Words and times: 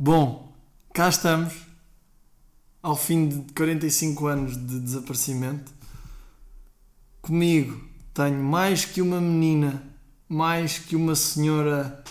Bom, 0.00 0.56
cá 0.94 1.08
estamos, 1.08 1.54
ao 2.80 2.94
fim 2.94 3.28
de 3.28 3.52
45 3.52 4.28
anos 4.28 4.56
de 4.56 4.78
desaparecimento. 4.78 5.72
Comigo 7.20 7.84
tenho 8.14 8.40
mais 8.40 8.84
que 8.84 9.02
uma 9.02 9.20
menina, 9.20 9.82
mais 10.28 10.78
que 10.78 10.94
uma 10.94 11.16
senhora, 11.16 12.04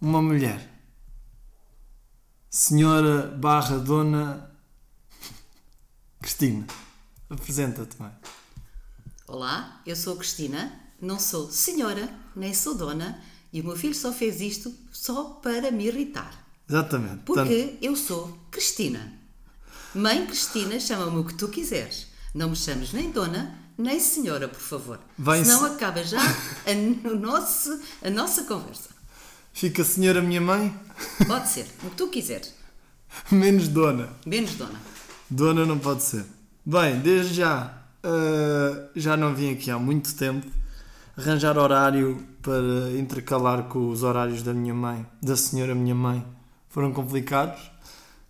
uma 0.00 0.20
mulher. 0.20 0.68
Senhora 2.50 3.28
barra 3.28 3.78
dona 3.78 4.50
Cristina. 6.20 6.66
Apresenta-te, 7.28 7.96
mãe. 8.02 8.12
Olá, 9.28 9.80
eu 9.86 9.94
sou 9.94 10.16
Cristina, 10.16 10.80
não 11.00 11.20
sou 11.20 11.48
senhora, 11.48 12.12
nem 12.34 12.52
sou 12.52 12.76
dona, 12.76 13.22
e 13.52 13.60
o 13.60 13.64
meu 13.64 13.76
filho 13.76 13.94
só 13.94 14.12
fez 14.12 14.40
isto 14.40 14.74
só 14.90 15.34
para 15.34 15.70
me 15.70 15.86
irritar. 15.86 16.49
Exatamente. 16.70 17.22
Porque 17.24 17.76
eu 17.82 17.96
sou 17.96 18.38
Cristina. 18.50 19.12
Mãe 19.94 20.24
Cristina, 20.26 20.78
chama-me 20.78 21.18
o 21.18 21.24
que 21.24 21.34
tu 21.34 21.48
quiseres. 21.48 22.06
Não 22.32 22.50
me 22.50 22.56
chames 22.56 22.92
nem 22.92 23.10
dona, 23.10 23.58
nem 23.76 23.98
senhora, 23.98 24.46
por 24.46 24.60
favor. 24.60 25.00
Vai-se- 25.18 25.46
Senão 25.50 25.64
acaba 25.64 26.04
já 26.04 26.20
a, 26.22 27.08
o 27.08 27.16
nosso, 27.16 27.80
a 28.04 28.08
nossa 28.10 28.44
conversa. 28.44 28.90
Fica 29.52 29.82
senhora 29.82 30.22
minha 30.22 30.40
mãe, 30.40 30.72
Pode 31.26 31.48
ser, 31.48 31.66
o 31.82 31.90
que 31.90 31.96
tu 31.96 32.06
quiseres. 32.06 32.54
menos 33.32 33.66
dona. 33.66 34.08
Menos 34.24 34.54
dona. 34.54 34.80
Dona 35.28 35.66
não 35.66 35.78
pode 35.78 36.04
ser. 36.04 36.24
Bem, 36.64 37.00
desde 37.00 37.34
já, 37.34 37.82
ah, 38.04 38.88
já 38.94 39.16
não 39.16 39.34
vim 39.34 39.52
aqui 39.52 39.72
há 39.72 39.78
muito 39.78 40.14
tempo. 40.14 40.46
Arranjar 41.16 41.58
horário 41.58 42.24
para 42.40 42.92
intercalar 42.96 43.64
com 43.64 43.88
os 43.90 44.04
horários 44.04 44.42
da 44.44 44.54
minha 44.54 44.72
mãe, 44.72 45.04
da 45.20 45.36
senhora 45.36 45.74
minha 45.74 45.94
mãe, 45.94 46.24
foram 46.70 46.92
complicados. 46.92 47.70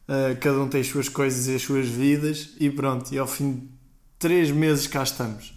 Ah, 0.09 0.35
cada 0.41 0.59
um 0.59 0.69
tem 0.69 0.81
as 0.81 0.89
suas 0.89 1.09
coisas 1.09 1.47
e 1.47 1.55
as 1.55 1.63
suas 1.63 1.87
vidas, 1.87 2.51
e 2.59 2.69
pronto, 2.69 3.15
e 3.15 3.19
ao 3.19 3.29
fim 3.29 3.53
de 3.53 3.69
três 4.19 4.51
meses 4.51 4.89
cá 4.89 5.05
estamos. 5.05 5.55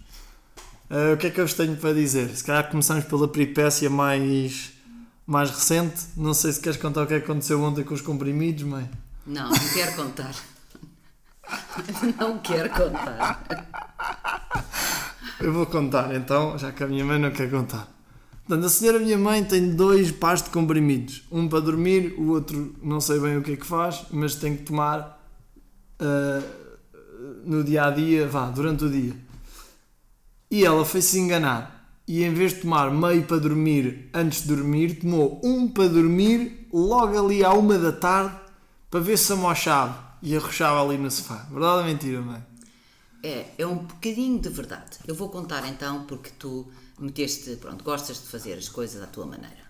Ah, 0.88 1.14
o 1.16 1.18
que 1.18 1.26
é 1.26 1.30
que 1.32 1.42
eu 1.42 1.48
vos 1.48 1.56
tenho 1.56 1.76
para 1.76 1.92
dizer? 1.94 2.30
Se 2.36 2.44
calhar 2.44 2.70
começamos 2.70 3.06
pela 3.06 3.28
peripécia 3.28 3.90
mais, 3.90 4.72
mais 5.26 5.50
recente. 5.50 6.04
Não 6.16 6.36
sei 6.36 6.52
se 6.52 6.60
queres 6.60 6.78
contar 6.78 7.02
o 7.02 7.08
que 7.08 7.18
que 7.18 7.24
aconteceu 7.26 7.60
ontem 7.64 7.84
com 7.84 7.96
os 7.96 8.02
comprimidos, 8.02 8.64
mãe. 8.64 8.88
Não, 9.26 9.50
não 9.50 9.70
quero 9.74 9.96
contar. 9.96 10.36
Não 12.20 12.38
quero 12.40 12.70
contar. 12.70 13.44
Eu 15.40 15.52
vou 15.52 15.66
contar 15.66 16.16
então, 16.16 16.58
já 16.58 16.72
que 16.72 16.84
a 16.84 16.88
minha 16.88 17.04
mãe 17.04 17.20
não 17.20 17.32
quer 17.32 17.50
contar. 17.50 17.88
Portanto, 18.46 18.66
a 18.66 18.70
senhora 18.70 19.00
minha 19.00 19.18
mãe 19.18 19.44
tem 19.44 19.74
dois 19.74 20.12
pares 20.12 20.44
de 20.44 20.50
comprimidos. 20.50 21.24
Um 21.32 21.48
para 21.48 21.60
dormir, 21.60 22.14
o 22.18 22.32
outro 22.32 22.76
não 22.82 23.00
sei 23.00 23.20
bem 23.20 23.38
o 23.38 23.42
que 23.42 23.54
é 23.54 23.56
que 23.56 23.66
faz, 23.66 24.06
mas 24.12 24.36
tem 24.36 24.58
que 24.58 24.64
tomar 24.64 25.24
ah, 26.00 26.42
no 27.46 27.64
dia 27.64 27.86
a 27.86 27.92
dia, 27.92 28.28
vá, 28.28 28.50
durante 28.50 28.84
o 28.84 28.90
dia. 28.90 29.14
E 30.52 30.66
ela 30.66 30.84
foi-se 30.86 31.20
enganar. 31.20 31.72
E 32.06 32.24
em 32.24 32.34
vez 32.34 32.54
de 32.54 32.62
tomar 32.62 32.92
meio 32.92 33.24
para 33.24 33.38
dormir 33.38 34.10
antes 34.14 34.42
de 34.42 34.50
dormir, 34.50 35.00
tomou 35.00 35.40
um 35.44 35.68
para 35.68 35.88
dormir 35.88 36.68
logo 36.72 37.18
ali 37.18 37.44
à 37.44 37.54
uma 37.54 37.78
da 37.78 37.94
tarde 37.94 38.36
para 38.92 39.00
ver 39.00 39.18
se 39.18 39.32
amochava 39.32 40.18
e 40.22 40.36
arrochava 40.36 40.84
ali 40.84 40.98
no 40.98 41.10
sofá. 41.10 41.48
Verdade 41.50 41.78
ou 41.78 41.84
mentira, 41.86 42.22
mãe? 42.22 42.44
É, 43.24 43.46
é 43.58 43.66
um 43.66 43.78
bocadinho 43.78 44.38
de 44.40 44.50
verdade. 44.50 44.98
Eu 45.08 45.16
vou 45.16 45.30
contar 45.30 45.66
então 45.66 46.04
porque 46.04 46.30
tu 46.38 46.68
meteste, 47.00 47.56
pronto, 47.58 47.84
gostas 47.84 48.18
de 48.18 48.28
fazer 48.28 48.54
as 48.54 48.70
coisas 48.70 49.02
à 49.02 49.08
tua 49.08 49.26
maneira. 49.26 49.64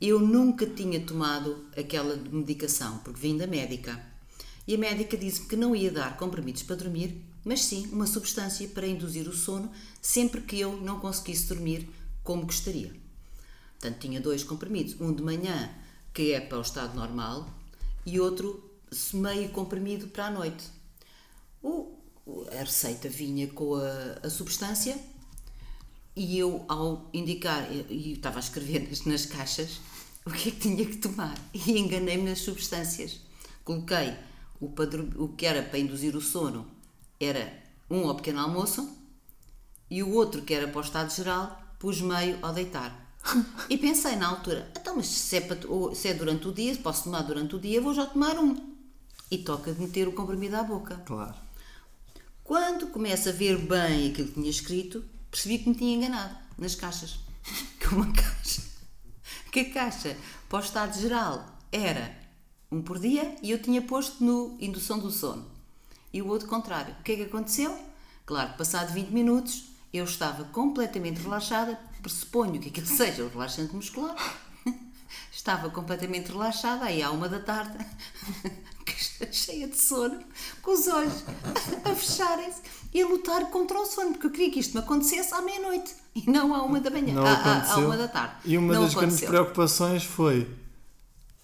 Eu 0.00 0.20
nunca 0.20 0.66
tinha 0.66 1.00
tomado 1.00 1.66
aquela 1.76 2.16
medicação 2.16 2.98
porque 2.98 3.20
vim 3.20 3.36
da 3.36 3.46
médica. 3.46 4.00
E 4.66 4.74
a 4.74 4.78
médica 4.78 5.16
disse-me 5.16 5.48
que 5.48 5.56
não 5.56 5.74
ia 5.74 5.90
dar 5.90 6.16
comprimidos 6.16 6.62
para 6.62 6.76
dormir, 6.76 7.20
mas 7.44 7.64
sim 7.64 7.88
uma 7.90 8.06
substância 8.06 8.68
para 8.68 8.86
induzir 8.86 9.28
o 9.28 9.32
sono 9.34 9.70
sempre 10.00 10.40
que 10.42 10.60
eu 10.60 10.76
não 10.80 11.00
conseguisse 11.00 11.48
dormir 11.48 11.88
como 12.22 12.44
gostaria. 12.44 12.92
Portanto, 13.80 14.00
tinha 14.00 14.20
dois 14.20 14.44
comprimidos, 14.44 15.00
um 15.00 15.12
de 15.12 15.22
manhã, 15.22 15.70
que 16.12 16.32
é 16.32 16.40
para 16.40 16.58
o 16.58 16.62
estado 16.62 16.94
normal, 16.94 17.48
e 18.04 18.20
outro 18.20 18.62
meio 19.14 19.48
comprimido 19.50 20.08
para 20.08 20.26
a 20.26 20.30
noite. 20.30 20.64
O- 21.62 21.94
a 22.52 22.62
receita 22.62 23.08
vinha 23.08 23.46
com 23.48 23.76
a, 23.76 24.18
a 24.26 24.30
substância 24.30 24.98
e 26.18 26.36
eu, 26.38 26.64
ao 26.68 27.08
indicar, 27.14 27.68
e 27.72 28.12
estava 28.14 28.38
a 28.38 28.40
escrever 28.40 28.88
nas, 28.88 29.04
nas 29.04 29.24
caixas 29.26 29.80
o 30.26 30.30
que 30.30 30.48
é 30.48 30.52
que 30.52 30.58
tinha 30.60 30.84
que 30.84 30.96
tomar 30.96 31.38
e 31.54 31.78
enganei-me 31.78 32.28
nas 32.28 32.40
substâncias. 32.40 33.20
Coloquei 33.64 34.14
o, 34.60 34.66
dur- 34.68 35.14
o 35.16 35.28
que 35.28 35.46
era 35.46 35.62
para 35.62 35.78
induzir 35.78 36.16
o 36.16 36.20
sono, 36.20 36.66
era 37.20 37.62
um 37.88 38.08
ao 38.08 38.16
pequeno 38.16 38.40
almoço 38.40 38.88
e 39.90 40.02
o 40.02 40.12
outro, 40.12 40.42
que 40.42 40.52
era 40.52 40.66
para 40.68 40.78
o 40.78 40.84
estado 40.84 41.14
geral, 41.14 41.62
pus 41.78 42.00
meio 42.00 42.38
ao 42.42 42.52
deitar. 42.52 43.06
E 43.70 43.76
pensei 43.78 44.16
na 44.16 44.28
altura, 44.28 44.70
então, 44.78 44.96
mas 44.96 45.06
se 45.06 45.36
é, 45.36 45.40
para- 45.40 45.94
se 45.94 46.08
é 46.08 46.14
durante 46.14 46.48
o 46.48 46.52
dia, 46.52 46.72
se 46.74 46.80
posso 46.80 47.04
tomar 47.04 47.22
durante 47.22 47.54
o 47.56 47.58
dia, 47.60 47.80
vou 47.80 47.94
já 47.94 48.06
tomar 48.06 48.38
um. 48.38 48.56
E 49.30 49.38
toca 49.38 49.72
de 49.72 49.80
meter 49.80 50.08
o 50.08 50.12
comprimido 50.12 50.56
à 50.56 50.62
boca. 50.62 50.96
Claro. 51.06 51.34
Quando 52.42 52.86
começo 52.88 53.28
a 53.28 53.32
ver 53.32 53.58
bem 53.58 54.08
aquilo 54.10 54.28
que 54.28 54.34
tinha 54.34 54.50
escrito, 54.50 55.04
percebi 55.30 55.58
que 55.58 55.68
me 55.68 55.74
tinha 55.74 55.96
enganado 55.96 56.36
nas 56.56 56.74
caixas. 56.74 57.18
Que 57.78 57.94
uma 57.94 58.12
caixa. 58.12 58.62
Que 59.50 59.60
a 59.60 59.72
caixa 59.72 60.16
para 60.48 60.58
o 60.58 60.62
estado 60.62 61.00
geral 61.00 61.58
era 61.72 62.14
um 62.70 62.82
por 62.82 62.98
dia 62.98 63.36
e 63.42 63.50
eu 63.50 63.62
tinha 63.62 63.80
posto 63.80 64.22
no 64.22 64.56
indução 64.60 64.98
do 64.98 65.10
sono. 65.10 65.46
E 66.12 66.20
o 66.20 66.28
outro 66.28 66.48
contrário. 66.48 66.94
O 67.00 67.02
que 67.02 67.12
é 67.12 67.16
que 67.16 67.22
aconteceu? 67.22 67.78
Claro, 68.26 68.54
passado 68.58 68.92
20 68.92 69.08
minutos, 69.08 69.64
eu 69.92 70.04
estava 70.04 70.44
completamente 70.44 71.20
relaxada, 71.22 71.80
pressuponho 72.02 72.60
que 72.60 72.68
aquilo 72.68 72.86
seja 72.94 73.24
o 73.24 73.28
relaxante 73.28 73.74
muscular. 73.74 74.16
Estava 75.32 75.70
completamente 75.70 76.30
relaxada, 76.30 76.84
aí 76.84 77.02
à 77.02 77.10
uma 77.10 77.28
da 77.28 77.40
tarde, 77.40 77.78
cheia 79.32 79.66
de 79.68 79.76
sono, 79.76 80.18
com 80.62 80.72
os 80.72 80.86
olhos 80.88 81.24
a 81.84 81.94
fecharem-se 81.94 82.60
e 82.94 83.02
a 83.02 83.06
lutar 83.06 83.50
contra 83.50 83.78
o 83.78 83.84
sono, 83.86 84.12
porque 84.12 84.26
eu 84.26 84.30
queria 84.30 84.50
que 84.50 84.60
isto 84.60 84.74
me 84.74 84.80
acontecesse 84.80 85.34
à 85.34 85.42
meia-noite 85.42 85.94
e 86.14 86.30
não 86.30 86.54
à 86.54 86.62
uma 86.62 86.80
da 86.80 86.90
manhã, 86.90 87.14
Não 87.14 87.26
à, 87.26 87.72
à- 87.72 87.76
uma 87.78 87.96
da 87.96 88.08
tarde. 88.08 88.34
E 88.44 88.56
uma 88.58 88.72
não 88.74 88.82
das 88.84 88.94
grandes 88.94 89.16
aconteceu. 89.16 89.28
preocupações 89.28 90.04
foi: 90.04 90.48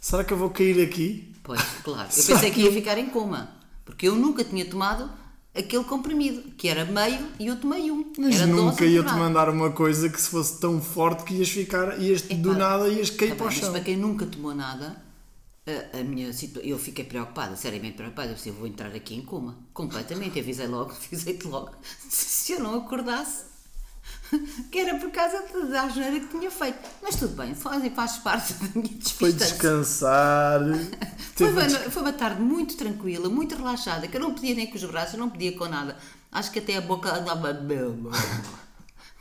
será 0.01 0.25
que 0.25 0.33
eu 0.33 0.37
vou 0.37 0.51
cair 0.51 0.83
aqui? 0.83 1.33
Pois, 1.43 1.61
claro. 1.83 2.09
Eu 2.17 2.25
pensei 2.25 2.51
que 2.51 2.61
ia 2.63 2.73
ficar 2.73 2.97
em 2.99 3.07
coma, 3.07 3.51
porque 3.85 4.09
eu 4.09 4.15
nunca 4.17 4.43
tinha 4.43 4.65
tomado 4.65 5.11
aquele 5.55 5.85
comprimido, 5.85 6.51
que 6.57 6.67
era 6.69 6.85
meio 6.85 7.29
e 7.39 7.47
eu 7.47 7.57
tomei 7.57 7.91
um. 7.91 8.11
Mas 8.19 8.37
era 8.37 8.47
nunca 8.47 8.85
ia-te 8.85 9.13
mandar 9.13 9.49
uma 9.51 9.71
coisa 9.71 10.09
que 10.09 10.21
se 10.21 10.29
fosse 10.31 10.59
tão 10.59 10.81
forte 10.81 11.23
que 11.25 11.35
ias 11.35 11.49
ficar, 11.49 12.01
ias 12.01 12.23
do 12.23 12.51
Epá, 12.51 12.59
nada 12.59 12.89
ias 12.89 13.11
cair 13.11 13.31
Tá 13.31 13.37
para 13.37 13.47
o 13.47 13.49
bem, 13.49 13.57
mas 13.59 13.65
chão. 13.65 13.73
para 13.73 13.85
quem 13.85 13.97
nunca 13.97 14.27
tomou 14.27 14.55
nada, 14.55 14.97
a, 15.67 16.01
a 16.01 16.05
minha 16.05 16.31
eu 16.63 16.79
fiquei 16.79 17.05
preocupada, 17.05 17.57
seriamente 17.57 17.97
preocupada. 17.97 18.31
Eu 18.31 18.35
disse, 18.35 18.49
eu 18.51 18.55
vou 18.55 18.67
entrar 18.67 18.95
aqui 18.95 19.15
em 19.15 19.23
coma, 19.23 19.59
completamente. 19.73 20.39
Avisei 20.39 20.67
logo, 20.67 20.91
avisei-te 21.07 21.47
logo. 21.47 21.71
Se 22.09 22.53
eu 22.53 22.61
não 22.61 22.75
acordasse, 22.79 23.45
que 24.71 24.79
era 24.79 24.99
por 24.99 25.11
causa 25.11 25.43
da- 25.71 25.83
asneira 25.85 26.21
que 26.21 26.27
tinha 26.39 26.51
feito. 26.51 26.79
Mas 27.03 27.17
tudo 27.17 27.35
bem, 27.37 27.55
faz, 27.55 27.83
faz 27.95 28.17
parte 28.19 28.53
da 28.55 28.69
minha 28.75 28.89
Foi 28.89 29.33
despistância. 29.33 29.47
descansar. 29.47 30.61
Foi 31.35 31.51
uma, 31.51 31.69
foi 31.69 32.03
uma 32.03 32.13
tarde 32.13 32.41
muito 32.41 32.77
tranquila, 32.77 33.29
muito 33.29 33.57
relaxada, 33.57 34.07
que 34.07 34.17
eu 34.17 34.21
não 34.21 34.33
podia 34.35 34.55
nem 34.55 34.69
com 34.69 34.77
os 34.77 34.85
braços, 34.85 35.15
eu 35.15 35.19
não 35.21 35.29
podia 35.29 35.51
com 35.59 35.67
nada. 35.67 35.97
Acho 36.31 36.53
que 36.53 36.61
até 36.61 36.77
a 36.77 36.81
boca 36.81 37.13
andava. 37.13 37.53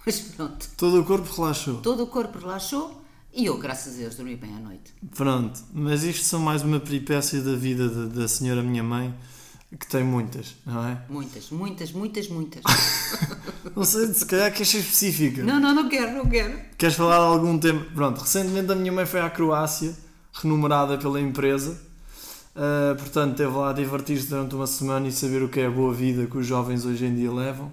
Mas 0.05 0.19
pronto, 0.19 0.69
Todo 0.77 1.01
o 1.01 1.05
corpo 1.05 1.33
relaxou. 1.33 1.81
todo 1.81 2.03
o 2.03 2.07
corpo 2.07 2.37
relaxou 2.37 3.02
e 3.35 3.45
eu, 3.47 3.57
graças 3.57 3.95
a 3.95 3.97
Deus, 3.97 4.15
dormi 4.15 4.35
bem 4.35 4.55
à 4.55 4.59
noite. 4.59 4.93
Pronto, 5.15 5.59
mas 5.73 6.03
isto 6.03 6.23
são 6.23 6.39
mais 6.39 6.61
uma 6.61 6.79
peripécia 6.79 7.41
da 7.41 7.55
vida 7.55 7.89
da, 7.89 8.21
da 8.21 8.27
senhora 8.27 8.61
minha 8.61 8.83
mãe, 8.83 9.13
que 9.79 9.87
tem 9.87 10.03
muitas, 10.03 10.55
não 10.63 10.87
é? 10.87 11.01
Muitas, 11.09 11.49
muitas, 11.49 11.91
muitas, 11.91 12.27
muitas. 12.27 12.61
Não 13.75 13.83
sei, 13.83 14.13
se 14.13 14.25
calhar 14.25 14.51
queres 14.51 14.67
ser 14.67 14.79
específica. 14.79 15.41
não, 15.41 15.59
não, 15.59 15.73
não 15.73 15.89
quero, 15.89 16.13
não 16.13 16.29
quero. 16.29 16.59
Queres 16.77 16.95
falar 16.95 17.17
de 17.17 17.25
algum 17.25 17.57
tema? 17.57 17.83
Pronto, 17.95 18.19
recentemente 18.19 18.71
a 18.71 18.75
minha 18.75 18.91
mãe 18.91 19.05
foi 19.05 19.21
à 19.21 19.29
Croácia, 19.29 19.95
renumerada 20.33 20.97
pela 20.97 21.19
empresa. 21.19 21.79
Uh, 22.55 22.95
portanto, 22.97 23.37
teve 23.37 23.51
lá 23.51 23.71
a 23.71 23.73
divertir-se 23.73 24.27
durante 24.27 24.53
uma 24.53 24.67
semana 24.67 25.07
e 25.07 25.11
saber 25.11 25.41
o 25.41 25.49
que 25.49 25.61
é 25.61 25.65
a 25.65 25.71
boa 25.71 25.93
vida 25.93 26.27
que 26.27 26.37
os 26.37 26.45
jovens 26.45 26.85
hoje 26.85 27.05
em 27.05 27.15
dia 27.15 27.31
levam. 27.31 27.71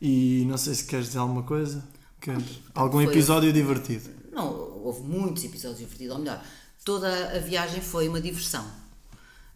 E 0.00 0.46
não 0.48 0.56
sei 0.56 0.74
se 0.74 0.84
queres 0.84 1.06
dizer 1.06 1.18
alguma 1.18 1.42
coisa. 1.42 1.84
Queres? 2.20 2.60
Algum 2.74 3.02
episódio 3.02 3.52
divertido. 3.52 4.17
Não, 4.38 4.84
houve 4.84 5.02
muitos 5.02 5.42
episódios 5.42 5.80
divertidos, 5.80 6.14
ou 6.14 6.20
melhor, 6.20 6.44
toda 6.84 7.36
a 7.36 7.40
viagem 7.40 7.80
foi 7.80 8.08
uma 8.08 8.20
diversão. 8.20 8.64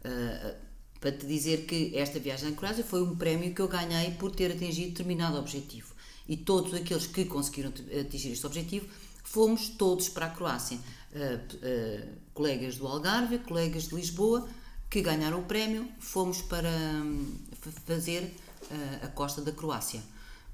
Ah, 0.04 0.54
para 1.00 1.12
te 1.12 1.24
dizer 1.24 1.66
que 1.66 1.96
esta 1.96 2.18
viagem 2.18 2.48
à 2.48 2.52
Croácia 2.52 2.84
foi 2.84 3.02
um 3.02 3.14
prémio 3.16 3.54
que 3.54 3.60
eu 3.60 3.68
ganhei 3.68 4.12
por 4.12 4.32
ter 4.32 4.50
atingido 4.52 4.90
determinado 4.90 5.36
objetivo. 5.36 5.94
E 6.28 6.36
todos 6.36 6.74
aqueles 6.74 7.06
que 7.06 7.24
conseguiram 7.24 7.72
atingir 8.00 8.32
este 8.32 8.46
objetivo 8.46 8.86
fomos 9.22 9.68
todos 9.68 10.08
para 10.08 10.26
a 10.26 10.30
Croácia. 10.30 10.78
Uh, 10.78 11.56
uh, 11.56 12.08
colegas 12.32 12.76
do 12.76 12.86
Algarve, 12.86 13.38
colegas 13.38 13.88
de 13.88 13.94
Lisboa, 13.94 14.48
que 14.88 15.00
ganharam 15.00 15.40
o 15.40 15.44
prémio, 15.44 15.88
fomos 15.98 16.40
para 16.42 16.70
um, 16.70 17.36
fazer 17.84 18.22
uh, 18.22 19.06
a 19.06 19.08
costa 19.08 19.42
da 19.42 19.52
Croácia. 19.52 20.02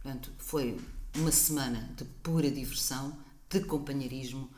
Portanto, 0.02 0.32
foi 0.38 0.78
uma 1.14 1.30
semana 1.30 1.90
de 1.96 2.04
pura 2.22 2.50
diversão, 2.50 3.16
de 3.50 3.60
companheirismo, 3.60 4.48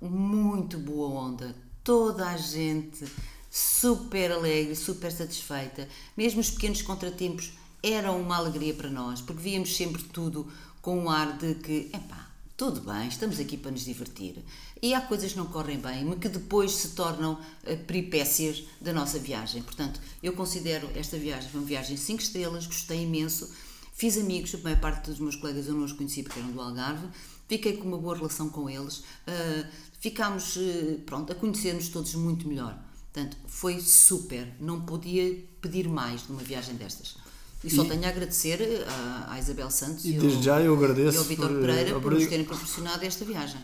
muito 0.00 0.78
boa 0.78 1.08
onda, 1.08 1.54
toda 1.82 2.28
a 2.28 2.36
gente 2.36 3.04
super 3.50 4.32
alegre, 4.32 4.76
super 4.76 5.10
satisfeita. 5.10 5.88
Mesmo 6.16 6.40
os 6.40 6.50
pequenos 6.50 6.82
contratempos 6.82 7.52
eram 7.82 8.20
uma 8.20 8.36
alegria 8.36 8.74
para 8.74 8.90
nós, 8.90 9.20
porque 9.20 9.42
víamos 9.42 9.76
sempre 9.76 10.02
tudo 10.04 10.50
com 10.82 10.98
um 10.98 11.10
ar 11.10 11.36
de 11.38 11.54
que, 11.54 11.90
epá, 11.92 12.28
tudo 12.56 12.80
bem, 12.80 13.06
estamos 13.08 13.38
aqui 13.38 13.56
para 13.56 13.70
nos 13.70 13.84
divertir. 13.84 14.44
E 14.82 14.92
há 14.92 15.00
coisas 15.00 15.32
que 15.32 15.38
não 15.38 15.46
correm 15.46 15.78
bem, 15.78 16.04
mas 16.04 16.18
que 16.18 16.28
depois 16.28 16.72
se 16.72 16.88
tornam 16.90 17.34
uh, 17.34 17.76
peripécias 17.86 18.64
da 18.80 18.92
nossa 18.92 19.18
viagem. 19.18 19.62
Portanto, 19.62 20.00
eu 20.22 20.32
considero 20.32 20.88
esta 20.94 21.16
viagem 21.16 21.50
uma 21.54 21.62
viagem 21.62 21.96
5 21.96 22.20
estrelas, 22.20 22.66
gostei 22.66 23.02
imenso. 23.02 23.48
Fiz 23.94 24.16
amigos, 24.16 24.54
a 24.54 24.58
maior 24.58 24.80
parte 24.80 25.08
dos 25.08 25.18
meus 25.18 25.36
colegas 25.36 25.66
eu 25.66 25.74
não 25.74 25.84
os 25.84 25.92
conheci 25.92 26.22
porque 26.22 26.38
eram 26.38 26.50
do 26.50 26.60
Algarve. 26.60 27.06
Fiquei 27.48 27.76
com 27.76 27.88
uma 27.88 27.98
boa 27.98 28.16
relação 28.16 28.48
com 28.48 28.68
eles. 28.68 28.98
Uh, 28.98 29.66
ficámos, 30.00 30.56
uh, 30.56 31.00
pronto, 31.06 31.32
a 31.32 31.34
conhecer-nos 31.34 31.88
todos 31.88 32.14
muito 32.14 32.46
melhor. 32.46 32.78
Portanto, 33.12 33.36
foi 33.46 33.80
super. 33.80 34.48
Não 34.60 34.82
podia 34.82 35.36
pedir 35.60 35.88
mais 35.88 36.28
numa 36.28 36.42
viagem 36.42 36.74
destas. 36.76 37.16
E 37.64 37.70
só 37.70 37.84
tenho 37.84 38.04
a 38.04 38.08
agradecer 38.08 38.86
à, 38.86 39.32
à 39.32 39.38
Isabel 39.38 39.70
Santos 39.70 40.04
e, 40.04 40.12
desde 40.12 40.36
ao, 40.36 40.42
já 40.42 40.60
eu 40.60 40.74
agradeço 40.76 41.16
e 41.16 41.18
ao 41.18 41.24
Vitor 41.24 41.48
Pereira 41.60 41.92
por, 41.94 42.02
por 42.02 42.12
nos 42.12 42.26
terem 42.26 42.44
proporcionado 42.44 43.04
esta 43.04 43.24
viagem. 43.24 43.60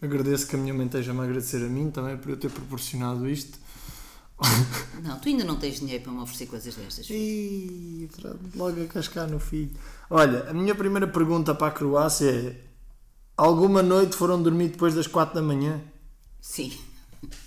Agradeço 0.00 0.46
que 0.46 0.54
a 0.54 0.58
minha 0.58 0.72
mãe 0.72 0.86
esteja-me 0.86 1.20
a 1.20 1.24
agradecer 1.24 1.64
a 1.64 1.68
mim 1.68 1.90
também 1.90 2.16
por 2.16 2.30
eu 2.30 2.36
ter 2.36 2.50
proporcionado 2.50 3.28
isto. 3.28 3.58
Não, 5.02 5.18
tu 5.18 5.28
ainda 5.28 5.44
não 5.44 5.56
tens 5.56 5.78
dinheiro 5.78 6.02
para 6.02 6.12
me 6.12 6.18
oferecer 6.18 6.46
coisas 6.46 6.74
destas. 6.74 7.08
Ih, 7.10 8.08
logo 8.56 8.82
a 8.82 8.86
cascar 8.86 9.28
no 9.28 9.38
filho. 9.38 9.70
Olha, 10.10 10.50
a 10.50 10.52
minha 10.52 10.74
primeira 10.74 11.06
pergunta 11.06 11.54
para 11.54 11.68
a 11.68 11.70
Croácia 11.70 12.28
é: 12.30 12.56
Alguma 13.36 13.82
noite 13.82 14.16
foram 14.16 14.42
dormir 14.42 14.68
depois 14.68 14.94
das 14.94 15.06
4 15.06 15.34
da 15.34 15.42
manhã? 15.42 15.80
Sim. 16.40 16.72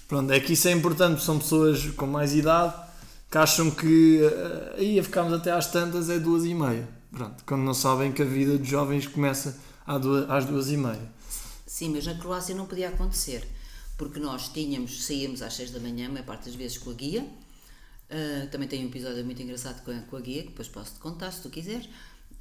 Pronto, 0.07 0.31
é 0.31 0.39
que 0.39 0.53
isso 0.53 0.67
é 0.67 0.71
importante, 0.71 1.23
são 1.23 1.37
pessoas 1.39 1.85
com 1.91 2.07
mais 2.07 2.33
idade 2.33 2.73
que 3.29 3.37
acham 3.37 3.69
que 3.69 4.21
uh, 4.21 4.81
ia 4.81 5.03
ficarmos 5.03 5.33
até 5.33 5.51
às 5.51 5.67
tantas 5.67 6.09
é 6.09 6.19
duas 6.19 6.45
e 6.45 6.53
meia. 6.53 6.87
Pronto, 7.11 7.43
quando 7.45 7.61
não 7.63 7.73
sabem 7.73 8.11
que 8.11 8.21
a 8.21 8.25
vida 8.25 8.57
dos 8.57 8.67
jovens 8.67 9.07
começa 9.07 9.59
às 9.85 10.45
duas 10.45 10.71
e 10.71 10.77
meia. 10.77 11.13
Sim, 11.65 11.89
mas 11.89 12.05
na 12.05 12.15
Croácia 12.15 12.55
não 12.55 12.65
podia 12.65 12.89
acontecer, 12.89 13.45
porque 13.97 14.19
nós 14.19 14.49
tínhamos, 14.49 15.03
saíamos 15.03 15.41
às 15.41 15.53
6 15.53 15.71
da 15.71 15.79
manhã, 15.79 16.07
a 16.07 16.11
maior 16.11 16.25
parte 16.25 16.45
das 16.45 16.55
vezes 16.55 16.77
com 16.77 16.91
a 16.91 16.93
guia. 16.93 17.21
Uh, 18.09 18.47
também 18.51 18.67
tem 18.67 18.85
um 18.85 18.87
episódio 18.87 19.25
muito 19.25 19.41
engraçado 19.41 19.83
com 19.83 19.91
a, 19.91 19.99
com 20.01 20.15
a 20.15 20.21
guia, 20.21 20.43
que 20.43 20.49
depois 20.49 20.67
posso 20.67 20.93
te 20.93 20.99
contar 20.99 21.31
se 21.31 21.41
tu 21.41 21.49
quiseres. 21.49 21.89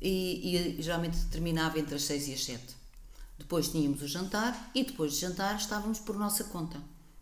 E, 0.01 0.77
e, 0.79 0.83
geralmente 0.83 1.17
terminava 1.27 1.79
entre 1.79 1.95
as 1.95 2.03
6 2.03 2.29
e 2.29 2.35
as 2.35 2.45
7. 2.45 2.84
Depois 3.39 3.69
tínhamos 3.69 4.03
o 4.03 4.09
jantar 4.09 4.71
e 4.75 4.85
depois 4.85 5.15
de 5.15 5.21
jantar 5.21 5.57
estávamos 5.57 5.99
por 5.99 6.17
nossa 6.17 6.45
conta. 6.45 6.81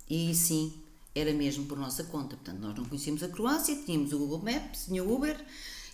E 0.08 0.34
sim, 0.34 0.72
era 1.14 1.32
mesmo 1.32 1.64
por 1.66 1.78
nossa 1.78 2.04
conta. 2.04 2.36
Portanto, 2.36 2.60
nós 2.60 2.74
não 2.76 2.84
conhecíamos 2.84 3.22
a 3.22 3.28
Croácia, 3.28 3.76
tínhamos 3.84 4.12
o 4.12 4.18
Google 4.18 4.42
Maps, 4.42 4.86
tinha 4.86 5.02
o 5.02 5.14
Uber 5.14 5.36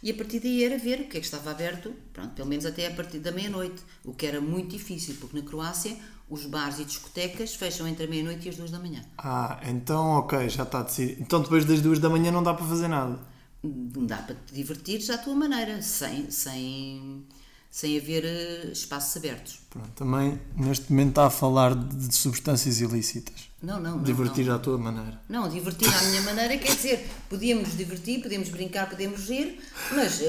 e 0.03 0.11
a 0.11 0.15
partir 0.15 0.41
daí 0.41 0.63
era 0.63 0.79
ver 0.79 1.01
o 1.01 1.09
que 1.09 1.17
é 1.17 1.21
que 1.21 1.27
estava 1.27 1.51
aberto, 1.51 1.93
pronto, 2.13 2.31
pelo 2.31 2.49
menos 2.49 2.65
até 2.65 2.87
a 2.87 2.91
partir 2.93 3.19
da 3.19 3.33
meia-noite, 3.33 3.83
o 4.05 4.15
que 4.15 4.27
era 4.27 4.41
muito 4.41 4.71
difícil, 4.71 5.17
porque 5.19 5.37
na 5.37 5.45
Croácia 5.45 5.97
os 6.31 6.47
bares 6.47 6.79
e 6.79 6.85
discotecas 6.85 7.55
fecham 7.55 7.87
entre 7.89 8.05
a 8.05 8.09
meia-noite 8.09 8.47
e 8.47 8.49
as 8.51 8.57
duas 8.57 8.71
da 8.71 8.79
manhã. 8.79 9.03
Ah, 9.17 9.61
então 9.67 10.11
ok, 10.19 10.49
já 10.49 10.63
está 10.63 10.83
decidido. 10.83 11.23
Então 11.23 11.43
depois 11.43 11.65
das 11.65 11.81
duas 11.81 11.99
da 11.99 12.09
manhã 12.09 12.31
não 12.31 12.43
dá 12.43 12.55
para 12.55 12.67
fazer 12.67 12.87
nada? 12.87 13.19
Dá 13.63 14.19
para 14.19 14.37
te 14.37 14.55
divertir 14.55 15.11
à 15.11 15.19
tua 15.19 15.35
maneira, 15.35 15.83
sem, 15.83 16.31
sem 16.31 17.27
sem 17.71 17.99
haver 17.99 18.25
uh, 18.25 18.73
espaços 18.73 19.17
abertos. 19.17 19.61
Pronto, 19.71 19.91
também 19.95 20.41
neste 20.57 20.91
momento 20.91 21.11
está 21.11 21.27
a 21.27 21.31
falar 21.31 21.75
de, 21.75 22.09
de 22.09 22.15
substâncias 22.15 22.81
ilícitas. 22.81 23.49
Não, 23.63 23.81
não, 23.81 23.97
não. 23.97 24.03
Divertir 24.03 24.47
não. 24.47 24.55
à 24.55 24.59
tua 24.59 24.79
maneira. 24.79 25.21
Não, 25.29 25.49
divertir 25.49 25.89
à 25.89 26.03
minha 26.05 26.23
maneira 26.23 26.57
quer 26.59 26.75
dizer, 26.75 27.09
podíamos 27.29 27.77
divertir, 27.77 28.23
podíamos 28.23 28.49
brincar, 28.49 28.89
podemos 28.89 29.29
rir, 29.29 29.61
mas 29.95 30.21
uh, 30.21 30.25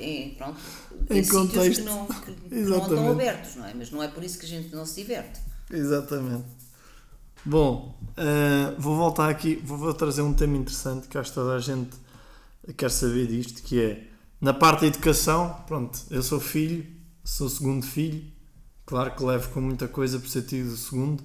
em, 0.00 0.34
pronto, 0.34 0.60
em 1.10 1.22
sítios 1.22 1.78
que 1.78 1.82
não, 1.82 2.06
que, 2.06 2.32
que 2.32 2.54
não 2.54 2.78
estão 2.78 3.10
abertos, 3.10 3.56
não 3.56 3.66
é? 3.66 3.74
Mas 3.74 3.90
não 3.90 4.02
é 4.02 4.08
por 4.08 4.24
isso 4.24 4.38
que 4.38 4.46
a 4.46 4.48
gente 4.48 4.74
não 4.74 4.86
se 4.86 4.96
diverte. 4.96 5.40
Exatamente. 5.70 6.46
Bom, 7.44 7.98
uh, 8.16 8.80
vou 8.80 8.96
voltar 8.96 9.28
aqui, 9.28 9.60
vou, 9.64 9.78
vou 9.78 9.94
trazer 9.94 10.22
um 10.22 10.34
tema 10.34 10.56
interessante 10.56 11.06
que 11.08 11.16
acho 11.16 11.30
que 11.30 11.34
toda 11.34 11.54
a 11.54 11.60
gente 11.60 11.96
quer 12.76 12.90
saber 12.90 13.26
disto, 13.26 13.62
que 13.62 13.80
é 13.80 14.08
na 14.40 14.54
parte 14.54 14.82
da 14.82 14.86
educação, 14.86 15.62
pronto, 15.66 15.98
eu 16.10 16.22
sou 16.22 16.38
filho, 16.38 16.86
sou 17.24 17.48
segundo 17.48 17.84
filho, 17.84 18.22
claro 18.86 19.10
que 19.14 19.22
levo 19.22 19.50
com 19.50 19.60
muita 19.60 19.88
coisa 19.88 20.18
por 20.18 20.28
ser 20.28 20.42
tido 20.42 20.68
o 20.68 20.76
segundo. 20.76 21.22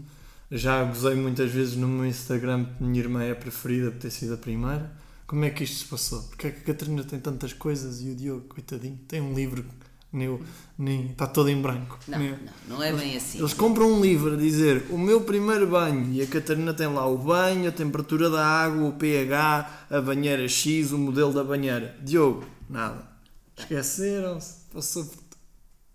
Já 0.50 0.84
gozei 0.84 1.16
muitas 1.16 1.52
vezes 1.52 1.76
no 1.76 1.88
meu 1.88 2.06
Instagram 2.06 2.66
que 2.66 2.84
minha 2.84 3.00
irmã 3.00 3.24
é 3.24 3.32
a 3.32 3.36
preferida 3.36 3.92
por 3.92 4.00
ter 4.00 4.12
sido 4.12 4.34
a 4.36 4.38
primeira. 4.38 4.92
Como 5.26 5.46
é 5.46 5.50
que 5.50 5.64
isto 5.64 5.78
se 5.78 5.86
passou? 5.86 6.22
Porque 6.24 6.48
é 6.48 6.52
que 6.52 6.60
a 6.60 6.64
Catarina 6.74 7.04
tem 7.04 7.20
tantas 7.20 7.54
coisas 7.54 8.02
e 8.02 8.10
o 8.10 8.16
Diogo, 8.16 8.42
coitadinho, 8.48 9.00
tem 9.08 9.22
um 9.22 9.34
livro 9.34 9.66
nem, 10.12 10.40
nem, 10.78 11.08
está 11.08 11.26
todo 11.26 11.50
em 11.50 11.60
branco. 11.60 11.98
Não, 12.08 12.20
nem, 12.20 12.32
não, 12.32 12.78
não 12.78 12.84
é 12.84 12.94
bem 12.94 13.18
assim. 13.18 13.40
Eles 13.40 13.54
compram 13.54 13.92
um 13.92 14.00
livro 14.00 14.34
a 14.34 14.38
dizer 14.38 14.86
o 14.92 14.98
meu 14.98 15.22
primeiro 15.22 15.66
banho 15.66 16.14
e 16.14 16.22
a 16.22 16.28
Catarina 16.28 16.72
tem 16.72 16.88
lá 16.88 17.08
o 17.08 17.18
banho, 17.18 17.68
a 17.68 17.72
temperatura 17.72 18.30
da 18.30 18.46
água, 18.46 18.90
o 18.90 18.94
pH, 18.94 19.88
a 19.90 20.02
banheira 20.02 20.48
X, 20.48 20.92
o 20.92 21.00
modelo 21.00 21.34
da 21.34 21.44
banheira. 21.44 21.98
Diogo, 22.04 22.46
Nada. 22.70 23.08
Esqueceram-se. 23.58 24.56
Passou. 24.72 25.10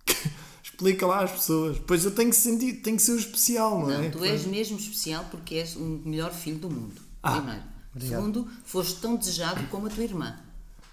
Explica 0.63 1.07
lá 1.07 1.25
às 1.25 1.33
pessoas. 1.33 1.79
Pois 1.87 2.05
eu 2.05 2.13
tenho 2.13 2.31
que 2.31 2.37
sentir, 2.37 2.75
tenho 2.75 2.97
que 2.97 3.03
ser 3.03 3.13
o 3.13 3.19
especial, 3.19 3.81
não, 3.81 3.89
não 3.89 4.03
é? 4.03 4.11
Tu 4.11 4.25
és 4.25 4.45
mesmo 4.45 4.79
especial 4.79 5.25
porque 5.31 5.57
és 5.57 5.75
o 5.77 5.81
melhor 6.05 6.33
filho 6.33 6.59
do 6.59 6.71
mundo. 6.71 7.01
Ah, 7.23 7.37
primeiro. 7.37 7.63
Obrigado. 7.95 8.21
Segundo, 8.21 8.51
foste 8.65 9.01
tão 9.01 9.17
desejado 9.17 9.67
como 9.69 9.87
a 9.87 9.91
tua 9.91 10.05
irmã. 10.05 10.39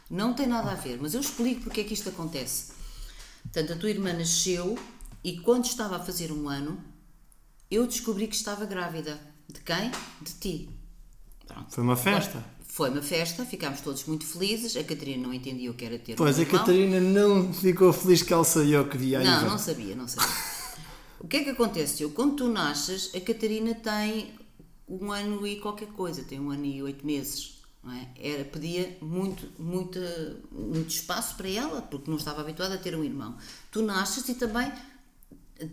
Não 0.09 0.33
tem 0.33 0.47
nada 0.47 0.71
a 0.71 0.75
ver, 0.75 0.99
mas 1.01 1.13
eu 1.13 1.21
explico 1.21 1.61
porque 1.61 1.81
é 1.81 1.83
que 1.83 1.93
isto 1.93 2.09
acontece. 2.09 2.73
Portanto, 3.43 3.73
a 3.73 3.75
tua 3.75 3.89
irmã 3.89 4.13
nasceu 4.13 4.77
e 5.23 5.39
quando 5.39 5.65
estava 5.65 5.97
a 5.97 5.99
fazer 5.99 6.31
um 6.31 6.49
ano, 6.49 6.83
eu 7.69 7.85
descobri 7.85 8.27
que 8.27 8.35
estava 8.35 8.65
grávida. 8.65 9.19
De 9.47 9.59
quem? 9.59 9.91
De 10.21 10.33
ti. 10.39 10.69
Pronto. 11.47 11.71
Foi 11.73 11.83
uma 11.83 11.95
festa. 11.95 12.43
Foi 12.75 12.89
uma 12.89 13.01
festa, 13.01 13.45
ficámos 13.45 13.79
todos 13.79 14.03
muito 14.03 14.25
felizes. 14.25 14.75
A 14.75 14.83
Catarina 14.83 15.25
não 15.25 15.33
entendia 15.33 15.71
o 15.71 15.73
que 15.73 15.85
era 15.85 15.97
ter 15.97 16.13
Pois, 16.15 16.37
um 16.37 16.41
a 16.41 16.45
Catarina 16.45 16.99
não 16.99 17.53
ficou 17.53 17.93
feliz 17.93 18.21
que 18.21 18.33
ela 18.33 18.43
saiu 18.43 18.85
que 18.89 18.97
via 18.97 19.23
Não, 19.23 19.51
não 19.51 19.57
sabia, 19.57 19.95
não 19.95 20.05
sabia. 20.09 20.29
o 21.17 21.25
que 21.25 21.37
é 21.37 21.43
que 21.45 21.51
acontece? 21.51 22.03
Eu, 22.03 22.11
quando 22.11 22.35
tu 22.35 22.49
nasces, 22.49 23.15
a 23.15 23.21
Catarina 23.21 23.73
tem 23.75 24.33
um 24.89 25.09
ano 25.09 25.47
e 25.47 25.55
qualquer 25.55 25.87
coisa, 25.87 26.21
tem 26.23 26.37
um 26.37 26.49
ano 26.49 26.65
e 26.65 26.83
oito 26.83 27.05
meses. 27.05 27.61
Não 27.81 27.93
é? 27.93 28.09
Era, 28.19 28.43
pedia 28.43 28.97
muito, 29.01 29.49
muito, 29.57 29.97
muito 30.51 30.89
espaço 30.89 31.37
para 31.37 31.47
ela, 31.47 31.81
porque 31.81 32.11
não 32.11 32.17
estava 32.17 32.41
habituada 32.41 32.75
a 32.75 32.77
ter 32.77 32.93
um 32.93 33.05
irmão. 33.05 33.37
Tu 33.71 33.81
nasces 33.83 34.27
e 34.27 34.33
também 34.33 34.69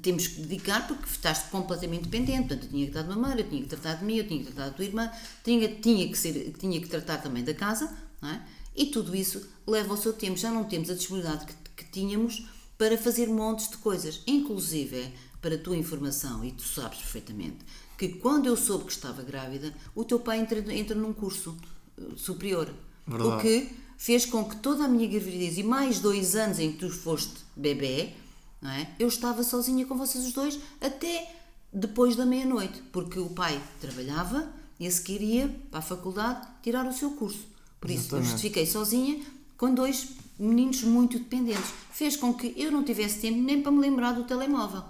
temos 0.00 0.26
que 0.28 0.40
dedicar 0.40 0.86
porque 0.86 1.08
estás 1.08 1.44
completamente 1.44 2.04
dependente. 2.04 2.48
Portanto, 2.48 2.64
eu 2.64 2.70
tinha 2.70 2.86
que 2.86 2.92
dar 2.92 3.02
de 3.02 3.08
mamar, 3.08 3.38
eu 3.38 3.48
tinha 3.48 3.62
que 3.62 3.68
tratar 3.68 3.94
de 3.94 4.04
mim, 4.04 4.16
eu 4.16 4.26
tinha 4.26 4.40
que 4.40 4.52
tratar 4.52 4.70
da 4.70 4.74
tua 4.74 4.84
irmã, 4.84 5.10
tinha, 5.42 5.68
tinha, 5.68 6.08
que, 6.08 6.16
ser, 6.16 6.54
tinha 6.58 6.80
que 6.80 6.88
tratar 6.88 7.18
também 7.18 7.42
da 7.42 7.54
casa, 7.54 7.92
não 8.20 8.28
é? 8.28 8.42
E 8.74 8.86
tudo 8.86 9.14
isso 9.14 9.46
leva 9.66 9.90
ao 9.90 9.96
seu 9.96 10.12
tempo. 10.12 10.36
Já 10.36 10.50
não 10.50 10.64
temos 10.64 10.88
a 10.88 10.94
disponibilidade 10.94 11.46
que, 11.46 11.54
que 11.76 11.90
tínhamos 11.90 12.46
para 12.78 12.96
fazer 12.96 13.28
montes 13.28 13.68
de 13.68 13.76
coisas, 13.76 14.22
inclusive 14.26 15.12
para 15.40 15.56
a 15.56 15.58
tua 15.58 15.76
informação, 15.76 16.44
e 16.44 16.52
tu 16.52 16.62
sabes 16.62 16.98
perfeitamente, 16.98 17.58
que 17.98 18.08
quando 18.08 18.46
eu 18.46 18.56
soube 18.56 18.84
que 18.84 18.92
estava 18.92 19.22
grávida, 19.22 19.74
o 19.94 20.04
teu 20.04 20.20
pai 20.20 20.38
entra, 20.38 20.58
entra 20.72 20.94
num 20.94 21.12
curso 21.12 21.56
eh, 21.98 22.02
superior. 22.16 22.72
Verdade. 23.06 23.28
O 23.28 23.40
que 23.40 23.68
fez 23.98 24.24
com 24.24 24.44
que 24.44 24.56
toda 24.56 24.84
a 24.84 24.88
minha 24.88 25.06
gravidez 25.06 25.58
e 25.58 25.62
mais 25.62 25.98
dois 25.98 26.34
anos 26.36 26.58
em 26.58 26.72
que 26.72 26.78
tu 26.78 26.90
foste 26.90 27.34
bebê, 27.56 28.14
não 28.62 28.70
é? 28.70 28.88
Eu 28.98 29.08
estava 29.08 29.42
sozinha 29.42 29.84
com 29.84 29.96
vocês 29.98 30.24
os 30.24 30.32
dois 30.32 30.58
até 30.80 31.28
depois 31.72 32.14
da 32.14 32.24
meia-noite, 32.24 32.80
porque 32.92 33.18
o 33.18 33.30
pai 33.30 33.60
trabalhava 33.80 34.48
e 34.78 34.86
a 34.86 34.90
seguir 34.90 35.20
ia 35.20 35.54
para 35.70 35.80
a 35.80 35.82
faculdade 35.82 36.46
tirar 36.62 36.86
o 36.86 36.92
seu 36.92 37.10
curso. 37.10 37.46
Por 37.80 37.90
isso, 37.90 38.14
Exatamente. 38.14 38.32
eu 38.32 38.38
fiquei 38.38 38.66
sozinha 38.66 39.20
com 39.56 39.74
dois 39.74 40.08
meninos 40.38 40.82
muito 40.82 41.18
dependentes. 41.18 41.72
Fez 41.92 42.16
com 42.16 42.32
que 42.32 42.54
eu 42.56 42.70
não 42.70 42.84
tivesse 42.84 43.20
tempo 43.20 43.38
nem 43.38 43.60
para 43.60 43.72
me 43.72 43.80
lembrar 43.80 44.12
do 44.12 44.24
telemóvel. 44.24 44.82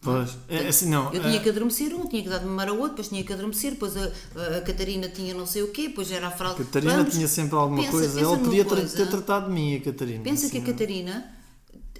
Pois, 0.00 0.36
é, 0.48 0.68
assim, 0.68 0.88
não. 0.88 1.12
Eu 1.12 1.20
tinha 1.20 1.36
é... 1.36 1.40
que 1.40 1.48
adormecer 1.48 1.92
um, 1.92 2.06
tinha 2.06 2.22
que 2.22 2.28
dar 2.28 2.38
de 2.38 2.46
mamar 2.46 2.68
ao 2.68 2.76
outro, 2.76 2.90
depois 2.90 3.08
tinha 3.08 3.24
que 3.24 3.32
adormecer, 3.32 3.72
depois 3.72 3.96
a, 3.96 4.04
a, 4.36 4.58
a 4.58 4.60
Catarina 4.60 5.08
tinha 5.08 5.34
não 5.34 5.44
sei 5.44 5.62
o 5.62 5.72
quê, 5.72 5.88
depois 5.88 6.10
era 6.12 6.28
a 6.28 6.30
fralda. 6.30 6.62
A 6.62 6.64
Catarina 6.64 6.96
Vamos, 6.98 7.14
tinha 7.14 7.26
sempre 7.26 7.56
alguma 7.56 7.82
pensa, 7.82 7.92
coisa. 7.92 8.20
Ela 8.20 8.38
podia 8.38 8.64
coisa. 8.64 8.96
ter 8.96 9.08
tratado 9.08 9.46
de 9.46 9.52
mim, 9.52 9.74
a 9.74 9.80
Catarina. 9.80 10.22
Pensa 10.22 10.46
assim, 10.46 10.62
que 10.62 10.70
a 10.70 10.72
Catarina 10.72 11.37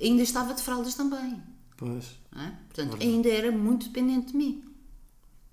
ainda 0.00 0.22
estava 0.22 0.54
de 0.54 0.62
fraldas 0.62 0.94
também. 0.94 1.42
Pois. 1.76 2.04
é? 2.36 2.52
Portanto, 2.72 2.96
ainda 3.00 3.28
era 3.28 3.50
muito 3.52 3.86
dependente 3.86 4.32
de 4.32 4.36
mim. 4.36 4.64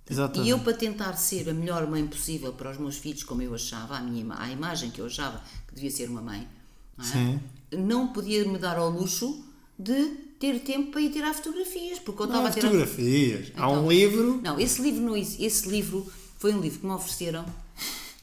Exatamente. 0.10 0.48
E 0.48 0.52
eu, 0.52 0.60
para 0.60 0.74
tentar 0.74 1.14
ser 1.14 1.50
a 1.50 1.54
melhor 1.54 1.88
mãe 1.88 2.06
possível 2.06 2.54
para 2.54 2.72
os 2.72 2.78
meus 2.78 2.98
filhos, 2.98 3.24
como 3.24 3.42
eu 3.42 3.54
achava, 3.56 3.98
a, 3.98 4.02
minha, 4.02 4.26
a 4.38 4.52
imagem 4.52 4.92
que 4.92 5.02
eu 5.02 5.08
achava 5.08 5.42
que 5.68 5.74
devia 5.76 5.90
ser 5.90 6.10
uma 6.10 6.22
mãe, 6.22 6.48
não, 6.98 7.06
é? 7.06 7.40
Não 7.78 8.08
podia 8.14 8.46
me 8.48 8.58
dar 8.60 8.78
ao 8.78 8.90
luxo 8.90 9.44
de 9.78 10.06
ter 10.40 10.60
tempo 10.60 10.92
para 10.92 11.02
ir 11.02 11.12
tirar 11.12 11.34
fotografias, 11.34 12.00
porque 12.00 12.22
eu 12.22 12.28
Não 12.28 12.34
estava 12.36 12.48
há 12.48 12.52
a 12.52 12.54
tirar. 12.54 12.68
fotografias. 12.70 13.48
Há 13.56 13.68
Então, 13.68 13.86
um 13.86 13.90
livro. 13.90 14.40
Não, 14.44 14.60
esse 14.60 14.82
livro, 14.82 15.02
não, 15.02 15.18
esse 15.18 15.68
livro 15.70 16.12
foi 16.38 16.54
um 16.54 16.62
livro 16.62 16.80
que 16.80 16.86
me 16.86 16.94
ofereceram 16.94 17.46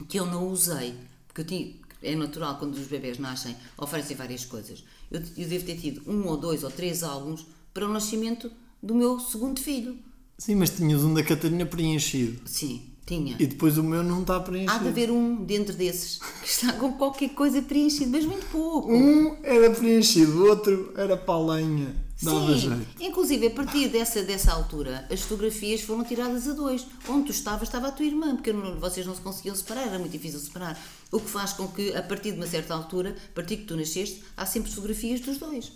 que 0.08 0.18
eu 0.18 0.26
não 0.26 0.48
usei. 0.48 0.94
Porque 1.26 1.40
eu 1.40 1.44
tinha, 1.46 1.72
é 2.02 2.14
natural 2.14 2.58
quando 2.58 2.74
os 2.74 2.86
bebés 2.86 3.18
nascem, 3.18 3.56
oferecem 3.76 4.16
várias 4.16 4.44
coisas. 4.44 4.84
Eu, 5.12 5.20
eu 5.36 5.48
devo 5.48 5.64
ter 5.66 5.76
tido 5.76 6.02
um 6.10 6.26
ou 6.26 6.36
dois 6.36 6.64
ou 6.64 6.70
três 6.70 7.02
álbuns 7.02 7.46
para 7.74 7.86
o 7.86 7.92
nascimento 7.92 8.50
do 8.82 8.94
meu 8.94 9.20
segundo 9.20 9.60
filho. 9.60 9.96
Sim, 10.38 10.56
mas 10.56 10.70
tinhas 10.70 11.02
um 11.04 11.14
da 11.14 11.22
Catarina 11.22 11.64
preenchido. 11.66 12.40
Sim, 12.46 12.82
tinha. 13.06 13.36
E 13.38 13.46
depois 13.46 13.78
o 13.78 13.82
meu 13.82 14.02
não 14.02 14.22
está 14.22 14.36
Há 14.36 14.40
preenchido. 14.40 14.80
de 14.82 14.88
haver 14.88 15.10
um 15.10 15.44
dentro 15.44 15.74
desses 15.74 16.18
que 16.42 16.48
está 16.48 16.72
com 16.72 16.92
qualquer 16.94 17.28
coisa 17.30 17.62
preenchido, 17.62 18.10
mas 18.10 18.24
muito 18.24 18.46
pouco. 18.46 18.92
Um 18.92 19.36
era 19.42 19.70
preenchido, 19.70 20.32
o 20.44 20.48
outro 20.48 20.92
era 20.96 21.16
para 21.16 21.34
a 21.34 21.40
lenha. 21.56 21.94
Dava 22.22 22.54
Sim, 22.54 22.58
jeito. 22.70 22.86
inclusive 23.00 23.46
a 23.48 23.50
partir 23.50 23.88
dessa, 23.88 24.22
dessa 24.22 24.52
altura 24.52 25.04
as 25.10 25.20
fotografias 25.22 25.80
foram 25.80 26.04
tiradas 26.04 26.46
a 26.46 26.52
dois. 26.52 26.86
Onde 27.08 27.26
tu 27.26 27.32
estavas 27.32 27.68
estava 27.68 27.88
a 27.88 27.92
tua 27.92 28.06
irmã, 28.06 28.36
porque 28.36 28.52
não- 28.52 28.78
vocês 28.78 29.04
não 29.04 29.14
se 29.14 29.20
conseguiam 29.20 29.56
separar, 29.56 29.88
era 29.88 29.98
muito 29.98 30.12
difícil 30.12 30.38
separar. 30.38 30.80
O 31.12 31.20
que 31.20 31.28
faz 31.30 31.52
com 31.52 31.68
que 31.68 31.94
a 31.94 32.02
partir 32.02 32.32
de 32.32 32.38
uma 32.38 32.46
certa 32.46 32.74
altura, 32.74 33.14
a 33.30 33.34
partir 33.34 33.58
que 33.58 33.64
tu 33.64 33.76
nasceste, 33.76 34.24
há 34.36 34.44
sempre 34.46 34.70
fotografias 34.70 35.20
dos 35.20 35.36
dois. 35.38 35.70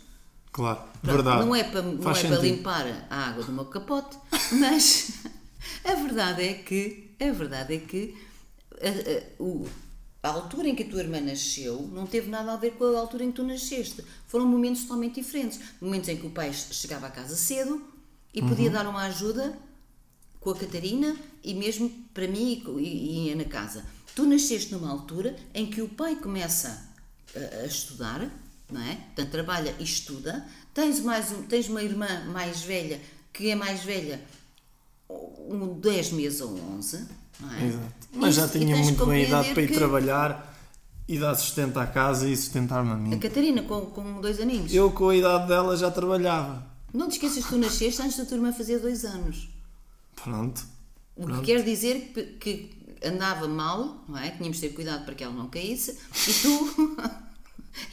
Claro, 0.51 0.81
Pronto, 1.03 1.15
verdade. 1.15 1.45
Não 1.45 1.55
é 1.55 1.63
para, 1.65 1.83
não 1.83 2.11
é 2.11 2.23
para 2.23 2.39
limpar 2.39 3.07
a 3.11 3.29
água 3.29 3.45
do 3.45 3.53
meu 3.53 3.67
capote, 3.67 4.17
mas 4.59 5.13
a 5.85 5.95
verdade 5.95 6.43
é 6.43 6.55
que 6.55 7.11
a 7.21 7.31
verdade 7.33 7.75
é 7.75 7.79
que 7.79 8.15
a, 8.81 8.89
a- 8.89 9.43
o- 9.43 9.69
a 10.23 10.29
altura 10.31 10.69
em 10.69 10.75
que 10.75 10.83
a 10.83 10.89
tua 10.89 11.01
irmã 11.01 11.21
nasceu 11.21 11.89
não 11.93 12.07
teve 12.07 12.29
nada 12.31 12.53
a 12.53 12.57
ver 12.57 12.73
com 12.73 12.85
a 12.85 12.99
altura 12.99 13.23
em 13.25 13.31
que 13.31 13.37
tu 13.37 13.45
nasceste. 13.45 14.03
Foram 14.27 14.47
momentos 14.47 14.83
totalmente 14.83 15.21
diferentes. 15.21 15.61
Momentos 15.81 16.09
em 16.09 16.17
que 16.17 16.27
o 16.27 16.31
pai 16.31 16.53
chegava 16.53 17.07
a 17.07 17.11
casa 17.11 17.37
cedo 17.37 17.83
e 18.35 18.41
Uhum. 18.41 18.49
podia 18.49 18.71
dar 18.71 18.87
uma 18.89 19.03
ajuda 19.03 19.57
com 20.41 20.51
a 20.51 20.57
Catarina 20.57 21.15
e 21.47 21.55
mesmo 21.55 21.89
para 22.13 22.27
mim 22.27 22.63
e 22.67 22.81
e, 22.81 23.29
ia 23.29 23.37
na 23.37 23.45
casa. 23.45 23.85
Tu 24.15 24.25
nasceste 24.27 24.73
numa 24.73 24.91
altura 24.91 25.37
em 25.55 25.67
que 25.67 25.81
o 25.81 25.89
pai 25.89 26.17
começa 26.17 26.83
a, 27.35 27.63
a 27.63 27.67
estudar, 27.67 28.29
não 28.71 28.81
é? 28.83 28.97
Portanto, 28.97 29.31
trabalha 29.31 29.75
e 29.79 29.85
estuda. 29.85 30.45
Tens, 30.75 31.01
mais 31.01 31.31
um, 31.31 31.43
tens 31.45 31.69
uma 31.69 31.83
irmã 31.83 32.25
mais 32.33 32.63
velha, 32.63 33.01
que 33.33 33.49
é 33.51 33.55
mais 33.55 33.83
velha, 33.85 34.21
um 35.09 35.79
10 35.79 36.13
meses 36.13 36.41
ou 36.41 36.59
11, 36.77 37.07
não 37.41 37.53
é? 37.55 37.67
Exato. 37.67 38.09
Mas 38.13 38.35
já 38.35 38.47
Isso- 38.47 38.57
e 38.57 38.61
tinha 38.61 38.77
muito 38.77 39.07
bem 39.07 39.25
idade 39.25 39.53
para 39.55 39.63
ir 39.63 39.69
que 39.69 39.75
trabalhar 39.75 40.55
e 41.09 41.19
dar 41.19 41.35
sustento 41.37 41.79
à 41.79 41.87
casa 41.87 42.29
e 42.29 42.37
sustentar-me 42.37 42.91
a 42.91 42.95
A 42.95 42.97
mim. 42.97 43.19
Catarina, 43.21 43.63
com, 43.63 43.83
com 43.87 44.21
dois 44.21 44.41
aninhos. 44.41 44.75
Eu, 44.75 44.91
com 44.91 45.11
a 45.11 45.17
idade 45.17 45.47
dela, 45.47 45.77
já 45.77 45.91
trabalhava. 45.91 46.67
Não 46.93 47.09
te 47.09 47.13
esqueças 47.13 47.45
que 47.45 47.51
tu 47.51 47.59
nasceste 47.59 48.03
antes 48.03 48.17
da 48.17 48.25
tua 48.25 48.37
irmã 48.37 48.53
fazer 48.53 48.79
dois 48.81 49.05
anos. 49.05 49.49
Pronto. 50.17 50.65
O 51.17 51.27
que 51.27 51.41
quer 51.43 51.63
dizer 51.63 52.13
que, 52.41 52.71
andava 53.05 53.49
mal, 53.49 54.05
não 54.09 54.19
é? 54.19 54.31
Tínhamos 54.31 54.59
de 54.59 54.69
ter 54.69 54.75
cuidado 54.75 55.05
para 55.05 55.15
que 55.15 55.25
ela 55.25 55.33
não 55.35 55.49
caísse 55.49 55.93
e 56.29 56.33
tu 56.43 56.97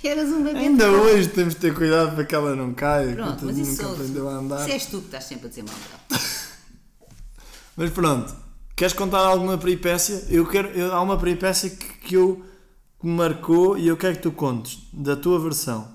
eras 0.08 0.30
um 0.30 0.44
bebê. 0.44 0.60
Ainda 0.60 0.92
hoje 0.92 1.30
temos 1.30 1.54
de 1.56 1.60
ter 1.62 1.74
cuidado 1.74 2.16
para 2.16 2.26
que 2.26 2.36
ela 2.36 2.56
não 2.56 2.74
caia. 2.74 3.16
Pronto, 3.16 3.46
mas 3.46 3.58
isso 3.58 3.72
nunca 3.72 3.84
sou- 3.84 3.94
aprendeu 3.94 4.30
a 4.30 4.34
andar. 4.34 4.62
isso 4.62 4.72
és 4.72 4.86
tu 4.88 5.00
que 5.00 5.06
estás 5.06 5.24
sempre 5.26 5.46
a 5.46 5.50
dizer 5.50 5.64
mal 5.64 5.76
dela. 5.76 6.22
Mas 7.76 7.90
pronto, 7.90 8.36
queres 8.76 8.94
contar 8.94 9.20
alguma 9.20 9.58
peripécia? 9.58 10.26
Eu 10.30 10.46
quero, 10.48 10.68
eu- 10.70 10.94
há 10.94 11.02
uma 11.02 11.18
peripécia 11.18 11.70
que, 11.72 11.86
que 12.08 12.16
eu 12.16 12.46
que 13.02 13.08
me 13.08 13.14
marcou 13.14 13.78
e 13.78 13.88
eu 13.88 13.98
quero 13.98 14.16
que 14.18 14.22
tu 14.22 14.32
contes 14.32 14.80
da 14.94 15.16
tua 15.16 15.40
versão. 15.40 15.92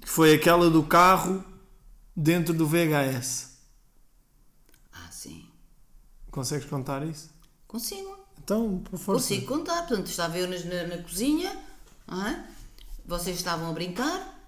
Que 0.00 0.08
foi 0.08 0.32
aquela 0.34 0.70
do 0.70 0.82
carro 0.82 1.44
dentro 2.16 2.54
do 2.54 2.66
VHS. 2.66 3.51
Consegues 6.32 6.68
contar 6.68 7.06
isso? 7.06 7.30
Consigo. 7.68 8.18
Então, 8.42 8.78
por 8.80 8.98
força. 8.98 9.28
Consigo 9.28 9.46
contar. 9.46 9.86
Portanto, 9.86 10.06
estava 10.08 10.36
eu 10.36 10.48
nas- 10.48 10.64
na, 10.64 10.86
na 10.88 10.98
cozinha, 11.02 11.50
é? 12.10 12.44
vocês 13.06 13.36
estavam 13.36 13.70
a 13.70 13.72
brincar 13.72 14.40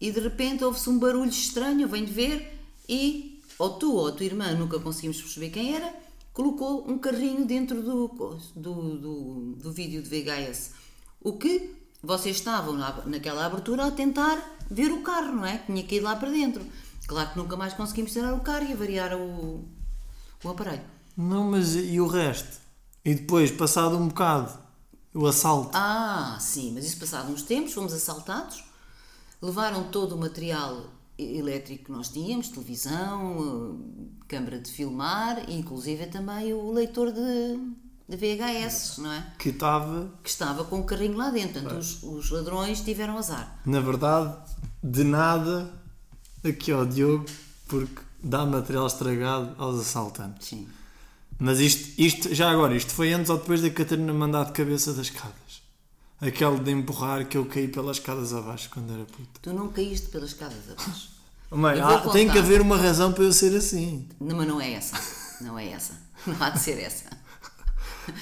e 0.00 0.10
de 0.10 0.18
repente 0.20 0.64
houve-se 0.64 0.88
um 0.90 0.98
barulho 0.98 1.30
estranho, 1.30 1.86
venho 1.88 2.06
de 2.06 2.12
ver 2.12 2.58
e 2.88 3.40
ou 3.58 3.70
tu 3.78 3.92
ou 3.94 4.08
a 4.08 4.12
tua 4.12 4.24
irmã, 4.26 4.52
nunca 4.54 4.80
conseguimos 4.80 5.20
perceber 5.20 5.50
quem 5.50 5.74
era, 5.74 5.92
colocou 6.32 6.88
um 6.90 6.98
carrinho 6.98 7.44
dentro 7.44 7.82
do, 7.82 8.08
do, 8.56 8.96
do, 8.98 9.52
do 9.56 9.72
vídeo 9.72 10.02
de 10.02 10.08
VHS. 10.08 10.72
O 11.20 11.32
que 11.34 11.74
vocês 12.02 12.36
estavam 12.36 12.74
na- 12.74 13.04
naquela 13.06 13.44
abertura 13.46 13.86
a 13.86 13.90
tentar 13.90 14.56
ver 14.70 14.90
o 14.92 15.02
carro, 15.02 15.32
não 15.36 15.46
é? 15.46 15.58
Tinha 15.58 15.82
que 15.82 15.96
ir 15.96 16.00
lá 16.00 16.16
para 16.16 16.30
dentro. 16.30 16.64
Claro 17.06 17.30
que 17.32 17.38
nunca 17.38 17.56
mais 17.56 17.74
conseguimos 17.74 18.12
tirar 18.12 18.32
o 18.34 18.40
carro 18.40 18.66
e 18.68 18.72
avariar 18.72 19.14
o, 19.16 19.64
o 20.44 20.48
aparelho. 20.48 20.84
Não, 21.18 21.50
mas 21.50 21.74
e 21.74 22.00
o 22.00 22.06
resto? 22.06 22.58
E 23.04 23.12
depois, 23.14 23.50
passado 23.50 23.96
um 23.96 24.06
bocado, 24.08 24.52
o 25.12 25.26
assalto. 25.26 25.70
Ah, 25.74 26.38
sim, 26.40 26.70
mas 26.72 26.84
isso 26.86 26.98
passado 26.98 27.32
uns 27.32 27.42
tempos, 27.42 27.72
fomos 27.72 27.92
assaltados, 27.92 28.62
levaram 29.42 29.84
todo 29.90 30.14
o 30.14 30.18
material 30.18 30.84
elétrico 31.18 31.86
que 31.86 31.90
nós 31.92 32.08
tínhamos, 32.10 32.48
televisão, 32.48 33.76
eh, 33.80 34.04
câmara 34.28 34.60
de 34.60 34.70
filmar, 34.70 35.50
inclusive 35.50 36.06
também 36.06 36.52
o 36.52 36.70
leitor 36.70 37.10
de, 37.10 37.58
de 38.08 38.16
VHS, 38.16 38.98
não 38.98 39.10
é? 39.12 39.32
Que 39.38 39.48
estava, 39.48 40.08
Que 40.22 40.30
estava 40.30 40.62
com 40.64 40.78
o 40.78 40.84
carrinho 40.84 41.16
lá 41.16 41.30
dentro, 41.30 41.60
portanto 41.62 41.80
os, 41.80 42.02
os 42.04 42.30
ladrões 42.30 42.80
tiveram 42.82 43.18
azar. 43.18 43.60
na 43.66 43.80
verdade, 43.80 44.36
de 44.84 45.02
nada 45.02 45.72
aqui 46.44 46.70
ao 46.70 46.86
Diogo, 46.86 47.26
porque 47.66 48.00
dá 48.22 48.46
material 48.46 48.86
estragado 48.86 49.54
aos 49.58 49.80
assaltantes. 49.80 50.46
Sim. 50.46 50.68
Mas 51.38 51.60
isto, 51.60 52.00
isto, 52.00 52.34
já 52.34 52.50
agora, 52.50 52.74
isto 52.76 52.92
foi 52.92 53.12
antes 53.12 53.30
ou 53.30 53.38
depois 53.38 53.62
da 53.62 53.70
Catarina 53.70 54.12
mandar 54.12 54.44
de 54.46 54.52
cabeça 54.52 54.92
das 54.92 55.06
escadas? 55.06 55.62
Aquele 56.20 56.58
de 56.58 56.72
empurrar 56.72 57.26
que 57.28 57.36
eu 57.36 57.46
caí 57.46 57.68
pelas 57.68 57.98
escadas 57.98 58.32
abaixo 58.34 58.68
quando 58.70 58.92
era 58.92 59.04
puto. 59.04 59.40
Tu 59.40 59.52
não 59.52 59.68
caíste 59.68 60.08
pelas 60.08 60.30
escadas 60.30 60.58
abaixo. 60.70 61.10
Mãe, 61.50 61.80
há- 61.80 62.00
tem 62.10 62.28
que 62.28 62.38
haver 62.38 62.60
uma 62.60 62.76
razão 62.76 63.12
para 63.12 63.24
eu 63.24 63.32
ser 63.32 63.56
assim. 63.56 64.08
Não, 64.20 64.36
mas 64.36 64.48
não 64.48 64.60
é 64.60 64.72
essa. 64.72 65.00
Não 65.40 65.56
é 65.58 65.68
essa. 65.68 65.94
Não 66.26 66.36
há 66.42 66.50
de 66.50 66.58
ser 66.60 66.78
essa. 66.80 67.04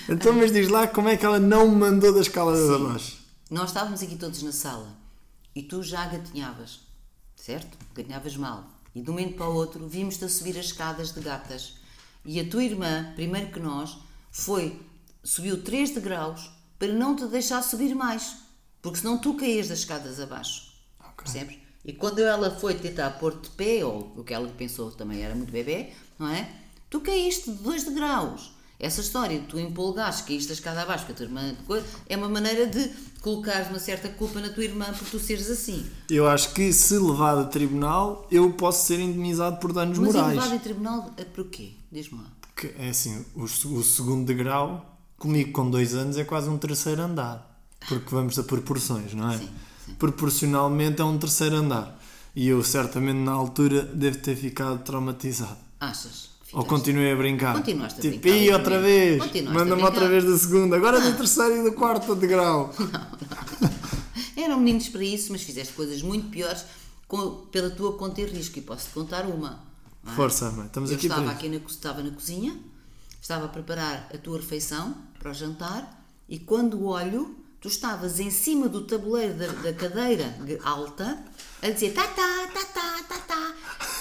Então, 0.08 0.32
mas 0.32 0.50
diz 0.52 0.68
lá 0.68 0.88
como 0.88 1.08
é 1.08 1.16
que 1.16 1.24
ela 1.24 1.38
não 1.38 1.68
me 1.70 1.76
mandou 1.76 2.12
das 2.12 2.22
escadas 2.26 2.68
abaixo. 2.68 3.18
Nós 3.48 3.70
estávamos 3.70 4.02
aqui 4.02 4.16
todos 4.16 4.42
na 4.42 4.50
sala 4.50 4.88
e 5.54 5.62
tu 5.62 5.80
já 5.80 6.04
gatinhavas, 6.06 6.80
certo? 7.36 7.78
Gatinhavas 7.94 8.36
mal. 8.36 8.64
E 8.92 9.00
de 9.00 9.08
um 9.08 9.12
momento 9.14 9.36
para 9.36 9.48
o 9.48 9.54
outro 9.54 9.86
vimos-te 9.86 10.24
a 10.24 10.28
subir 10.28 10.58
as 10.58 10.66
escadas 10.66 11.12
de 11.12 11.20
gatas. 11.20 11.74
E 12.26 12.40
a 12.40 12.48
tua 12.50 12.64
irmã, 12.64 13.12
primeiro 13.14 13.52
que 13.52 13.60
nós, 13.60 13.96
foi, 14.32 14.80
subiu 15.22 15.62
3 15.62 15.90
degraus 15.90 16.50
para 16.76 16.92
não 16.92 17.14
te 17.14 17.24
deixar 17.26 17.62
subir 17.62 17.94
mais. 17.94 18.38
Porque 18.82 18.98
senão 18.98 19.16
tu 19.16 19.34
caías 19.34 19.68
das 19.68 19.78
escadas 19.78 20.20
abaixo. 20.20 20.74
Percebes? 21.16 21.58
E 21.84 21.92
quando 21.92 22.18
ela 22.18 22.50
foi 22.50 22.74
tentar 22.74 23.10
pôr-te 23.10 23.48
de 23.48 23.50
pé, 23.50 23.84
ou 23.84 24.12
o 24.16 24.24
que 24.24 24.34
ela 24.34 24.48
pensou 24.48 24.90
também 24.90 25.22
era 25.22 25.34
muito 25.36 25.52
bebê, 25.52 25.92
não 26.18 26.28
é? 26.28 26.50
Tu 26.90 27.00
caíste 27.00 27.50
de 27.50 27.62
2 27.62 27.84
degraus. 27.84 28.50
Essa 28.78 29.00
história 29.00 29.38
de 29.38 29.46
tu 29.46 29.58
empolgaste, 29.58 30.24
caíste 30.24 30.50
a 30.50 30.54
escada 30.54 30.82
abaixo, 30.82 31.06
porque 31.06 31.22
a 31.22 31.26
tua 31.26 31.26
irmã 31.26 31.56
é 32.08 32.16
uma 32.16 32.28
maneira 32.28 32.66
de 32.66 32.92
colocares 33.26 33.68
uma 33.70 33.80
certa 33.80 34.08
culpa 34.08 34.40
na 34.40 34.50
tua 34.50 34.62
irmã 34.62 34.84
por 34.96 35.08
tu 35.08 35.18
seres 35.18 35.50
assim. 35.50 35.84
Eu 36.08 36.28
acho 36.28 36.54
que 36.54 36.72
se 36.72 36.96
levado 36.96 37.40
a 37.40 37.44
tribunal, 37.44 38.24
eu 38.30 38.52
posso 38.52 38.86
ser 38.86 39.00
indenizado 39.00 39.56
por 39.56 39.72
danos 39.72 39.98
Mas 39.98 40.14
morais. 40.14 40.36
levado 40.36 40.54
em 40.54 40.58
tribunal 40.60 41.10
é 41.16 41.24
por 41.24 41.46
quê? 41.46 41.72
Diz-me 41.90 42.18
lá. 42.20 42.30
Porque 42.40 42.72
é 42.78 42.90
assim, 42.90 43.24
o, 43.34 43.42
o 43.42 43.82
segundo 43.82 44.24
degrau, 44.24 44.96
comigo 45.18 45.50
com 45.50 45.68
dois 45.68 45.92
anos, 45.92 46.16
é 46.16 46.22
quase 46.22 46.48
um 46.48 46.56
terceiro 46.56 47.02
andar. 47.02 47.60
Porque 47.88 48.14
vamos 48.14 48.38
a 48.38 48.44
proporções, 48.44 49.12
não 49.12 49.28
é? 49.28 49.38
Sim, 49.38 49.48
sim. 49.86 49.94
Proporcionalmente 49.94 51.00
é 51.00 51.04
um 51.04 51.18
terceiro 51.18 51.56
andar. 51.56 52.00
E 52.32 52.46
eu 52.46 52.62
certamente 52.62 53.18
na 53.18 53.32
altura 53.32 53.82
devo 53.82 54.18
ter 54.18 54.36
ficado 54.36 54.84
traumatizado. 54.84 55.56
Achas? 55.80 56.35
Ou 56.52 56.64
continuei 56.64 57.12
a 57.12 57.16
brincar. 57.16 57.54
Continuaste 57.54 57.98
a 57.98 58.02
tipo, 58.02 58.18
brincar, 58.20 58.36
"Ih, 58.38 58.52
outra 58.52 58.80
vez. 58.80 59.22
Manda-me 59.44 59.82
outra 59.82 60.08
vez 60.08 60.24
do 60.24 60.38
segundo. 60.38 60.74
Agora 60.74 61.00
do 61.00 61.16
terceiro 61.16 61.56
e 61.58 61.62
do 61.64 61.72
quarto 61.72 62.14
degrau. 62.14 62.72
Eram 64.36 64.58
meninos 64.58 64.88
para 64.88 65.02
isso, 65.02 65.32
mas 65.32 65.42
fizeste 65.42 65.72
coisas 65.72 66.02
muito 66.02 66.28
piores 66.28 66.64
com- 67.08 67.46
pela 67.50 67.70
tua 67.70 67.94
conta 67.96 68.20
e 68.20 68.26
risco. 68.26 68.58
E 68.58 68.62
posso-te 68.62 68.92
contar 68.92 69.24
uma. 69.26 69.60
não 70.04 70.12
é? 70.12 70.16
Força, 70.16 70.50
mãe. 70.50 70.66
Estamos 70.66 70.90
Eu 70.90 70.96
aqui 70.96 71.06
estava 71.06 71.30
aqui 71.30 71.48
na, 71.48 71.56
estava 71.56 72.02
na 72.02 72.10
cozinha, 72.10 72.56
estava 73.20 73.46
a 73.46 73.48
preparar 73.48 74.08
a 74.14 74.18
tua 74.18 74.38
refeição 74.38 74.94
para 75.18 75.30
o 75.30 75.34
jantar 75.34 76.04
e 76.28 76.38
quando 76.38 76.84
olho, 76.86 77.34
tu 77.60 77.68
estavas 77.68 78.20
em 78.20 78.30
cima 78.30 78.68
do 78.68 78.82
tabuleiro 78.82 79.34
da, 79.34 79.46
da 79.48 79.72
cadeira 79.72 80.36
de- 80.44 80.58
alta 80.62 81.18
a 81.62 81.70
dizer 81.70 81.92
tá 81.92 82.06
tá, 82.06 82.46
tá 82.52 82.64
tá, 82.66 83.02
tá 83.08 83.18
tá. 83.26 83.35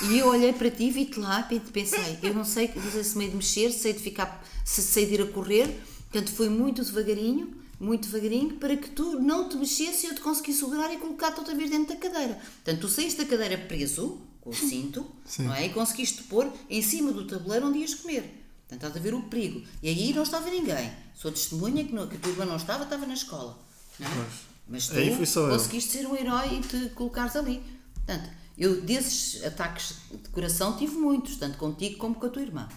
E 0.09 0.19
eu 0.19 0.27
olhei 0.27 0.53
para 0.53 0.69
ti, 0.69 0.89
vi-te 0.91 1.19
lá 1.19 1.47
e 1.51 1.59
pensei, 1.59 2.19
eu 2.21 2.33
não 2.33 2.43
sei, 2.43 2.71
não 2.75 2.91
sei 2.91 3.03
se 3.03 3.17
meio 3.17 3.31
de 3.31 3.37
mexer, 3.37 3.71
sei 3.71 3.93
de 3.93 3.99
ficar, 3.99 4.43
se 4.63 4.81
sei 4.81 5.05
de 5.05 5.15
ir 5.15 5.21
a 5.21 5.27
correr, 5.27 5.67
portanto 6.11 6.31
foi 6.31 6.47
muito 6.47 6.83
devagarinho, 6.83 7.55
muito 7.79 8.07
devagarinho, 8.07 8.55
para 8.55 8.77
que 8.77 8.89
tu 8.89 9.19
não 9.19 9.49
te 9.49 9.57
mexesse 9.57 10.05
e 10.05 10.09
eu 10.09 10.15
te 10.15 10.21
conseguisse 10.21 10.59
segurar 10.59 10.93
e 10.93 10.97
colocar-te 10.97 11.39
outra 11.39 11.55
vez 11.55 11.69
dentro 11.69 11.93
da 11.93 11.95
cadeira. 11.95 12.35
Portanto, 12.35 12.81
tu 12.81 12.87
saíste 12.87 13.23
da 13.23 13.25
cadeira 13.25 13.57
preso, 13.57 14.21
com 14.41 14.51
o 14.51 14.53
cinto, 14.53 15.05
não 15.39 15.53
é? 15.53 15.65
E 15.65 15.69
conseguiste 15.69 16.23
pôr 16.23 16.51
em 16.69 16.81
cima 16.81 17.11
do 17.11 17.25
tabuleiro 17.25 17.67
onde 17.67 17.79
ias 17.79 17.95
comer. 17.95 18.21
Portanto, 18.67 18.87
estás 18.87 18.97
a 18.97 18.99
ver 18.99 19.13
o 19.13 19.23
perigo. 19.23 19.63
E 19.81 19.89
aí 19.89 20.13
não 20.13 20.23
estava 20.23 20.49
ninguém. 20.49 20.91
Sou 21.15 21.31
testemunha 21.31 21.83
que, 21.83 21.93
não, 21.93 22.07
que 22.07 22.15
a 22.15 22.19
tua 22.19 22.31
irmã 22.31 22.45
não 22.45 22.55
estava, 22.55 22.83
estava 22.83 23.05
na 23.05 23.13
escola. 23.13 23.57
Não 23.99 24.07
é? 24.07 24.25
Mas 24.67 24.87
tu 24.87 25.25
só 25.25 25.41
eu. 25.41 25.49
conseguiste 25.49 25.91
ser 25.91 26.07
um 26.07 26.15
herói 26.15 26.57
e 26.57 26.61
te 26.61 26.89
colocares 26.89 27.35
ali. 27.35 27.61
Portanto, 27.93 28.29
eu 28.57 28.81
desses 28.81 29.43
ataques 29.43 29.95
de 30.11 30.29
coração 30.29 30.77
tive 30.77 30.95
muitos, 30.95 31.37
tanto 31.37 31.57
contigo 31.57 31.97
como 31.97 32.15
com 32.15 32.25
a 32.25 32.29
tua 32.29 32.41
irmã. 32.41 32.67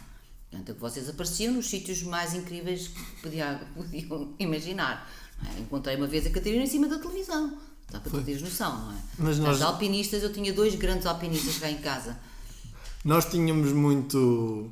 Portanto, 0.50 0.78
vocês 0.78 1.08
apareciam 1.08 1.52
nos 1.54 1.66
sítios 1.68 2.02
mais 2.02 2.35
incríveis 2.35 2.88
que 2.88 3.23
podia, 3.23 3.61
podiam 3.75 4.35
imaginar. 4.38 5.11
é? 5.56 5.61
Encontrei 5.61 5.97
uma 5.97 6.06
vez 6.06 6.26
a 6.26 6.30
Catarina 6.30 6.64
em 6.64 6.66
cima 6.66 6.88
da 6.88 6.99
televisão. 6.99 7.58
Só 7.90 8.00
para 8.00 8.11
tu 8.11 8.23
teres 8.23 8.42
noção, 8.42 8.76
não 8.87 8.92
é? 8.92 8.97
Mas 9.18 9.38
nós- 9.38 9.62
alpinistas, 9.62 10.23
eu 10.23 10.32
tinha 10.32 10.52
dois 10.52 10.75
grandes 10.75 11.06
alpinistas 11.06 11.58
cá 11.58 11.70
em 11.70 11.78
casa. 11.78 12.18
Nós 13.04 13.25
tínhamos 13.26 13.73
muito, 13.73 14.70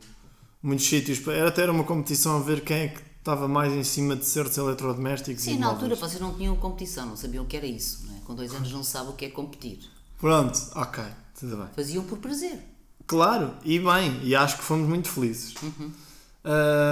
muitos 0.62 0.86
sítios. 0.86 1.26
Era 1.28 1.48
até 1.48 1.62
era 1.62 1.72
uma 1.72 1.84
competição 1.84 2.36
a 2.36 2.40
ver 2.40 2.62
quem 2.62 2.76
é 2.76 2.88
que 2.88 3.00
estava 3.18 3.48
mais 3.48 3.72
em 3.72 3.82
cima 3.84 4.14
de 4.16 4.24
certos 4.26 4.56
eletrodomésticos. 4.58 5.42
Sim, 5.44 5.58
na 5.58 5.68
altura 5.68 5.94
vocês 5.94 6.20
não 6.20 6.34
tinham 6.34 6.54
competição, 6.56 7.06
não 7.06 7.16
sabiam 7.16 7.44
o 7.44 7.46
que 7.46 7.56
era 7.56 7.66
isso. 7.66 8.06
Não 8.06 8.16
é? 8.16 8.20
Com 8.20 8.34
dois 8.34 8.52
anos 8.54 8.70
não 8.72 8.82
se 8.82 8.90
sabe 8.90 9.10
o 9.10 9.12
que 9.14 9.24
é 9.24 9.30
competir. 9.30 9.78
Pronto, 10.18 10.58
ok, 10.74 11.04
tudo 11.38 11.56
bem. 11.58 11.66
Faziam 11.74 12.04
por 12.04 12.18
prazer. 12.18 12.58
Claro, 13.06 13.54
e 13.64 13.78
bem, 13.78 14.20
e 14.24 14.34
acho 14.34 14.56
que 14.58 14.64
fomos 14.64 14.88
muito 14.88 15.08
felizes. 15.08 15.54
Uhum. 15.62 15.92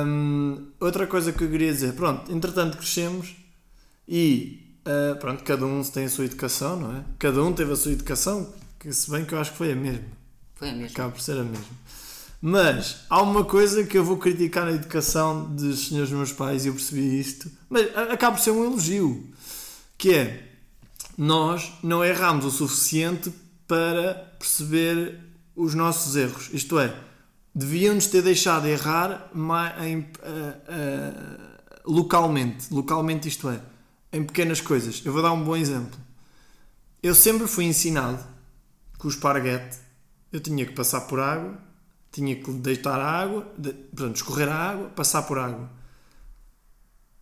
Hum, 0.06 0.66
outra 0.80 1.06
coisa 1.06 1.32
que 1.32 1.42
eu 1.44 1.50
queria 1.50 1.72
dizer, 1.72 1.94
pronto, 1.94 2.30
entretanto 2.32 2.76
crescemos 2.76 3.34
e 4.06 4.76
ah, 4.84 5.16
pronto, 5.18 5.42
cada 5.44 5.64
um 5.64 5.82
tem 5.82 6.04
a 6.04 6.08
sua 6.08 6.24
educação, 6.24 6.78
não 6.78 6.96
é? 6.96 7.04
Cada 7.18 7.42
um 7.42 7.52
teve 7.52 7.72
a 7.72 7.76
sua 7.76 7.92
educação, 7.92 8.52
que 8.78 8.92
se 8.92 9.10
bem 9.10 9.24
que 9.24 9.32
eu 9.32 9.38
acho 9.38 9.52
que 9.52 9.58
foi 9.58 9.72
a 9.72 9.76
mesma, 9.76 10.04
Foi 10.56 10.70
a 10.70 10.72
mesma. 10.72 10.88
acaba 10.90 11.12
por 11.12 11.20
ser 11.20 11.38
a 11.38 11.44
mesma. 11.44 11.64
Mas 12.42 12.98
há 13.08 13.22
uma 13.22 13.44
coisa 13.44 13.84
que 13.84 13.96
eu 13.96 14.04
vou 14.04 14.18
criticar 14.18 14.66
na 14.66 14.72
educação 14.72 15.44
dos 15.54 15.88
senhores 15.88 16.10
meus 16.12 16.30
pais 16.32 16.64
e 16.64 16.68
eu 16.68 16.74
percebi 16.74 17.18
isto, 17.18 17.50
mas 17.70 17.96
a- 17.96 18.12
acaba 18.12 18.36
por 18.36 18.42
ser 18.42 18.50
um 18.50 18.64
elogio, 18.64 19.26
que 19.96 20.12
é 20.12 20.50
nós 21.16 21.72
não 21.82 22.04
erramos 22.04 22.44
o 22.44 22.50
suficiente 22.50 23.32
para 23.66 24.14
perceber 24.38 25.20
os 25.54 25.74
nossos 25.74 26.16
erros. 26.16 26.50
Isto 26.52 26.78
é, 26.78 26.94
devíamos 27.54 28.06
ter 28.06 28.22
deixado 28.22 28.66
errar 28.66 29.30
ma- 29.32 29.74
em, 29.86 30.06
ah, 30.22 30.56
ah, 30.68 31.60
localmente. 31.84 32.72
Localmente, 32.72 33.28
isto 33.28 33.48
é, 33.48 33.60
em 34.12 34.24
pequenas 34.24 34.60
coisas. 34.60 35.02
Eu 35.04 35.12
vou 35.12 35.22
dar 35.22 35.32
um 35.32 35.42
bom 35.42 35.56
exemplo. 35.56 35.98
Eu 37.02 37.14
sempre 37.14 37.46
fui 37.46 37.64
ensinado 37.64 38.24
que 38.98 39.06
o 39.06 39.10
esparguete 39.10 39.78
eu 40.32 40.40
tinha 40.40 40.66
que 40.66 40.72
passar 40.72 41.02
por 41.02 41.20
água, 41.20 41.56
tinha 42.10 42.34
que 42.34 42.50
deitar 42.52 42.98
a 43.00 43.08
água, 43.08 43.46
de, 43.56 43.72
portanto, 43.72 44.16
escorrer 44.16 44.48
a 44.48 44.70
água, 44.70 44.88
passar 44.88 45.22
por 45.22 45.38
água. 45.38 45.70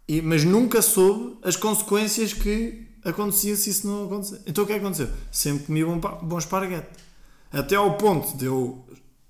E- 0.08 0.22
mas 0.22 0.44
nunca 0.44 0.80
soube 0.80 1.38
as 1.42 1.56
consequências 1.56 2.32
que 2.32 2.86
acontecia 3.04 3.56
se 3.56 3.70
isso 3.70 3.86
não 3.86 4.06
acontecer. 4.06 4.40
Então 4.46 4.64
o 4.64 4.66
que 4.66 4.72
é 4.72 4.78
que 4.78 4.84
aconteceu? 4.84 5.08
Sempre 5.30 5.66
comi 5.66 5.84
bom, 5.84 5.98
bom 6.22 6.38
esparguete. 6.38 6.88
Até 7.52 7.76
ao 7.76 7.96
ponto 7.96 8.36
de 8.36 8.46
eu 8.46 8.84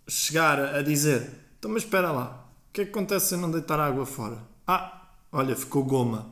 chegar 0.09 0.59
a 0.77 0.83
dizer: 0.83 1.31
então, 1.59 1.71
mas 1.71 1.83
espera 1.83 2.11
lá, 2.13 2.47
o 2.71 2.73
que 2.73 2.83
é 2.83 2.85
que 2.85 2.91
acontece 2.91 3.29
se 3.29 3.35
eu 3.35 3.39
não 3.39 3.51
deitar 3.51 3.79
água 3.81 4.07
fora? 4.07 4.43
Ah, 4.67 5.11
olha, 5.33 5.57
ficou 5.57 5.85
goma. 5.85 6.31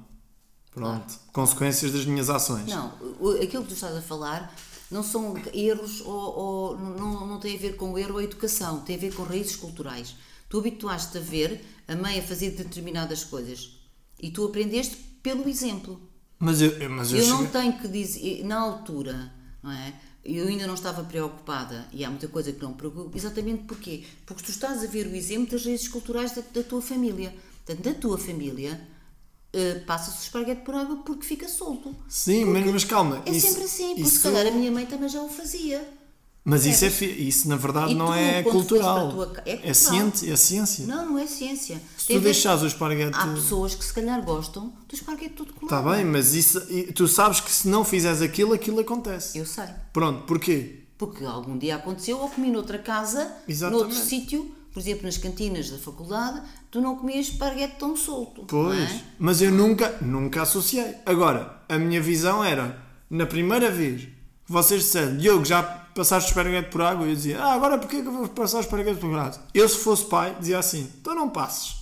Pronto, 0.72 1.18
consequências 1.32 1.90
das 1.92 2.04
minhas 2.04 2.30
ações. 2.30 2.66
Não, 2.68 2.92
o- 3.18 3.30
aquilo 3.42 3.62
que 3.64 3.70
tu 3.70 3.74
estás 3.74 3.96
a 3.96 4.00
falar 4.00 4.54
não 4.88 5.02
são 5.02 5.34
erros 5.52 6.00
ou, 6.00 6.38
ou 6.38 6.78
não, 6.78 7.26
não 7.26 7.40
tem 7.40 7.56
a 7.56 7.58
ver 7.58 7.74
com 7.76 7.98
erro 7.98 8.14
ou 8.14 8.22
educação, 8.22 8.80
tem 8.82 8.94
a 8.94 8.98
ver 8.98 9.12
com 9.12 9.24
raízes 9.24 9.56
culturais. 9.56 10.14
Tu 10.48 10.58
habituaste 10.58 11.18
a 11.18 11.20
ver 11.20 11.64
a 11.88 11.96
mãe 11.96 12.20
a 12.20 12.22
fazer 12.22 12.50
determinadas 12.52 13.24
coisas 13.24 13.78
e 14.20 14.30
tu 14.30 14.44
aprendeste 14.44 14.96
pelo 15.22 15.48
exemplo. 15.48 16.00
Mas 16.40 16.60
eu, 16.62 16.72
mas 16.90 17.12
eu, 17.12 17.18
Eu 17.18 17.26
não 17.28 17.36
cheguei- 17.44 17.52
tenho 17.60 17.72
que 17.78 17.86
dizer, 17.88 18.42
na 18.44 18.58
altura, 18.58 19.30
não 19.62 19.70
é? 19.70 19.92
Eu 20.24 20.48
ainda 20.48 20.66
não 20.66 20.74
estava 20.74 21.02
preocupada 21.04 21.86
e 21.92 22.04
há 22.04 22.10
muita 22.10 22.28
coisa 22.28 22.50
que 22.52 22.62
não 22.62 22.72
preocupa, 22.72 23.16
exatamente 23.16 23.64
porquê? 23.64 24.04
Porque 24.26 24.42
tu 24.42 24.50
estás 24.50 24.82
a 24.82 24.86
ver 24.86 25.06
o 25.06 25.14
exemplo 25.14 25.50
das 25.52 25.64
raízes 25.64 25.88
culturais 25.88 26.32
da, 26.32 26.42
da 26.52 26.62
tua 26.62 26.80
família. 26.82 27.34
Portanto, 27.64 27.84
da 27.84 27.94
tua 27.94 28.18
família, 28.18 28.80
eh, 29.52 29.74
passa-se 29.86 30.18
o 30.18 30.22
esparguete 30.22 30.62
por 30.62 30.74
água 30.74 30.96
porque 31.04 31.24
fica 31.24 31.48
solto. 31.48 31.94
Sim, 32.08 32.44
mas, 32.46 32.66
mas 32.66 32.84
calma. 32.84 33.22
É 33.26 33.30
isso- 33.30 33.46
sempre 33.48 33.64
assim, 33.64 33.94
porque 33.94 34.10
se 34.10 34.20
calhar 34.20 34.46
a 34.46 34.50
minha 34.50 34.70
mãe 34.72 34.86
também 34.86 35.08
já 35.08 35.20
o 35.22 35.28
fazia. 35.28 35.86
Mas 36.42 36.64
isso, 36.64 36.84
é, 36.84 37.06
isso 37.06 37.48
na 37.48 37.56
verdade 37.56 37.94
não 37.94 38.14
é 38.14 38.42
quando 38.42 38.54
foste 38.54 38.68
cultural. 38.68 39.12
tua 39.12 39.32
é 39.44 39.50
É, 39.50 39.56
cultural. 39.56 39.74
ciência, 39.74 40.32
é 40.32 40.36
ciência. 40.36 40.86
Não, 40.86 41.10
não 41.10 41.18
é 41.18 41.26
ciência. 41.26 41.80
Se 41.98 42.06
Tem 42.06 42.18
tu 42.18 42.22
deixares 42.24 42.62
o 42.62 42.66
esparguete. 42.66 43.12
Há 43.14 43.26
pessoas 43.28 43.74
que 43.74 43.84
se 43.84 43.92
calhar 43.92 44.24
gostam 44.24 44.72
do 44.88 44.94
esparguete 44.94 45.34
todo 45.34 45.52
colado. 45.52 45.64
Está 45.80 45.96
bem, 45.96 46.04
mas 46.04 46.34
isso, 46.34 46.60
tu 46.94 47.06
sabes 47.06 47.40
que 47.40 47.50
se 47.50 47.68
não 47.68 47.84
fizeres 47.84 48.22
aquilo, 48.22 48.54
aquilo 48.54 48.80
acontece. 48.80 49.36
Eu 49.38 49.44
sei. 49.44 49.66
Pronto, 49.92 50.22
porquê? 50.24 50.84
Porque 50.96 51.24
algum 51.24 51.56
dia 51.58 51.76
aconteceu, 51.76 52.18
ou 52.18 52.28
comi 52.28 52.50
noutra 52.50 52.78
casa, 52.78 53.30
Exatamente. 53.46 53.82
noutro 53.84 53.98
sítio, 53.98 54.54
por 54.72 54.80
exemplo, 54.80 55.04
nas 55.04 55.16
cantinas 55.18 55.68
da 55.70 55.78
faculdade, 55.78 56.42
tu 56.70 56.80
não 56.80 56.96
comias 56.96 57.28
esparguete 57.28 57.76
tão 57.78 57.94
solto. 57.96 58.44
Pois, 58.46 58.78
é? 58.90 59.00
mas 59.18 59.40
eu 59.42 59.50
nunca, 59.50 59.96
nunca 60.00 60.42
associei. 60.42 60.94
Agora, 61.04 61.62
a 61.68 61.78
minha 61.78 62.00
visão 62.00 62.42
era, 62.44 62.82
na 63.10 63.26
primeira 63.26 63.70
vez 63.70 64.08
vocês 64.50 64.82
disseram, 64.82 65.16
Diogo, 65.16 65.44
já 65.44 65.62
passaste 65.62 66.28
o 66.28 66.30
esparguete 66.30 66.70
por 66.70 66.82
água? 66.82 67.06
Eu 67.06 67.14
dizia, 67.14 67.40
ah, 67.40 67.52
agora 67.52 67.78
porquê 67.78 68.02
que 68.02 68.08
eu 68.08 68.12
vou 68.12 68.28
passar 68.28 68.58
o 68.58 68.60
esparguete 68.60 68.98
por 68.98 69.16
água? 69.16 69.40
Eu, 69.54 69.68
se 69.68 69.78
fosse 69.78 70.04
pai, 70.06 70.36
dizia 70.40 70.58
assim, 70.58 70.90
então 71.00 71.14
não 71.14 71.28
passes. 71.30 71.76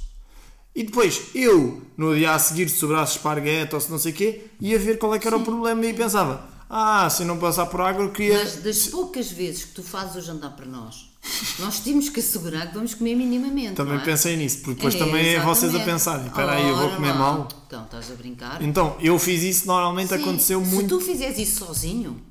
E 0.75 0.83
depois, 0.83 1.29
eu, 1.35 1.81
no 1.97 2.15
dia 2.15 2.35
a 2.35 2.39
seguir, 2.39 2.69
se 2.69 2.77
sobrasse 2.77 3.17
esparguete 3.17 3.75
ou 3.75 3.81
se 3.81 3.91
não 3.91 3.99
sei 3.99 4.13
o 4.13 4.15
quê, 4.15 4.45
ia 4.61 4.79
ver 4.79 4.99
qual 4.99 5.15
é 5.15 5.19
que 5.19 5.27
era 5.27 5.39
o 5.39 5.43
problema 5.43 5.85
e 5.87 5.95
pensava, 5.95 6.47
ah, 6.69 7.09
se 7.09 7.25
não 7.25 7.39
passar 7.39 7.65
por 7.67 7.81
água, 7.81 8.05
eu 8.05 8.11
queria... 8.11 8.39
Mas 8.39 8.57
das 8.57 8.87
poucas 8.89 9.31
vezes 9.31 9.65
que 9.65 9.73
tu 9.73 9.83
fazes 9.83 10.17
o 10.17 10.21
jantar 10.21 10.55
para 10.55 10.67
nós, 10.67 11.11
nós 11.59 11.81
temos 11.81 12.11
que 12.11 12.21
assegurar 12.21 12.69
que 12.69 12.75
vamos 12.75 12.93
comer 12.93 13.17
minimamente. 13.17 13.77
Também 13.77 13.97
é? 13.97 14.05
pensei 14.05 14.37
nisso, 14.37 14.59
porque 14.59 14.75
depois 14.75 14.95
também 14.95 15.37
é 15.37 15.41
vocês 15.41 15.73
a 15.73 15.77
exatamente. 15.79 15.85
pensarem, 15.87 16.27
espera 16.27 16.53
aí, 16.53 16.69
eu 16.69 16.77
vou 16.77 16.91
comer 16.91 17.15
mal. 17.15 17.49
Então, 17.67 17.85
estás 17.85 18.11
a 18.11 18.15
brincar? 18.15 18.63
Então, 18.63 18.95
eu 19.01 19.19
fiz 19.19 19.43
isso, 19.43 19.67
normalmente 19.67 20.11
Sim, 20.11 20.17
aconteceu 20.17 20.63
se 20.63 20.75
muito... 20.75 20.99
tu 20.99 21.05
fizeres 21.05 21.39
isso 21.39 21.65
sozinho, 21.65 22.28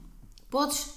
podes 0.49 0.88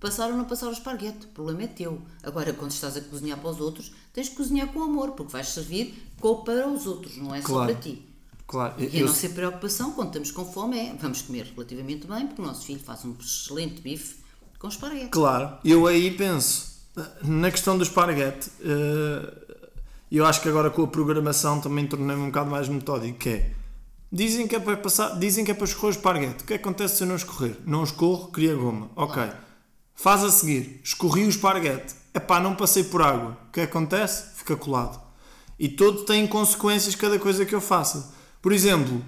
passar 0.00 0.30
ou 0.30 0.36
não 0.36 0.44
passar 0.44 0.68
o 0.68 0.72
esparguete. 0.72 1.26
O 1.26 1.28
problema 1.28 1.62
é 1.62 1.66
teu. 1.66 2.02
Agora, 2.22 2.52
quando 2.52 2.70
estás 2.72 2.96
a 2.96 3.00
cozinhar 3.00 3.38
para 3.38 3.50
os 3.50 3.60
outros, 3.60 3.92
tens 4.12 4.28
que 4.28 4.36
cozinhar 4.36 4.68
com 4.72 4.82
amor, 4.82 5.12
porque 5.12 5.32
vais 5.32 5.48
servir 5.48 5.94
para 6.20 6.68
os 6.68 6.86
outros, 6.86 7.16
não 7.16 7.34
é 7.34 7.40
só 7.40 7.48
Claro. 7.48 7.72
para 7.72 7.80
ti. 7.82 8.08
Claro, 8.46 8.74
E 8.78 8.86
a 8.86 9.00
eu, 9.00 9.06
nossa 9.06 9.28
preocupação, 9.30 9.92
quando 9.92 10.08
estamos 10.08 10.30
com 10.30 10.44
fome, 10.44 10.78
é 10.78 10.94
vamos 11.00 11.22
comer 11.22 11.46
relativamente 11.54 12.06
bem, 12.06 12.26
porque 12.26 12.42
o 12.42 12.44
nosso 12.44 12.66
filho 12.66 12.80
faz 12.80 13.02
um 13.04 13.14
excelente 13.18 13.80
bife 13.80 14.16
com 14.58 14.68
esparguete. 14.68 15.08
Claro, 15.08 15.56
eu 15.64 15.86
aí 15.86 16.10
penso, 16.10 16.74
na 17.22 17.50
questão 17.50 17.76
do 17.78 17.82
esparguete, 17.82 18.50
eh, 18.60 19.56
eu 20.12 20.26
acho 20.26 20.42
que 20.42 20.48
agora 20.50 20.68
com 20.70 20.82
a 20.82 20.86
programação 20.86 21.58
também 21.60 21.86
tornei-me 21.86 22.20
um 22.22 22.26
bocado 22.26 22.50
mais 22.50 22.68
metódico, 22.68 23.18
que 23.18 23.28
é, 23.30 23.52
dizem 24.14 24.46
que 24.46 24.54
é 24.54 24.60
para 24.60 24.76
passar, 24.76 25.18
dizem 25.18 25.44
que 25.44 25.50
é 25.50 25.54
para 25.54 25.64
escorrer 25.64 25.88
o 25.88 25.98
esparguete, 25.98 26.44
o 26.44 26.46
que 26.46 26.54
acontece 26.54 26.96
se 26.96 27.02
eu 27.02 27.08
não 27.08 27.16
escorrer? 27.16 27.56
Não 27.66 27.82
escorro, 27.82 28.28
cria 28.28 28.54
goma, 28.54 28.90
ok. 28.94 29.22
Faz 29.94 30.22
a 30.22 30.30
seguir, 30.30 30.80
escorri 30.84 31.24
o 31.24 31.28
esparguete, 31.28 31.94
epá, 32.14 32.38
não 32.40 32.54
passei 32.54 32.84
por 32.84 33.02
água, 33.02 33.36
o 33.48 33.52
que 33.52 33.60
acontece? 33.60 34.36
Fica 34.36 34.56
colado. 34.56 35.00
E 35.58 35.68
todo 35.68 36.04
tem 36.04 36.26
consequências 36.26 36.94
cada 36.94 37.18
coisa 37.18 37.44
que 37.44 37.54
eu 37.54 37.60
faça. 37.60 38.12
Por 38.40 38.52
exemplo, 38.52 39.04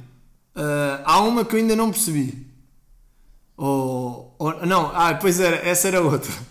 eh, 0.56 1.02
há 1.04 1.20
uma 1.20 1.44
que 1.44 1.54
eu 1.54 1.60
ainda 1.60 1.76
não 1.76 1.90
percebi, 1.90 2.46
ou, 3.56 4.34
ou- 4.38 4.66
não, 4.66 4.90
ah, 4.94 5.14
pois 5.14 5.40
era, 5.40 5.56
essa 5.56 5.88
era 5.88 6.00
outra. 6.02 6.32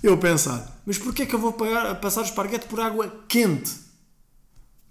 Eu 0.00 0.16
pensar, 0.16 0.80
mas 0.86 0.96
porquê 0.96 1.22
é 1.24 1.26
que 1.26 1.34
eu 1.34 1.40
vou 1.40 1.52
pagar, 1.52 1.92
passar 2.00 2.20
o 2.20 2.24
esparguete 2.24 2.66
por 2.66 2.78
água 2.78 3.24
quente? 3.28 3.74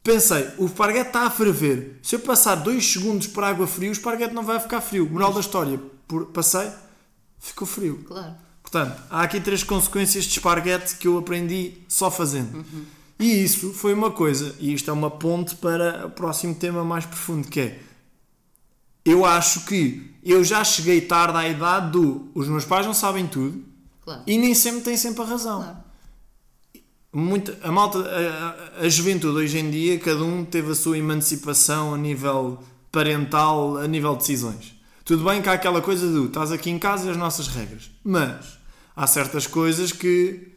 Pensei, 0.08 0.48
o 0.58 0.68
esparguete 0.68 1.10
está 1.10 1.24
a 1.24 1.30
ferver. 1.30 2.00
Se 2.02 2.16
eu 2.16 2.22
passar 2.22 2.56
2 2.56 2.94
segundos 2.94 3.28
por 3.28 3.44
água 3.44 3.68
fria, 3.68 3.90
o 3.90 3.92
esparguete 3.92 4.34
não 4.34 4.42
vai 4.42 4.58
ficar 4.58 4.80
frio. 4.80 5.10
Moral 5.10 5.34
da 5.34 5.42
história, 5.42 5.78
por, 6.08 6.28
passei, 6.28 6.72
ficou 7.38 7.68
frio. 7.68 8.02
Claro. 8.08 8.34
Portanto, 8.62 9.02
há 9.10 9.22
aqui 9.24 9.42
três 9.42 9.64
consequências 9.64 10.24
de 10.24 10.32
esparguete 10.32 10.96
que 10.96 11.10
eu 11.10 11.18
aprendi 11.18 11.74
só 11.90 12.10
fazendo. 12.10 12.66
E 13.20 13.44
isso 13.44 13.74
foi 13.74 13.94
uma 13.94 14.10
coisa, 14.10 14.56
e 14.62 14.74
isto 14.74 14.90
é 14.90 14.94
uma 14.94 15.12
ponte 15.12 15.56
para 15.56 16.08
o 16.08 16.10
próximo 16.10 16.56
tema 16.56 16.86
mais 16.86 17.06
profundo, 17.06 17.46
que 17.50 17.60
é 17.60 17.80
eu 19.04 19.26
acho 19.26 19.66
que 19.66 20.16
eu 20.24 20.42
já 20.42 20.64
cheguei 20.64 21.02
tarde 21.02 21.38
à 21.38 21.50
idade 21.50 21.92
do 21.92 22.30
os 22.34 22.48
meus 22.48 22.64
pais 22.64 22.86
não 22.86 22.94
sabem 22.94 23.28
tudo 23.28 23.62
Claro. 24.06 24.22
e 24.26 24.38
nem 24.38 24.54
sempre 24.54 24.82
têm 24.82 24.96
sempre 24.96 25.22
a 25.24 25.26
razão. 25.26 25.62
Claro. 25.62 25.78
Muito, 27.14 27.56
a 27.64 27.72
malta, 27.72 28.00
a, 28.00 28.86
a, 28.86 28.90
juventude 28.90 29.38
hoje 29.38 29.58
em 29.58 29.72
dia, 29.72 30.00
cada 30.00 30.24
um 30.24 30.44
teve 30.44 30.72
a 30.72 30.76
sua 30.76 30.98
emancipação 30.98 31.94
a 31.94 31.98
nível 31.98 32.62
parental, 32.92 33.78
a 33.78 33.88
nível 33.88 34.14
de 34.14 34.20
decisões. 34.20 34.76
Tudo 35.06 35.24
bem 35.24 35.42
que 35.42 35.50
há 35.50 35.54
aquela 35.54 35.82
coisa 35.82 36.12
do 36.12 36.26
estás 36.26 36.52
aqui 36.52 36.70
em 36.70 36.78
casa 36.78 37.08
e 37.08 37.10
as 37.10 37.18
nossas 37.18 37.48
regras, 37.48 37.90
mas 38.04 38.58
há 38.96 39.08
certas 39.08 39.48
coisas 39.48 39.92
que 39.92 40.54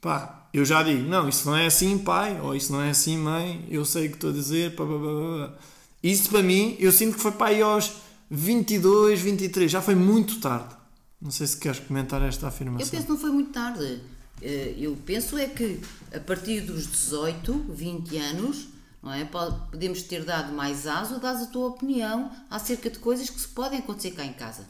pá, 0.00 0.48
eu 0.52 0.64
já 0.64 0.82
digo, 0.82 1.08
não, 1.08 1.28
isso 1.28 1.48
não 1.48 1.56
é 1.56 1.66
assim 1.66 1.98
pai, 1.98 2.40
ou 2.42 2.54
isso 2.54 2.72
não 2.72 2.82
é 2.82 2.90
assim 2.90 3.16
mãe, 3.16 3.66
eu 3.70 3.84
sei 3.84 4.06
o 4.06 4.10
que 4.10 4.16
estou 4.16 4.30
a 4.30 4.32
dizer, 4.32 4.76
pá, 4.76 4.84
pá, 4.84 4.92
pá, 4.92 5.48
pá. 5.48 5.58
Isso 6.02 6.28
para 6.28 6.42
mim, 6.42 6.76
eu 6.78 6.92
sinto 6.92 7.16
que 7.16 7.20
foi 7.20 7.32
para 7.32 7.48
aí 7.48 7.62
aos 7.62 7.92
22, 8.30 9.20
23, 9.20 9.70
já 9.70 9.80
foi 9.80 9.94
muito 9.94 10.40
tarde. 10.40 10.74
Não 11.20 11.30
sei 11.30 11.46
se 11.46 11.56
queres 11.56 11.80
comentar 11.80 12.22
esta 12.22 12.48
afirmação. 12.48 12.86
Eu 12.86 12.90
penso 12.90 13.04
que 13.04 13.10
não 13.10 13.18
foi 13.18 13.30
muito 13.30 13.50
tarde. 13.50 14.00
Eh, 14.48 14.74
Eu 14.78 14.96
penso 15.04 15.36
é 15.36 15.46
que 15.48 15.80
a 16.14 16.20
partir 16.20 16.60
dos 16.60 16.86
18, 16.86 17.52
20 17.68 18.16
anos, 18.18 18.68
não 19.02 19.12
é? 19.12 19.24
Po- 19.24 19.52
podemos 19.72 20.02
ter 20.02 20.24
dado 20.24 20.52
mais 20.52 20.86
aso 20.86 21.14
ou 21.14 21.20
dás 21.20 21.42
a 21.42 21.46
tua 21.46 21.66
opinião 21.68 22.30
acerca 22.48 22.88
de 22.88 22.98
coisas 23.00 23.28
que 23.28 23.40
se 23.40 23.48
podem 23.48 23.80
acontecer 23.80 24.12
cá 24.12 24.24
em 24.24 24.32
casa. 24.32 24.64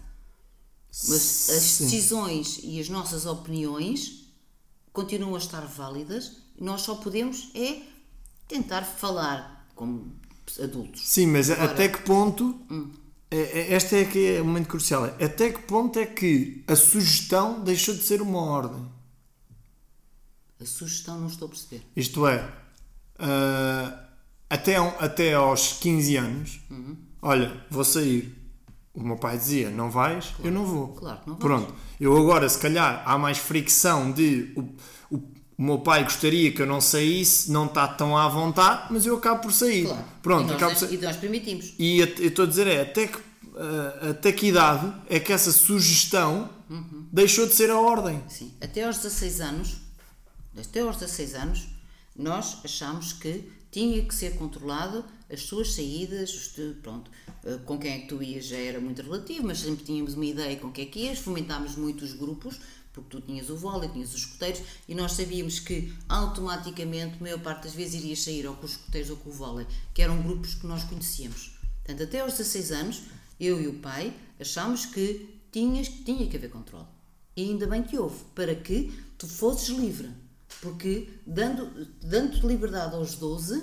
Mas 1.08 1.50
as 1.50 1.62
Sim. 1.62 1.84
decisões 1.84 2.58
e 2.62 2.80
as 2.80 2.88
nossas 2.88 3.26
opiniões 3.26 4.24
continuam 4.94 5.34
a 5.34 5.38
estar 5.38 5.60
válidas 5.66 6.32
e 6.58 6.64
nós 6.64 6.80
só 6.80 6.94
podemos 6.94 7.50
é 7.54 7.82
tentar 8.48 8.82
falar 8.82 9.68
como 9.74 10.10
adultos. 10.62 11.02
Sim, 11.06 11.26
mas 11.26 11.50
Agora- 11.50 11.72
até 11.72 11.88
que 11.90 11.98
ponto. 12.02 12.58
Hum. 12.70 12.90
é- 13.30 13.36
é- 13.72 13.74
Este 13.76 13.96
é 13.96 14.04
que 14.06 14.36
é 14.36 14.40
o 14.40 14.44
momento 14.46 14.68
crucial. 14.68 15.04
é 15.18 15.24
Até 15.26 15.50
que 15.50 15.62
ponto 15.64 15.98
é 15.98 16.06
que 16.06 16.64
a 16.66 16.74
sugestão 16.76 17.60
deixou 17.62 17.94
de 17.94 18.02
ser 18.04 18.22
uma 18.22 18.40
ordem? 18.40 18.95
A 20.60 20.64
sugestão 20.64 21.20
não 21.20 21.26
estou 21.28 21.46
a 21.46 21.48
perceber. 21.50 21.82
Isto 21.94 22.26
é, 22.26 22.48
ah, 23.18 23.98
até, 24.48 24.80
um- 24.80 24.92
até 24.98 25.34
aos 25.34 25.74
15 25.74 26.16
anos, 26.16 26.60
Uhum. 26.70 26.96
olha, 27.22 27.60
vou 27.70 27.84
sair. 27.84 28.34
O 28.94 29.02
meu 29.02 29.16
pai 29.18 29.36
dizia, 29.36 29.68
não 29.68 29.90
vais, 29.90 30.32
eu 30.42 30.50
não 30.50 30.64
vou. 30.64 30.88
Claro 30.88 31.20
que 31.20 31.26
não 31.28 31.34
vais. 31.36 31.42
Pronto, 31.42 31.74
eu 32.00 32.16
agora, 32.16 32.48
se 32.48 32.58
calhar, 32.58 33.02
há 33.04 33.18
mais 33.18 33.36
fricção 33.36 34.10
de 34.10 34.52
o, 34.56 34.62
o, 35.14 35.16
o 35.58 35.62
meu 35.62 35.78
pai 35.80 36.02
gostaria 36.04 36.50
que 36.52 36.62
eu 36.62 36.66
não 36.66 36.80
saísse, 36.80 37.50
não 37.52 37.66
está 37.66 37.86
tão 37.86 38.16
à 38.16 38.26
vontade, 38.28 38.86
mas 38.90 39.04
eu 39.04 39.16
acabo 39.16 39.42
por 39.42 39.52
sair. 39.52 39.84
Claro. 39.84 40.04
Pronto, 40.22 40.50
e, 40.52 40.54
acabo 40.56 40.70
nós, 40.72 40.78
por 40.80 40.88
sair. 40.88 40.98
e 40.98 41.02
nós 41.02 41.16
permitimos. 41.16 41.74
E 41.78 41.98
eu 41.98 42.06
estou 42.06 42.46
a 42.46 42.48
dizer 42.48 42.66
é, 42.66 42.80
até 42.80 43.06
que, 43.06 43.18
ah, 43.58 44.10
até 44.12 44.32
que 44.32 44.46
idade 44.46 44.90
é 45.10 45.20
que 45.20 45.30
essa 45.32 45.52
sugestão 45.52 46.48
Uhum. 46.70 47.06
deixou 47.12 47.46
de 47.46 47.54
ser 47.54 47.70
a 47.70 47.78
ordem? 47.78 48.20
Sim, 48.28 48.52
até 48.62 48.82
aos 48.84 48.96
16 48.96 49.40
anos, 49.42 49.76
até 50.58 50.80
aos 50.80 50.96
16 50.96 51.34
anos, 51.34 51.68
nós 52.14 52.58
achámos 52.64 53.12
que 53.12 53.50
tinha 53.70 54.02
que 54.04 54.14
ser 54.14 54.36
controlado 54.36 55.04
as 55.30 55.42
suas 55.42 55.74
saídas, 55.74 56.54
pronto, 56.82 57.10
eh, 57.44 57.58
com 57.64 57.78
quem 57.78 57.92
é 57.92 57.98
que 58.00 58.08
tu 58.08 58.22
ias 58.22 58.46
já 58.46 58.56
era 58.56 58.80
muito 58.80 59.02
relativo, 59.02 59.46
mas 59.46 59.58
sempre 59.58 59.84
tínhamos 59.84 60.14
uma 60.14 60.24
ideia 60.24 60.56
com 60.56 60.70
quem 60.70 60.86
é 60.86 60.88
que 60.88 61.00
ias, 61.00 61.18
fomentámos 61.18 61.76
muito 61.76 62.04
os 62.04 62.12
grupos, 62.14 62.60
porque 62.92 63.10
tu 63.10 63.20
tinhas 63.20 63.50
o 63.50 63.56
vôlei, 63.56 63.90
tinhas 63.90 64.14
os 64.14 64.20
escoteiros, 64.20 64.62
e 64.88 64.94
nós 64.94 65.12
sabíamos 65.12 65.58
que 65.60 65.92
automaticamente, 66.08 67.16
a 67.18 67.22
maior 67.22 67.40
parte 67.40 67.64
das 67.64 67.74
vezes, 67.74 68.02
irias 68.02 68.22
sair 68.22 68.46
ou 68.46 68.54
com 68.54 68.64
os 68.64 68.72
escoteiros 68.72 69.10
ou 69.10 69.16
com 69.18 69.28
o 69.28 69.32
vôlei, 69.32 69.66
que 69.92 70.00
eram 70.00 70.22
grupos 70.22 70.54
que 70.54 70.66
nós 70.66 70.82
conhecíamos. 70.84 71.58
Portanto, 71.84 72.02
até 72.02 72.20
aos 72.20 72.32
16 72.32 72.72
anos, 72.72 73.02
eu 73.38 73.60
e 73.60 73.66
o 73.66 73.74
pai 73.80 74.16
achámos 74.40 74.86
que 74.86 75.38
tinhas, 75.52 75.88
tinha 75.88 76.26
que 76.26 76.36
haver 76.36 76.50
controle. 76.50 76.86
E 77.36 77.42
ainda 77.42 77.66
bem 77.66 77.82
que 77.82 77.98
houve, 77.98 78.24
para 78.34 78.54
que 78.54 78.90
tu 79.18 79.26
fosses 79.26 79.68
livre. 79.68 80.08
Porque 80.60 81.08
dando, 81.26 81.86
dando-te 82.02 82.46
liberdade 82.46 82.94
aos 82.94 83.16
12, 83.16 83.62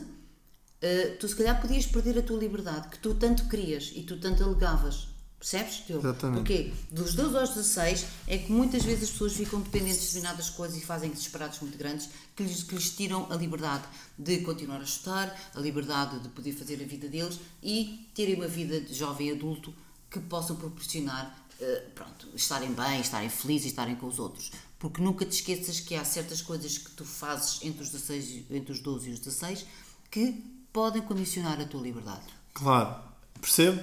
eh, 0.81 1.15
tu 1.19 1.27
se 1.27 1.35
calhar 1.35 1.61
podias 1.61 1.85
perder 1.85 2.19
a 2.19 2.21
tua 2.21 2.37
liberdade, 2.37 2.89
que 2.89 2.99
tu 2.99 3.15
tanto 3.15 3.47
querias 3.47 3.91
e 3.95 4.03
tu 4.03 4.19
tanto 4.19 4.43
alegavas. 4.43 5.07
Percebes? 5.43 5.83
Exatamente. 5.89 6.37
Porque 6.37 6.73
dos 6.89 7.15
12 7.15 7.37
aos 7.37 7.49
16 7.49 8.05
é 8.27 8.37
que 8.37 8.49
muitas 8.49 8.83
vezes 8.83 9.03
as 9.03 9.09
pessoas 9.09 9.33
ficam 9.33 9.59
dependentes 9.59 9.99
de 9.99 10.07
determinadas 10.07 10.49
coisas 10.49 10.77
e 10.77 10.85
fazem 10.85 11.11
disparados 11.11 11.59
muito 11.59 11.77
grandes 11.77 12.09
que 12.33 12.43
lhes, 12.43 12.63
que 12.63 12.75
lhes 12.75 12.89
tiram 12.91 13.29
a 13.29 13.35
liberdade 13.35 13.83
de 14.17 14.37
continuar 14.39 14.79
a 14.79 14.83
estudar, 14.83 15.51
a 15.53 15.59
liberdade 15.59 16.19
de 16.19 16.29
poder 16.29 16.53
fazer 16.53 16.81
a 16.81 16.85
vida 16.85 17.09
deles 17.09 17.41
e 17.61 18.09
terem 18.15 18.35
uma 18.35 18.47
vida 18.47 18.79
de 18.79 18.93
jovem 18.93 19.31
adulto 19.31 19.73
que 20.09 20.19
possam 20.21 20.55
proporcionar, 20.55 21.45
eh, 21.59 21.87
pronto, 21.93 22.29
estarem 22.35 22.71
bem, 22.71 23.01
estarem 23.01 23.29
felizes 23.29 23.65
e 23.65 23.69
estarem 23.69 23.97
com 23.97 24.07
os 24.07 24.19
outros. 24.19 24.49
Porque 24.83 25.01
nunca 25.01 25.25
te 25.25 25.31
esqueças 25.35 25.79
que 25.79 25.95
há 25.95 26.03
certas 26.03 26.41
coisas 26.41 26.77
que 26.77 26.91
tu 26.91 27.05
fazes 27.05 27.63
entre 27.63 27.83
os, 27.83 27.89
16, 27.89 28.25
e- 28.25 28.45
entre 28.49 28.73
os 28.73 28.81
12 28.81 29.11
e 29.11 29.13
os 29.13 29.19
16 29.19 29.65
que 30.11 30.43
podem 30.73 31.01
condicionar 31.01 31.57
a 31.61 31.63
tua 31.65 31.81
liberdade. 31.81 32.25
Claro, 32.53 32.93
percebo, 33.39 33.81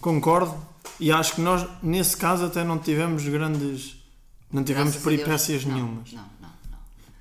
concordo 0.00 0.60
e 0.98 1.12
acho 1.12 1.36
que 1.36 1.40
nós 1.40 1.64
nesse 1.80 2.16
caso 2.16 2.46
até 2.46 2.64
não 2.64 2.80
tivemos 2.80 3.22
grandes 3.28 3.94
não 4.50 4.64
tivemos 4.64 4.94
Graças 4.94 5.04
peripécias 5.04 5.64
não, 5.64 5.74
nenhumas. 5.76 6.12
Não, 6.12 6.28
não, 6.40 6.52
não. 6.68 6.78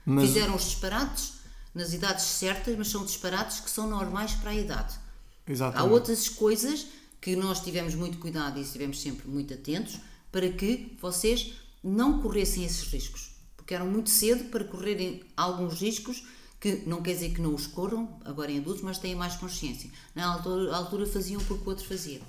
Mas 0.08 0.30
Fizeram 0.30 0.56
os 0.56 0.64
disparates 0.64 1.34
nas 1.76 1.94
idades 1.94 2.26
certas, 2.26 2.76
mas 2.76 2.88
são 2.88 3.06
disparates 3.06 3.60
que 3.60 3.70
são 3.70 3.88
normais 3.88 4.32
para 4.32 4.50
a 4.50 4.56
idade. 4.56 4.96
Há 5.46 5.52
exatamente. 5.52 5.94
outras 5.94 6.28
coisas 6.30 6.88
que 7.22 7.36
nós 7.36 7.60
tivemos 7.60 7.94
muito 7.94 8.18
cuidado 8.18 8.58
e 8.58 8.64
estivemos 8.64 9.00
sempre 9.00 9.28
muito 9.28 9.54
atentos 9.54 10.00
para 10.32 10.50
que 10.50 10.98
vocês 11.00 11.54
não 11.84 12.22
corressem 12.22 12.64
esses 12.66 12.84
riscos. 12.92 13.32
Porque 13.56 13.74
eram 13.74 13.88
muito 13.88 14.10
cedo 14.10 14.46
para 14.46 14.64
correrem 14.64 15.22
alguns 15.38 15.80
riscos 15.82 16.24
que 16.60 16.84
não 16.86 17.02
quer 17.02 17.14
dizer 17.14 17.30
que 17.34 17.42
não 17.42 17.54
os 17.56 17.68
corram, 17.68 18.10
agora 18.26 18.52
em 18.52 18.58
adultos, 18.60 18.82
mas 18.84 18.98
têm 18.98 19.16
mais 19.16 19.36
consciência. 19.36 19.90
Na 20.14 20.34
altura, 20.34 20.76
altura 20.76 21.06
faziam 21.06 21.42
porque 21.44 21.64
o 21.66 21.70
outro 21.70 21.86
fazia. 21.88 22.20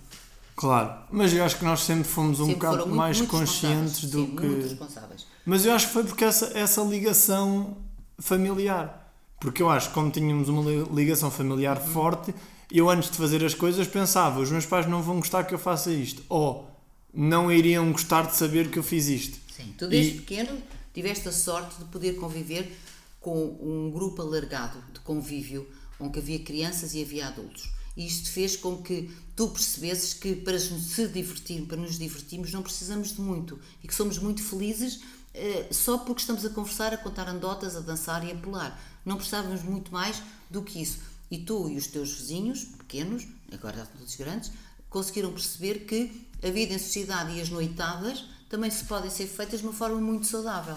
Claro, 0.55 1.05
mas 1.11 1.33
eu 1.33 1.43
acho 1.43 1.57
que 1.59 1.65
nós 1.65 1.81
sempre 1.81 2.05
fomos 2.05 2.39
um 2.39 2.45
Sempre 2.47 2.61
bocado 2.67 2.83
muito, 2.87 2.95
mais 2.97 3.17
muito 3.19 3.31
conscientes 3.31 4.11
do 4.11 4.27
Sim, 4.27 4.37
que 4.37 4.47
Muito 4.47 4.63
responsáveis. 4.69 5.27
Mas 5.47 5.65
eu 5.65 5.73
acho 5.73 5.87
que 5.89 5.93
foi 5.95 6.05
porque 6.05 6.25
essa, 6.25 6.47
essa 6.57 6.83
ligação 6.83 7.79
familiar. 8.19 9.13
Porque 9.41 9.63
eu 9.63 9.71
acho 9.71 9.89
que 9.89 9.95
como 9.95 10.11
tínhamos 10.11 10.49
uma 10.51 10.63
li- 10.63 10.85
ligação 10.95 11.31
familiar 11.31 11.79
Uhum. 11.81 11.87
forte, 11.89 12.35
eu 12.71 12.89
antes 12.91 13.11
de 13.11 13.17
fazer 13.17 13.43
as 13.45 13.55
coisas 13.55 13.87
pensava, 13.89 14.39
os 14.41 14.51
meus 14.51 14.67
pais 14.67 14.87
não 14.87 15.03
vão 15.03 15.17
gostar 15.17 15.45
que 15.45 15.55
eu 15.55 15.59
faça 15.59 15.91
isto. 15.91 16.23
Ou 16.29 16.70
não 17.13 17.51
iriam 17.51 17.91
gostar 17.93 18.27
de 18.27 18.37
saber 18.37 18.71
que 18.71 18.79
eu 18.79 18.83
fiz 18.83 19.07
isto. 19.09 19.39
Sim, 19.55 19.75
tu 19.77 19.89
desde 19.89 20.17
E- 20.17 20.21
pequeno 20.21 20.63
tiveste 20.95 21.29
a 21.29 21.33
sorte 21.33 21.79
de 21.79 21.85
poder 21.87 22.15
conviver 22.17 22.77
com 23.21 23.45
um 23.61 23.91
grupo 23.91 24.23
alargado 24.23 24.83
de 24.93 25.01
convívio, 25.01 25.67
onde 25.99 26.19
havia 26.19 26.39
crianças 26.39 26.95
e 26.95 27.03
havia 27.03 27.27
adultos. 27.29 27.71
E 27.97 28.07
isto 28.07 28.31
fez 28.31 28.57
com 28.57 28.79
que 28.83 29.11
tu 29.37 29.49
percebesses 29.49 30.15
que 30.15 30.35
para 30.37 30.59
se 30.59 31.07
divertir, 31.09 31.63
para 31.67 31.77
nos 31.77 31.99
divertirmos, 31.99 32.53
não 32.53 32.63
precisamos 32.63 33.15
de 33.15 33.21
muito 33.21 33.59
e 33.83 33.89
que 33.89 33.95
somos 33.95 34.19
muito 34.19 34.43
felizes 34.43 35.01
eh, 35.35 35.67
só 35.71 35.99
porque 35.99 36.21
estamos 36.21 36.45
a 36.45 36.51
conversar, 36.51 36.93
a 36.95 36.97
contar 36.99 37.29
anedotas, 37.29 37.77
a 37.77 37.81
dançar 37.81 38.27
e 38.27 38.33
a 38.33 38.35
pular. 38.35 38.81
Não 39.05 39.17
precisávamos 39.17 39.63
muito 39.63 39.93
mais 39.93 40.23
do 40.51 40.63
que 40.63 40.81
isso. 40.81 40.99
E 41.31 41.39
tu 41.39 41.69
e 41.69 41.77
os 41.77 41.87
teus 41.87 42.13
vizinhos, 42.13 42.65
pequenos, 42.65 43.27
agora 43.53 43.77
já 43.79 43.87
todos 43.87 44.17
grandes, 44.17 44.51
conseguiram 44.89 45.33
perceber 45.33 45.81
que 45.87 46.11
a 46.43 46.51
vida 46.51 46.75
em 46.75 46.79
sociedade 46.79 47.37
e 47.37 47.41
as 47.41 47.49
noitadas 47.49 48.25
também 48.49 48.71
se 48.71 48.85
podem 48.85 49.11
ser 49.11 49.27
feitas 49.27 49.61
de 49.61 49.67
uma 49.67 49.73
forma 49.73 50.01
muito 50.01 50.27
saudável. 50.27 50.77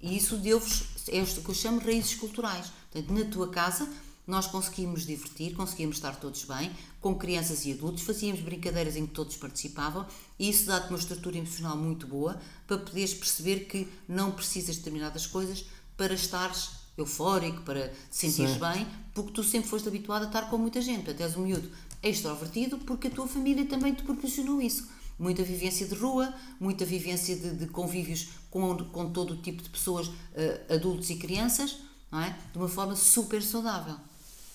E 0.00 0.16
isso 0.16 0.36
deu-vos, 0.36 0.84
é 1.08 1.18
isto 1.18 1.40
que 1.40 1.48
eu 1.48 1.54
chamo 1.54 1.80
raízes 1.80 2.14
culturais. 2.14 2.72
Portanto, 2.90 3.12
na 3.12 3.30
tua 3.30 3.48
casa, 3.48 3.88
nós 4.26 4.46
conseguimos 4.46 5.06
divertir, 5.06 5.54
conseguimos 5.54 5.96
estar 5.96 6.16
todos 6.16 6.44
bem, 6.44 6.70
com 7.00 7.14
crianças 7.14 7.64
e 7.64 7.72
adultos, 7.72 8.02
fazíamos 8.02 8.40
brincadeiras 8.40 8.94
em 8.94 9.06
que 9.06 9.14
todos 9.14 9.36
participavam, 9.36 10.06
e 10.38 10.50
isso 10.50 10.66
dá-te 10.66 10.88
uma 10.90 10.98
estrutura 10.98 11.38
emocional 11.38 11.76
muito 11.76 12.06
boa 12.06 12.40
para 12.66 12.78
poderes 12.78 13.14
perceber 13.14 13.60
que 13.60 13.88
não 14.06 14.30
precisas 14.30 14.74
de 14.74 14.82
determinadas 14.82 15.26
coisas 15.26 15.64
para 15.96 16.14
estares 16.14 16.70
eufórico, 16.96 17.62
para 17.62 17.88
te 17.88 18.16
sentires 18.16 18.54
Sim. 18.54 18.60
bem, 18.60 18.86
porque 19.14 19.32
tu 19.32 19.42
sempre 19.42 19.70
foste 19.70 19.88
habituado 19.88 20.24
a 20.24 20.26
estar 20.26 20.50
com 20.50 20.58
muita 20.58 20.82
gente. 20.82 21.04
Portanto, 21.04 21.20
és 21.20 21.36
um 21.36 21.42
miúdo 21.42 21.70
extrovertido 22.02 22.78
porque 22.78 23.08
a 23.08 23.10
tua 23.10 23.26
família 23.26 23.66
também 23.66 23.94
te 23.94 24.02
proporcionou 24.02 24.60
isso. 24.60 24.88
Muita 25.18 25.42
vivência 25.42 25.86
de 25.86 25.94
rua, 25.94 26.32
muita 26.60 26.84
vivência 26.84 27.34
de, 27.34 27.56
de 27.56 27.66
convívios 27.66 28.28
com, 28.50 28.76
com 28.76 29.10
todo 29.10 29.34
o 29.34 29.36
tipo 29.42 29.62
de 29.62 29.68
pessoas, 29.68 30.10
eh, 30.34 30.66
adultos 30.70 31.10
e 31.10 31.16
crianças, 31.16 31.76
não 32.10 32.20
é? 32.20 32.38
de 32.52 32.58
uma 32.58 32.68
forma 32.68 32.94
super 32.94 33.42
saudável. 33.42 33.96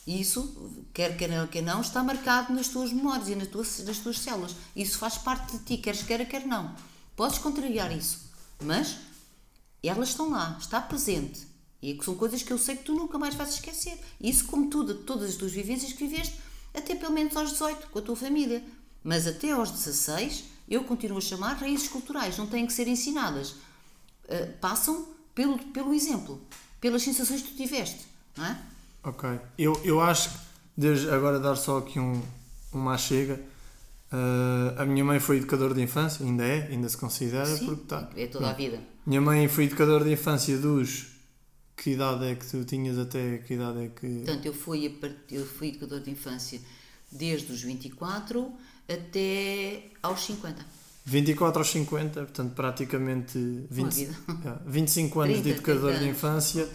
E 0.06 0.19
isso, 0.19 0.71
quer 0.93 1.17
queira 1.17 1.47
quer 1.47 1.62
não, 1.62 1.82
está 1.82 2.03
marcado 2.03 2.53
nas 2.53 2.67
tuas 2.67 2.91
memórias 2.91 3.29
e 3.29 3.36
nas 3.36 3.47
tuas, 3.47 3.84
nas 3.86 3.97
tuas 3.99 4.19
células. 4.19 4.56
Isso 4.75 4.97
faz 4.97 5.17
parte 5.17 5.58
de 5.58 5.63
ti, 5.63 5.77
queres 5.77 6.03
queira, 6.03 6.25
quer 6.25 6.45
não. 6.45 6.75
Podes 7.15 7.38
contrariar 7.38 7.95
isso, 7.95 8.29
mas 8.62 8.97
elas 9.82 10.10
estão 10.10 10.29
lá, 10.29 10.58
está 10.60 10.82
presente. 10.82 11.47
E 11.82 11.91
é 11.91 12.03
são 12.03 12.15
coisas 12.15 12.41
que 12.41 12.51
eu 12.51 12.58
sei 12.58 12.77
que 12.77 12.84
tu 12.84 12.95
nunca 12.95 13.17
mais 13.17 13.36
vais 13.36 13.56
esquecer. 13.56 13.99
Isso, 14.19 14.45
como 14.45 14.69
tudo, 14.69 14.95
todas 15.03 15.32
as 15.32 15.36
tuas 15.36 15.51
vivências 15.51 15.91
que 15.91 16.08
viveste, 16.08 16.39
até 16.73 16.95
pelo 16.95 17.13
menos 17.13 17.36
aos 17.36 17.51
18, 17.51 17.88
com 17.88 17.99
a 17.99 18.01
tua 18.01 18.15
família. 18.15 18.63
Mas 19.03 19.27
até 19.27 19.51
aos 19.51 19.69
16, 19.69 20.45
eu 20.69 20.83
continuo 20.83 21.17
a 21.17 21.21
chamar 21.21 21.53
raízes 21.55 21.88
culturais, 21.88 22.38
não 22.38 22.47
têm 22.47 22.65
que 22.65 22.73
ser 22.73 22.88
ensinadas. 22.88 23.51
Uh, 24.25 24.53
passam 24.62 25.07
pelo, 25.36 25.57
pelo 25.57 25.93
exemplo. 25.93 26.41
pelas 26.79 27.01
sensações 27.01 27.41
que 27.41 27.49
tu 27.51 27.57
tiveste, 27.57 28.05
não 28.36 28.45
é? 28.45 28.57
Ok. 29.03 29.29
Eu, 29.57 29.79
eu 29.83 30.01
acho 30.01 30.29
que, 30.29 30.36
desde 30.77 31.09
agora 31.09 31.39
dar 31.39 31.55
só 31.55 31.79
aqui 31.79 31.99
um, 31.99 32.21
uma 32.71 32.97
chega, 32.97 33.39
uh, 34.12 34.81
a 34.81 34.86
minha 34.86 35.03
mãe 35.03 35.19
foi 35.19 35.38
educadora 35.38 35.73
de 35.73 35.81
infância, 35.81 36.25
ainda 36.25 36.43
é, 36.43 36.67
ainda 36.67 36.88
se 36.88 36.97
considera, 36.97 37.45
Sim, 37.45 37.65
porque 37.65 37.86
tá. 37.86 38.09
é 38.15 38.27
toda 38.27 38.49
a 38.49 38.53
vida. 38.53 38.79
Minha 39.05 39.21
mãe 39.21 39.47
foi 39.47 39.65
educadora 39.65 40.05
de 40.05 40.12
infância 40.12 40.57
dos. 40.57 41.12
Que 41.84 41.91
idade 41.91 42.26
é 42.26 42.36
que 42.36 42.46
tu 42.46 42.63
tinhas 42.63 42.98
até 42.98 43.39
que 43.39 43.56
idade 43.56 43.80
é 43.86 43.88
que. 43.89 44.08
Portanto, 44.08 44.46
eu 44.46 44.54
fui, 44.54 44.89
part... 44.89 45.15
eu 45.32 45.46
fui 45.46 45.67
educador 45.69 46.00
de 46.00 46.12
infância 46.12 46.60
desde 47.12 47.52
os 47.52 47.62
24 47.62 48.52
até 48.88 49.84
aos 50.02 50.22
50. 50.22 50.65
24 51.06 51.60
aos 51.60 51.67
50, 51.69 52.22
portanto, 52.22 52.54
praticamente 52.54 53.38
20, 53.69 53.93
vida. 53.93 54.15
yeah, 54.43 54.62
25 54.65 55.19
anos 55.19 55.34
30, 55.34 55.43
de 55.43 55.50
educador 55.56 55.82
30 55.91 55.98
de 56.00 56.06
anos. 56.06 56.17
infância 56.17 56.69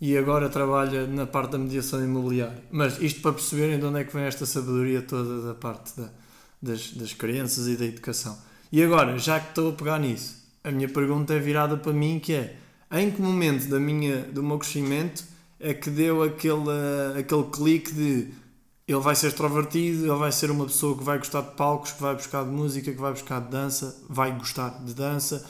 e 0.00 0.16
agora 0.16 0.48
trabalha 0.48 1.06
na 1.06 1.26
parte 1.26 1.50
da 1.52 1.58
mediação 1.58 2.02
imobiliária. 2.02 2.62
Mas 2.70 2.98
isto 3.02 3.20
para 3.20 3.32
perceberem 3.34 3.78
de 3.78 3.84
onde 3.84 4.00
é 4.00 4.04
que 4.04 4.14
vem 4.14 4.24
esta 4.24 4.46
sabedoria 4.46 5.02
toda 5.02 5.42
da 5.42 5.54
parte 5.54 5.94
da- 6.00 6.10
das, 6.62 6.92
das 6.92 7.12
crianças 7.12 7.66
e 7.68 7.76
da 7.76 7.84
educação. 7.84 8.36
E 8.72 8.82
agora, 8.82 9.18
já 9.18 9.38
que 9.40 9.50
estou 9.50 9.70
a 9.70 9.72
pegar 9.72 9.98
nisso, 9.98 10.36
a 10.64 10.70
minha 10.70 10.88
pergunta 10.88 11.34
é 11.34 11.38
virada 11.38 11.76
para 11.76 11.92
mim 11.92 12.18
que 12.18 12.32
é 12.32 12.56
em 12.90 13.10
que 13.10 13.20
momento 13.20 13.68
da 13.68 13.78
minha, 13.78 14.22
do 14.22 14.42
meu 14.42 14.58
crescimento 14.58 15.24
é 15.60 15.74
que 15.74 15.90
deu 15.90 16.22
aquele, 16.22 17.18
aquele 17.18 17.44
clique 17.44 17.92
de 17.92 18.32
ele 18.88 19.00
vai 19.00 19.14
ser 19.14 19.26
extrovertido, 19.28 20.06
ele 20.06 20.18
vai 20.18 20.32
ser 20.32 20.50
uma 20.50 20.64
pessoa 20.64 20.96
que 20.96 21.04
vai 21.04 21.18
gostar 21.18 21.42
de 21.42 21.54
palcos, 21.56 21.92
que 21.92 22.00
vai 22.00 22.14
buscar 22.14 22.42
de 22.42 22.50
música, 22.50 22.90
que 22.90 22.98
vai 22.98 23.12
buscar 23.12 23.38
de 23.42 23.50
dança, 23.50 24.02
vai 24.08 24.34
gostar 24.34 24.82
de 24.82 24.94
dança. 24.94 25.46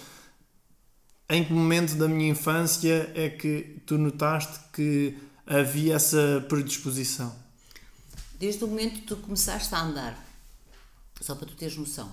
Em 1.30 1.44
que 1.44 1.52
momento 1.52 1.94
da 1.94 2.08
minha 2.08 2.30
infância 2.30 3.12
é 3.14 3.28
que 3.28 3.80
tu 3.86 3.96
notaste 3.96 4.58
que 4.72 5.16
havia 5.46 5.94
essa 5.94 6.44
predisposição? 6.48 7.32
Desde 8.40 8.64
o 8.64 8.66
momento 8.66 8.94
que 8.94 9.06
tu 9.06 9.16
começaste 9.18 9.72
a 9.72 9.82
andar, 9.82 10.26
só 11.20 11.36
para 11.36 11.46
tu 11.46 11.54
teres 11.54 11.76
noção, 11.76 12.10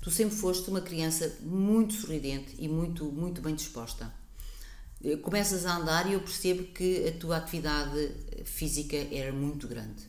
tu 0.00 0.10
sempre 0.10 0.34
foste 0.34 0.68
uma 0.70 0.80
criança 0.80 1.36
muito 1.40 1.94
sorridente 1.94 2.56
e 2.58 2.66
muito, 2.66 3.04
muito 3.04 3.40
bem 3.40 3.54
disposta. 3.54 4.12
Eh, 5.04 5.16
Começas 5.18 5.66
a 5.66 5.76
andar 5.76 6.08
e 6.08 6.14
eu 6.14 6.20
percebo 6.20 6.64
que 6.72 7.06
a 7.06 7.12
tua 7.12 7.36
atividade 7.36 8.10
física 8.44 8.96
era 8.96 9.32
muito 9.32 9.68
grande. 9.68 10.02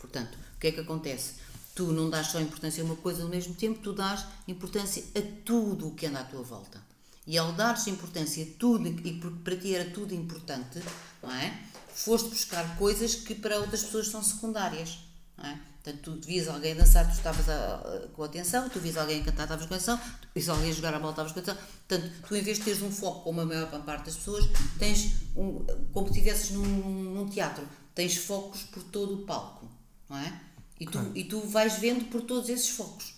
Portanto, 0.00 0.38
o 0.56 0.58
que 0.58 0.68
é 0.68 0.72
que 0.72 0.80
acontece? 0.80 1.34
Tu 1.74 1.92
não 1.92 2.08
dás 2.08 2.28
só 2.28 2.40
importância 2.40 2.82
a 2.82 2.86
uma 2.86 2.96
coisa 2.96 3.22
ao 3.22 3.28
mesmo 3.28 3.54
tempo, 3.54 3.78
tu 3.80 3.92
dás 3.92 4.24
importância 4.48 5.04
a 5.14 5.20
tudo 5.44 5.88
o 5.88 5.94
que 5.94 6.06
anda 6.06 6.20
à 6.20 6.24
tua 6.24 6.42
volta. 6.42 6.82
E 7.26 7.36
ao 7.36 7.52
dares 7.52 7.86
importância 7.86 8.42
a 8.42 8.58
tudo, 8.58 8.88
e 8.88 9.12
porque 9.20 9.38
para 9.44 9.56
ti 9.56 9.74
era 9.74 9.90
tudo 9.90 10.14
importante, 10.14 10.82
não 11.22 11.30
é? 11.30 11.62
Foste 11.94 12.30
buscar 12.30 12.76
coisas 12.78 13.14
que 13.14 13.34
para 13.34 13.58
outras 13.58 13.84
pessoas 13.84 14.08
são 14.08 14.22
secundárias, 14.22 14.98
é? 15.38 15.58
Portanto, 15.82 16.18
tu 16.20 16.26
vias 16.26 16.48
alguém 16.48 16.74
dançar, 16.74 17.06
tu 17.08 17.14
estavas 17.16 17.48
a- 17.48 17.74
a- 17.76 18.08
com 18.14 18.22
atenção, 18.24 18.68
tu 18.68 18.78
vias 18.80 18.96
alguém 18.96 19.22
cantar, 19.22 19.44
estavas 19.44 19.66
com 19.66 19.74
atenção, 19.74 19.96
tu 19.96 20.28
vias 20.34 20.48
alguém 20.48 20.72
jogar 20.72 20.92
a 20.94 20.98
bola, 20.98 21.12
estavas 21.12 21.32
com 21.32 21.40
atenção. 21.40 21.56
Portanto, 21.88 22.12
tu 22.28 22.36
em 22.36 22.42
vez 22.42 22.58
de 22.58 22.64
teres 22.64 22.82
um 22.82 22.90
foco, 22.90 23.22
como 23.24 23.40
a 23.40 23.44
maior 23.46 23.70
parte 23.84 24.06
das 24.06 24.16
pessoas, 24.16 24.44
tens 24.78 25.12
um, 25.36 25.64
como 25.92 26.06
se 26.08 26.12
estivesses 26.18 26.50
num, 26.50 26.64
num 26.64 27.28
teatro, 27.28 27.66
tens 27.94 28.16
focos 28.16 28.62
por 28.64 28.82
todo 28.82 29.14
o 29.14 29.26
palco, 29.26 29.66
não 30.10 30.18
é? 30.18 30.40
E 30.80 30.84
tu, 30.86 30.98
e 31.14 31.24
tu 31.24 31.40
vais 31.40 31.78
vendo 31.78 32.04
por 32.06 32.22
todos 32.22 32.48
esses 32.50 32.68
focos. 32.70 33.14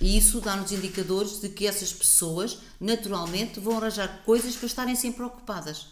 E 0.00 0.16
isso 0.18 0.40
dá-nos 0.40 0.70
indicadores 0.72 1.40
de 1.40 1.48
que 1.48 1.66
essas 1.66 1.92
pessoas, 1.92 2.58
naturalmente, 2.80 3.60
vão 3.60 3.76
arranjar 3.78 4.22
coisas 4.24 4.54
para 4.56 4.66
estarem 4.66 4.94
sempre 4.96 5.22
ocupadas. 5.22 5.88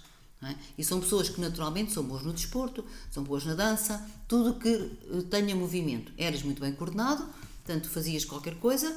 É? 0.48 0.57
E 0.76 0.85
são 0.85 1.00
pessoas 1.00 1.28
que, 1.28 1.40
naturalmente, 1.40 1.92
são 1.92 2.02
boas 2.02 2.22
no 2.22 2.33
desporto, 2.33 2.85
são 3.11 3.22
boas 3.22 3.44
na 3.44 3.55
dança, 3.55 4.05
tudo 4.26 4.59
que 4.59 4.68
eh, 4.68 5.22
tenha 5.31 5.55
movimento. 5.55 6.12
Eras 6.16 6.42
muito 6.42 6.61
bem 6.61 6.72
coordenado, 6.72 7.24
portanto, 7.64 7.88
fazias 7.88 8.24
qualquer 8.24 8.57
coisa 8.57 8.96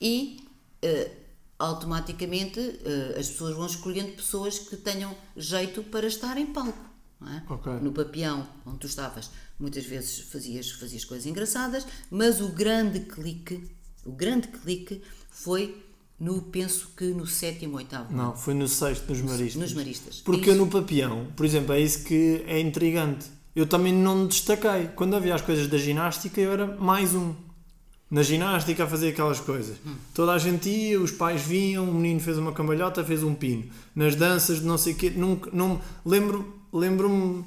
e 0.00 0.40
eh, 0.80 1.10
automaticamente 1.58 2.60
eh, 2.60 3.16
as 3.18 3.28
pessoas 3.28 3.56
vão 3.56 3.66
escolhendo 3.66 4.12
pessoas 4.12 4.58
que 4.58 4.76
tenham 4.76 5.16
jeito 5.36 5.82
para 5.82 6.06
estar 6.06 6.38
em 6.38 6.46
palco. 6.46 6.78
é? 7.22 7.42
Ok. 7.52 7.72
No 7.80 7.92
papião, 7.92 8.48
onde 8.64 8.78
tu 8.78 8.86
estavas, 8.86 9.30
muitas 9.58 9.84
vezes 9.84 10.20
fazias, 10.20 10.70
fazias 10.70 11.04
coisas 11.04 11.26
engraçadas, 11.26 11.84
mas 12.10 12.40
o 12.40 12.48
grande 12.50 13.00
clique, 13.00 13.68
o 14.04 14.12
grande 14.12 14.46
clique 14.46 15.02
foi 15.28 15.87
no, 16.20 16.42
penso 16.42 16.90
que 16.96 17.04
no 17.04 17.26
sétimo, 17.26 17.76
oitavo 17.76 18.14
Não, 18.14 18.34
foi 18.36 18.52
no 18.54 18.66
sexto, 18.66 19.08
nos 19.08 19.20
maristas. 19.22 19.54
nos 19.62 19.72
maristas. 19.74 20.20
Porque 20.20 20.50
eu 20.50 20.54
Isso. 20.54 20.64
no 20.64 20.70
papião, 20.70 21.28
por 21.36 21.46
exemplo, 21.46 21.72
é 21.72 21.80
isso 21.80 22.04
que 22.04 22.42
é 22.46 22.60
intrigante. 22.60 23.26
Eu 23.54 23.66
também 23.66 23.92
não 23.92 24.16
me 24.22 24.28
destaquei. 24.28 24.88
Quando 24.94 25.14
havia 25.14 25.34
as 25.34 25.42
coisas 25.42 25.68
da 25.68 25.78
ginástica, 25.78 26.40
eu 26.40 26.52
era 26.52 26.66
mais 26.66 27.14
um. 27.14 27.34
Na 28.10 28.22
ginástica 28.22 28.84
a 28.84 28.86
fazer 28.86 29.10
aquelas 29.10 29.38
coisas. 29.38 29.76
Toda 30.14 30.32
a 30.32 30.38
gente 30.38 30.68
ia, 30.68 31.00
os 31.00 31.10
pais 31.10 31.42
vinham, 31.42 31.88
o 31.88 31.94
menino 31.94 32.20
fez 32.20 32.38
uma 32.38 32.52
cambalhota, 32.52 33.04
fez 33.04 33.22
um 33.22 33.34
pino. 33.34 33.64
Nas 33.94 34.14
danças 34.14 34.60
de 34.60 34.64
não 34.66 34.78
sei 34.78 34.94
o 34.94 34.96
quê, 34.96 35.10
nunca, 35.10 35.50
não, 35.52 35.80
lembro, 36.06 36.54
lembro-me 36.72 37.44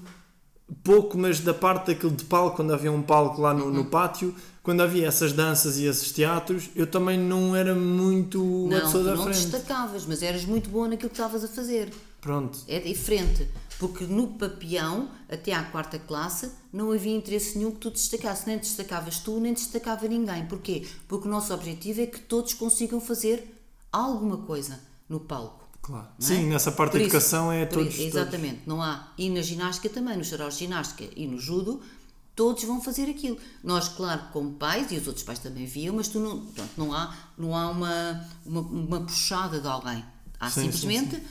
pouco, 0.83 1.17
mas 1.17 1.39
da 1.39 1.53
parte 1.53 1.87
daquele 1.87 2.15
de 2.15 2.25
palco, 2.25 2.57
quando 2.57 2.73
havia 2.73 2.91
um 2.91 3.01
palco 3.01 3.41
lá 3.41 3.53
no, 3.53 3.71
no 3.71 3.85
pátio, 3.85 4.35
quando 4.63 4.81
havia 4.81 5.07
essas 5.07 5.33
danças 5.33 5.77
e 5.77 5.85
esses 5.85 6.11
teatros, 6.11 6.69
eu 6.75 6.85
também 6.85 7.17
não 7.17 7.55
era 7.55 7.73
muito 7.73 8.67
a 8.67 8.75
Não, 8.75 8.81
pessoa 8.81 9.03
tu 9.03 9.09
da 9.09 9.15
não 9.15 9.23
frente. 9.23 9.37
destacavas, 9.47 10.05
mas 10.05 10.21
eras 10.21 10.45
muito 10.45 10.69
boa 10.69 10.87
naquilo 10.87 11.09
que 11.09 11.15
estavas 11.15 11.43
a 11.43 11.47
fazer. 11.47 11.91
Pronto. 12.21 12.59
É 12.67 12.79
diferente, 12.79 13.49
porque 13.79 14.03
no 14.03 14.27
papião, 14.27 15.09
até 15.27 15.53
à 15.53 15.63
quarta 15.63 15.97
classe, 15.97 16.51
não 16.71 16.91
havia 16.91 17.15
interesse 17.15 17.57
nenhum 17.57 17.71
que 17.71 17.79
tu 17.79 17.89
destacasses. 17.89 18.45
Nem 18.45 18.59
destacavas 18.59 19.17
tu, 19.19 19.39
nem 19.39 19.53
destacava 19.53 20.07
ninguém. 20.07 20.45
Porquê? 20.45 20.85
Porque 21.07 21.27
o 21.27 21.31
nosso 21.31 21.51
objetivo 21.51 22.01
é 22.01 22.05
que 22.05 22.19
todos 22.19 22.53
consigam 22.53 23.01
fazer 23.01 23.59
alguma 23.91 24.37
coisa 24.37 24.79
no 25.09 25.19
palco. 25.19 25.59
Claro. 25.81 26.09
não 26.19 26.27
é? 26.27 26.29
Sim, 26.29 26.45
nessa 26.45 26.71
parte 26.71 26.91
Por 26.91 26.99
da 26.99 27.05
isso- 27.05 27.15
educação 27.15 27.51
é 27.51 27.65
por 27.65 27.79
todos. 27.79 27.95
isso, 27.95 28.03
Exatamente. 28.03 28.61
Não 28.67 28.83
há. 28.83 29.11
E 29.17 29.27
na 29.31 29.41
ginástica 29.41 29.89
também, 29.89 30.23
saraus 30.23 30.53
de 30.53 30.59
ginástica 30.65 31.05
e 31.15 31.25
no 31.25 31.39
judo, 31.39 31.81
todos 32.35 32.63
vão 32.63 32.81
fazer 32.81 33.09
aquilo. 33.09 33.37
Nós, 33.63 33.87
claro, 33.87 34.21
como 34.31 34.53
pais, 34.53 34.91
e 34.91 34.97
os 34.97 35.07
outros 35.07 35.23
pais 35.23 35.39
também 35.39 35.65
viam, 35.65 35.95
mas 35.95 36.07
tu 36.07 36.19
não, 36.19 36.39
portanto, 36.39 36.71
não 36.77 36.93
há, 36.93 37.15
não 37.37 37.55
há 37.55 37.69
uma, 37.69 38.27
uma, 38.45 38.61
uma 38.61 39.01
puxada 39.01 39.59
de 39.59 39.67
alguém. 39.67 40.03
Há 40.39 40.49
Sim, 40.49 40.61
sim, 40.61 40.71
simplesmente 40.71 41.21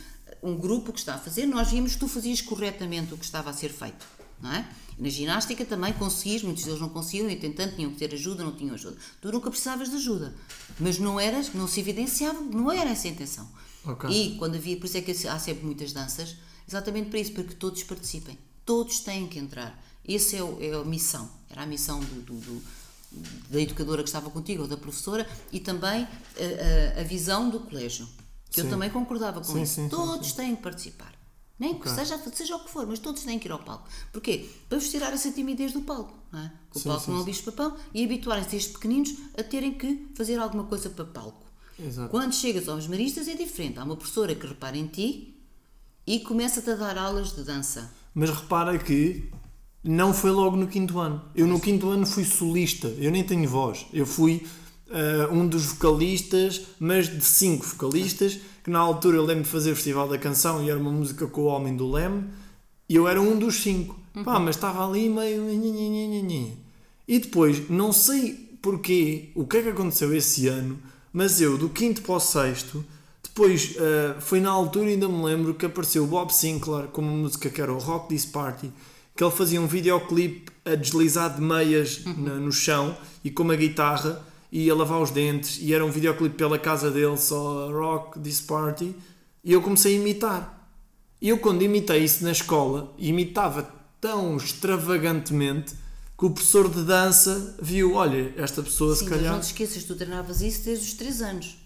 um 0.42 0.56
grupo 0.56 0.92
que 0.92 0.98
está 0.98 1.14
a 1.14 1.18
fazer. 1.18 1.46
Nós 1.46 1.70
vimos 1.70 1.94
que 1.94 2.00
tu 2.00 2.08
fazias 2.08 2.40
corretamente 2.40 3.12
o 3.14 3.16
que 3.16 3.24
estava 3.24 3.50
a 3.50 3.52
ser 3.52 3.70
feito. 3.70 4.06
Não 4.40 4.52
é? 4.52 4.66
Na 4.98 5.08
ginástica 5.08 5.64
também 5.64 5.92
conseguias, 5.94 6.42
muitos 6.42 6.64
deles 6.64 6.80
não 6.80 6.88
conseguiam, 6.88 7.28
e 7.30 7.36
tentando 7.36 7.74
tinham 7.74 7.90
que 7.90 7.98
ter 7.98 8.14
ajuda, 8.14 8.44
não 8.44 8.52
tinham 8.52 8.74
ajuda. 8.74 8.96
Tu 9.20 9.32
nunca 9.32 9.50
precisavas 9.50 9.90
de 9.90 9.96
ajuda, 9.96 10.34
mas 10.78 10.98
não 10.98 11.18
eras, 11.18 11.52
não 11.54 11.66
se 11.66 11.80
evidenciava, 11.80 12.40
não 12.40 12.70
era 12.70 12.90
essa 12.90 13.08
a 13.08 13.10
intenção. 13.10 13.48
Ok. 13.84 14.10
E 14.10 14.36
quando 14.36 14.56
havia, 14.56 14.76
por 14.76 14.86
isso 14.86 14.98
é 14.98 15.00
que 15.00 15.10
há 15.26 15.38
sempre 15.38 15.64
muitas 15.64 15.92
danças, 15.92 16.36
exatamente 16.68 17.08
para 17.08 17.18
isso, 17.18 17.32
para 17.32 17.44
que 17.44 17.54
todos 17.54 17.82
participem. 17.82 18.38
Todos 18.64 19.00
têm 19.00 19.26
que 19.26 19.38
entrar. 19.38 19.82
Essa 20.14 20.36
é, 20.36 20.42
o- 20.42 20.58
é 20.60 20.72
a 20.74 20.84
missão. 20.84 21.30
Era 21.48 21.62
a 21.62 21.66
missão 21.66 22.00
do, 22.00 22.22
do- 22.22 22.40
do- 22.40 22.62
da 23.50 23.60
educadora 23.60 24.02
que 24.02 24.08
estava 24.08 24.30
contigo, 24.30 24.62
ou 24.62 24.68
da 24.68 24.76
professora, 24.76 25.28
e 25.52 25.58
também 25.60 26.02
a, 26.06 26.98
a- 26.98 27.00
a 27.00 27.04
visão 27.04 27.48
do 27.50 27.60
colégio. 27.60 28.08
Que 28.50 28.60
eu 28.60 28.64
Sim. 28.64 28.70
também 28.70 28.90
concordava 28.90 29.40
com 29.40 29.52
Sim, 29.52 29.62
isso. 29.62 29.74
sim, 29.76 29.88
todos 29.88 30.32
têm 30.32 30.56
que 30.56 30.62
participar. 30.62 31.12
Nem 31.58 31.78
que 31.78 31.88
seja, 31.90 32.18
seja 32.34 32.56
o 32.56 32.64
que 32.64 32.70
for, 32.70 32.86
mas 32.86 32.98
todos 32.98 33.22
têm 33.22 33.38
que 33.38 33.46
ir 33.46 33.52
ao 33.52 33.58
palco. 33.58 33.86
Porquê? 34.12 34.48
Para 34.68 34.78
vos 34.78 34.88
tirar 34.88 35.12
essa 35.12 35.30
timidez 35.30 35.72
do 35.72 35.82
palco. 35.82 36.14
Não 36.32 36.40
é? 36.40 36.52
Que 36.72 36.78
o 36.78 36.82
palco 36.82 37.10
não 37.10 37.18
é 37.18 37.20
o 37.20 37.24
sim. 37.24 37.30
bicho 37.30 37.42
papão 37.44 37.76
e 37.92 38.02
habituarem-se 38.04 38.50
desde 38.50 38.70
pequeninos 38.70 39.14
a 39.38 39.42
terem 39.42 39.74
que 39.74 40.08
fazer 40.16 40.38
alguma 40.38 40.64
coisa 40.64 40.88
para 40.90 41.04
palco. 41.04 41.44
Exato. 41.78 42.08
Quando 42.10 42.34
chegas 42.34 42.66
aos 42.68 42.86
maristas 42.86 43.28
é 43.28 43.34
diferente. 43.34 43.78
Há 43.78 43.84
uma 43.84 43.94
professora 43.96 44.34
que 44.34 44.46
repara 44.46 44.76
em 44.76 44.86
ti 44.86 45.36
e 46.06 46.20
começa-te 46.20 46.70
a 46.70 46.74
dar 46.76 46.96
aulas 46.96 47.34
de 47.36 47.42
dança. 47.44 47.92
Mas 48.14 48.30
repara 48.30 48.78
que 48.78 49.30
não 49.82 50.12
foi 50.12 50.30
logo 50.30 50.56
no 50.56 50.66
quinto 50.66 50.98
ano. 50.98 51.22
Eu 51.34 51.46
no 51.46 51.60
quinto 51.60 51.88
ano 51.88 52.06
fui 52.06 52.24
solista. 52.24 52.88
Eu 52.98 53.10
nem 53.10 53.24
tenho 53.24 53.48
voz. 53.48 53.86
Eu 53.92 54.06
fui 54.06 54.46
ah, 54.90 55.28
um 55.32 55.46
dos 55.46 55.66
vocalistas, 55.66 56.62
mas 56.78 57.08
de 57.08 57.24
cinco 57.24 57.64
vocalistas, 57.64 58.38
que 58.62 58.70
na 58.70 58.80
altura 58.80 59.16
eu 59.16 59.24
lembro 59.24 59.44
de 59.44 59.48
fazer 59.48 59.72
o 59.72 59.76
Festival 59.76 60.08
da 60.08 60.18
Canção 60.18 60.62
e 60.62 60.68
era 60.68 60.78
uma 60.78 60.90
música 60.90 61.26
com 61.26 61.42
o 61.42 61.46
Homem 61.46 61.76
do 61.76 61.90
Leme. 61.90 62.24
E 62.88 62.96
eu 62.96 63.06
era 63.06 63.20
um 63.20 63.38
dos 63.38 63.56
cinco. 63.56 63.98
Pá, 64.24 64.40
mas 64.40 64.56
estava 64.56 64.86
ali 64.86 65.08
meio. 65.08 65.48
E 67.06 67.18
depois, 67.18 67.70
não 67.70 67.92
sei 67.92 68.50
porquê, 68.60 69.30
o 69.34 69.46
que 69.46 69.58
é 69.58 69.62
que 69.62 69.68
aconteceu 69.68 70.14
esse 70.14 70.48
ano, 70.48 70.78
mas 71.12 71.40
eu, 71.40 71.56
do 71.56 71.68
quinto 71.68 72.02
para 72.02 72.16
o 72.16 72.20
sexto, 72.20 72.84
depois 73.22 73.76
ah, 73.78 74.20
foi 74.20 74.40
na 74.40 74.50
altura, 74.50 74.88
ainda 74.88 75.08
me 75.08 75.22
lembro, 75.24 75.54
que 75.54 75.64
apareceu 75.64 76.02
o 76.02 76.06
Bob 76.06 76.34
Sinclair 76.34 76.88
com 76.88 77.00
uma 77.00 77.12
música 77.12 77.48
que 77.48 77.62
era 77.62 77.72
o 77.72 77.78
Rock 77.78 78.08
This 78.08 78.26
Party, 78.26 78.72
que 79.20 79.24
ele 79.24 79.30
fazia 79.36 79.60
um 79.60 79.66
videoclipe 79.66 80.50
a 80.64 80.74
deslizar 80.74 81.34
de 81.34 81.42
meias 81.42 82.02
na- 82.06 82.36
no 82.36 82.50
chão 82.50 82.96
e 83.22 83.30
com 83.30 83.42
uma 83.42 83.54
guitarra 83.54 84.24
e 84.50 84.70
a 84.70 84.74
lavar 84.74 84.98
os 85.02 85.10
dentes, 85.10 85.58
e 85.60 85.74
era 85.74 85.84
um 85.84 85.90
videoclipe 85.90 86.36
pela 86.36 86.58
casa 86.58 86.90
dele, 86.90 87.18
só 87.18 87.70
Rock 87.70 88.18
This 88.18 88.40
Party, 88.40 88.96
e 89.44 89.52
eu 89.52 89.60
comecei 89.60 89.94
a 89.94 89.98
imitar. 90.00 90.68
E 91.20 91.28
eu, 91.28 91.36
quando 91.36 91.60
imitei 91.60 92.02
isso 92.02 92.24
na 92.24 92.32
escola, 92.32 92.94
imitava 92.98 93.70
tão 94.00 94.38
extravagantemente 94.38 95.74
que 96.18 96.24
o 96.24 96.30
professor 96.30 96.70
de 96.70 96.82
dança 96.82 97.56
viu: 97.60 97.96
olha, 97.96 98.32
esta 98.38 98.62
pessoa 98.62 98.94
Sim, 98.96 99.04
se 99.04 99.10
mas 99.10 99.18
calhar. 99.18 99.32
não 99.34 99.40
te 99.40 99.44
esqueças, 99.48 99.84
tu 99.84 99.94
treinavas 99.96 100.40
isso 100.40 100.64
desde 100.64 100.86
os 100.86 100.94
3 100.94 101.20
anos. 101.20 101.58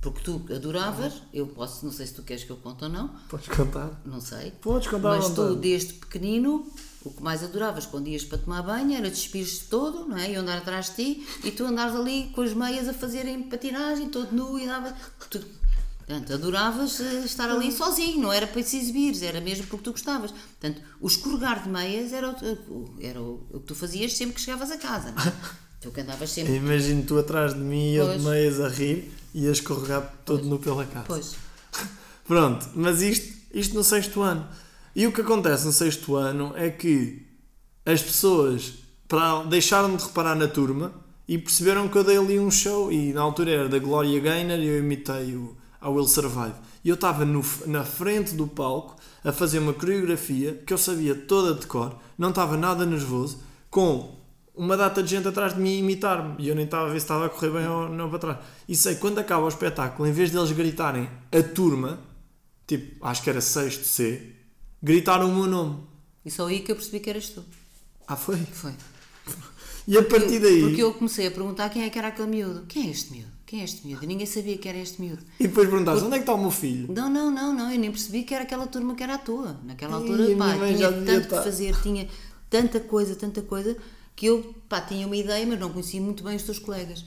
Porque 0.00 0.20
tu 0.24 0.42
adoravas, 0.52 1.14
eu 1.32 1.46
posso, 1.46 1.84
não 1.86 1.92
sei 1.92 2.06
se 2.06 2.14
tu 2.14 2.22
queres 2.24 2.42
que 2.42 2.50
eu 2.50 2.56
conte 2.56 2.82
ou 2.82 2.90
não, 2.90 3.08
Podes 3.28 3.46
contar? 3.46 4.00
não 4.04 4.20
sei. 4.20 4.50
Podes 4.60 4.88
contar 4.88 5.16
Mas 5.18 5.30
tu, 5.30 5.54
desde 5.56 5.94
pequenino, 5.94 6.66
o 7.04 7.10
que 7.10 7.22
mais 7.22 7.42
adoravas 7.42 7.86
quando 7.86 8.08
ias 8.08 8.24
para 8.24 8.38
tomar 8.38 8.62
banho 8.62 8.96
era 8.96 9.08
despires-te 9.10 9.66
todo, 9.66 10.06
não 10.08 10.16
é? 10.16 10.30
E 10.30 10.34
andar 10.34 10.58
atrás 10.58 10.90
de 10.90 10.94
ti 10.96 11.26
e 11.44 11.50
tu 11.50 11.64
andares 11.64 11.94
ali 11.94 12.30
com 12.34 12.42
as 12.42 12.52
meias 12.52 12.88
a 12.88 12.92
fazerem 12.92 13.42
patinagem, 13.44 14.08
todo 14.08 14.32
nu 14.32 14.58
e 14.58 14.66
dava. 14.66 14.92
Tu, 15.30 15.40
portanto, 15.98 16.32
adoravas 16.34 17.00
eh, 17.00 17.22
estar 17.24 17.48
ali 17.50 17.70
sozinho, 17.72 18.20
não 18.22 18.32
era 18.32 18.46
para 18.46 18.62
te 18.62 18.76
exibires, 18.76 19.22
era 19.22 19.40
mesmo 19.40 19.66
porque 19.66 19.84
tu 19.84 19.92
gostavas. 19.92 20.30
Portanto, 20.32 20.82
o 21.00 21.06
escorregar 21.06 21.62
de 21.62 21.68
meias 21.68 22.12
era 22.12 22.28
o, 22.30 22.32
o- 22.72 22.96
era 23.00 23.20
o, 23.20 23.46
o 23.52 23.60
que 23.60 23.66
tu 23.66 23.74
fazias 23.74 24.12
sempre 24.14 24.34
que 24.34 24.40
chegavas 24.40 24.70
a 24.70 24.76
casa, 24.78 25.12
não 25.12 25.22
é? 25.22 25.32
Tu 25.78 25.90
que 25.92 26.00
andavas 26.00 26.30
sempre. 26.30 26.54
Imagino 26.54 27.02
tu 27.04 27.18
atrás 27.18 27.52
de 27.52 27.60
mim 27.60 27.92
e 27.92 27.96
eu 27.96 28.06
de 28.06 28.12
Pois. 28.14 28.24
meias 28.24 28.60
a 28.60 28.68
rir 28.68 29.12
e 29.34 29.46
a 29.46 29.52
escorregar 29.52 30.10
todo 30.24 30.42
nu 30.44 30.58
pela 30.58 30.86
casa. 30.86 31.04
Pois. 31.06 31.34
Pronto, 32.26 32.66
mas 32.74 33.02
isto, 33.02 33.32
isto 33.52 33.74
no 33.74 33.84
sexto 33.84 34.22
ano. 34.22 34.48
E 34.96 35.06
o 35.06 35.12
que 35.12 35.20
acontece 35.20 35.66
no 35.66 35.72
sexto 35.72 36.16
ano 36.16 36.54
é 36.56 36.70
que 36.70 37.26
as 37.84 38.00
pessoas 38.00 38.78
para, 39.06 39.42
deixaram 39.42 39.94
de 39.94 40.02
reparar 40.02 40.34
na 40.34 40.48
turma 40.48 40.90
e 41.28 41.36
perceberam 41.36 41.86
que 41.86 41.98
eu 41.98 42.02
dei 42.02 42.16
ali 42.16 42.40
um 42.40 42.50
show 42.50 42.90
e 42.90 43.12
na 43.12 43.20
altura 43.20 43.50
era 43.50 43.68
da 43.68 43.78
Gloria 43.78 44.18
Gaynor 44.18 44.56
e 44.56 44.66
eu 44.66 44.78
imitei 44.78 45.36
o 45.36 45.54
a 45.78 45.90
Will 45.90 46.08
Survive. 46.08 46.54
E 46.82 46.88
eu 46.88 46.94
estava 46.94 47.26
na 47.66 47.84
frente 47.84 48.34
do 48.34 48.46
palco 48.46 48.96
a 49.22 49.30
fazer 49.32 49.58
uma 49.58 49.74
coreografia 49.74 50.62
que 50.66 50.72
eu 50.72 50.78
sabia 50.78 51.14
toda 51.14 51.52
de 51.52 51.66
cor, 51.66 51.94
não 52.16 52.30
estava 52.30 52.56
nada 52.56 52.86
nervoso, 52.86 53.42
com 53.68 54.18
uma 54.54 54.78
data 54.78 55.02
de 55.02 55.10
gente 55.10 55.28
atrás 55.28 55.52
de 55.52 55.60
mim 55.60 55.76
a 55.76 55.80
imitar-me 55.80 56.42
e 56.42 56.48
eu 56.48 56.54
nem 56.54 56.64
estava 56.64 56.86
a 56.86 56.88
ver 56.88 57.00
se 57.00 57.04
estava 57.04 57.26
a 57.26 57.28
correr 57.28 57.50
bem 57.50 57.68
ou 57.68 57.90
não 57.90 58.08
para 58.08 58.18
trás. 58.18 58.38
E 58.66 58.74
sei, 58.74 58.94
quando 58.94 59.18
acaba 59.18 59.44
o 59.44 59.48
espetáculo, 59.48 60.08
em 60.08 60.12
vez 60.12 60.30
deles 60.30 60.52
gritarem 60.52 61.06
a 61.30 61.42
turma, 61.42 61.98
tipo, 62.66 63.04
acho 63.06 63.22
que 63.22 63.28
era 63.28 63.42
sexto 63.42 63.84
C, 63.84 64.35
gritaram 64.82 65.30
o 65.30 65.34
meu 65.34 65.46
nome. 65.46 65.78
E 66.24 66.30
só 66.30 66.46
aí 66.46 66.60
que 66.60 66.72
eu 66.72 66.76
percebi 66.76 67.00
que 67.00 67.10
eras 67.10 67.28
tu. 67.28 67.44
Ah, 68.06 68.16
foi? 68.16 68.36
Foi. 68.36 68.72
E 69.86 69.96
a 69.96 70.02
partir 70.02 70.40
daí. 70.40 70.62
Porque 70.62 70.82
eu 70.82 70.92
comecei 70.94 71.28
a 71.28 71.30
perguntar 71.30 71.70
quem 71.70 71.84
é 71.84 71.90
que 71.90 71.98
era 71.98 72.08
aquele 72.08 72.28
miúdo. 72.28 72.66
Quem 72.66 72.88
é 72.88 72.90
este 72.90 73.12
miúdo? 73.12 73.30
Quem 73.46 73.60
é 73.60 73.64
este 73.64 73.86
miúdo? 73.86 74.02
E 74.02 74.06
ninguém 74.08 74.26
sabia 74.26 74.58
que 74.58 74.68
era 74.68 74.78
este 74.78 75.00
miúdo. 75.00 75.22
E 75.38 75.46
depois 75.46 75.68
perguntaste: 75.68 76.04
onde 76.04 76.14
é 76.14 76.18
que 76.18 76.22
está 76.24 76.34
o 76.34 76.40
meu 76.40 76.50
filho? 76.50 76.92
Não, 76.92 77.08
não, 77.08 77.30
não, 77.30 77.54
não. 77.54 77.70
Eu 77.72 77.78
nem 77.78 77.90
percebi 77.92 78.24
que 78.24 78.34
era 78.34 78.42
aquela 78.42 78.66
turma 78.66 78.96
que 78.96 79.02
era 79.04 79.14
a 79.14 79.18
tua. 79.18 79.60
Naquela 79.64 79.96
altura, 79.96 80.28
Ih, 80.28 80.34
a 80.34 80.36
pá, 80.36 80.54
tinha 80.54 80.92
tanto 80.92 81.10
estar. 81.10 81.38
que 81.38 81.44
fazer, 81.44 81.80
tinha 81.80 82.08
tanta 82.50 82.80
coisa, 82.80 83.14
tanta 83.14 83.42
coisa, 83.42 83.76
que 84.16 84.26
eu, 84.26 84.54
pá, 84.68 84.80
tinha 84.80 85.06
uma 85.06 85.16
ideia, 85.16 85.46
mas 85.46 85.60
não 85.60 85.70
conhecia 85.70 86.00
muito 86.00 86.24
bem 86.24 86.34
os 86.34 86.42
teus 86.42 86.58
colegas. 86.58 87.04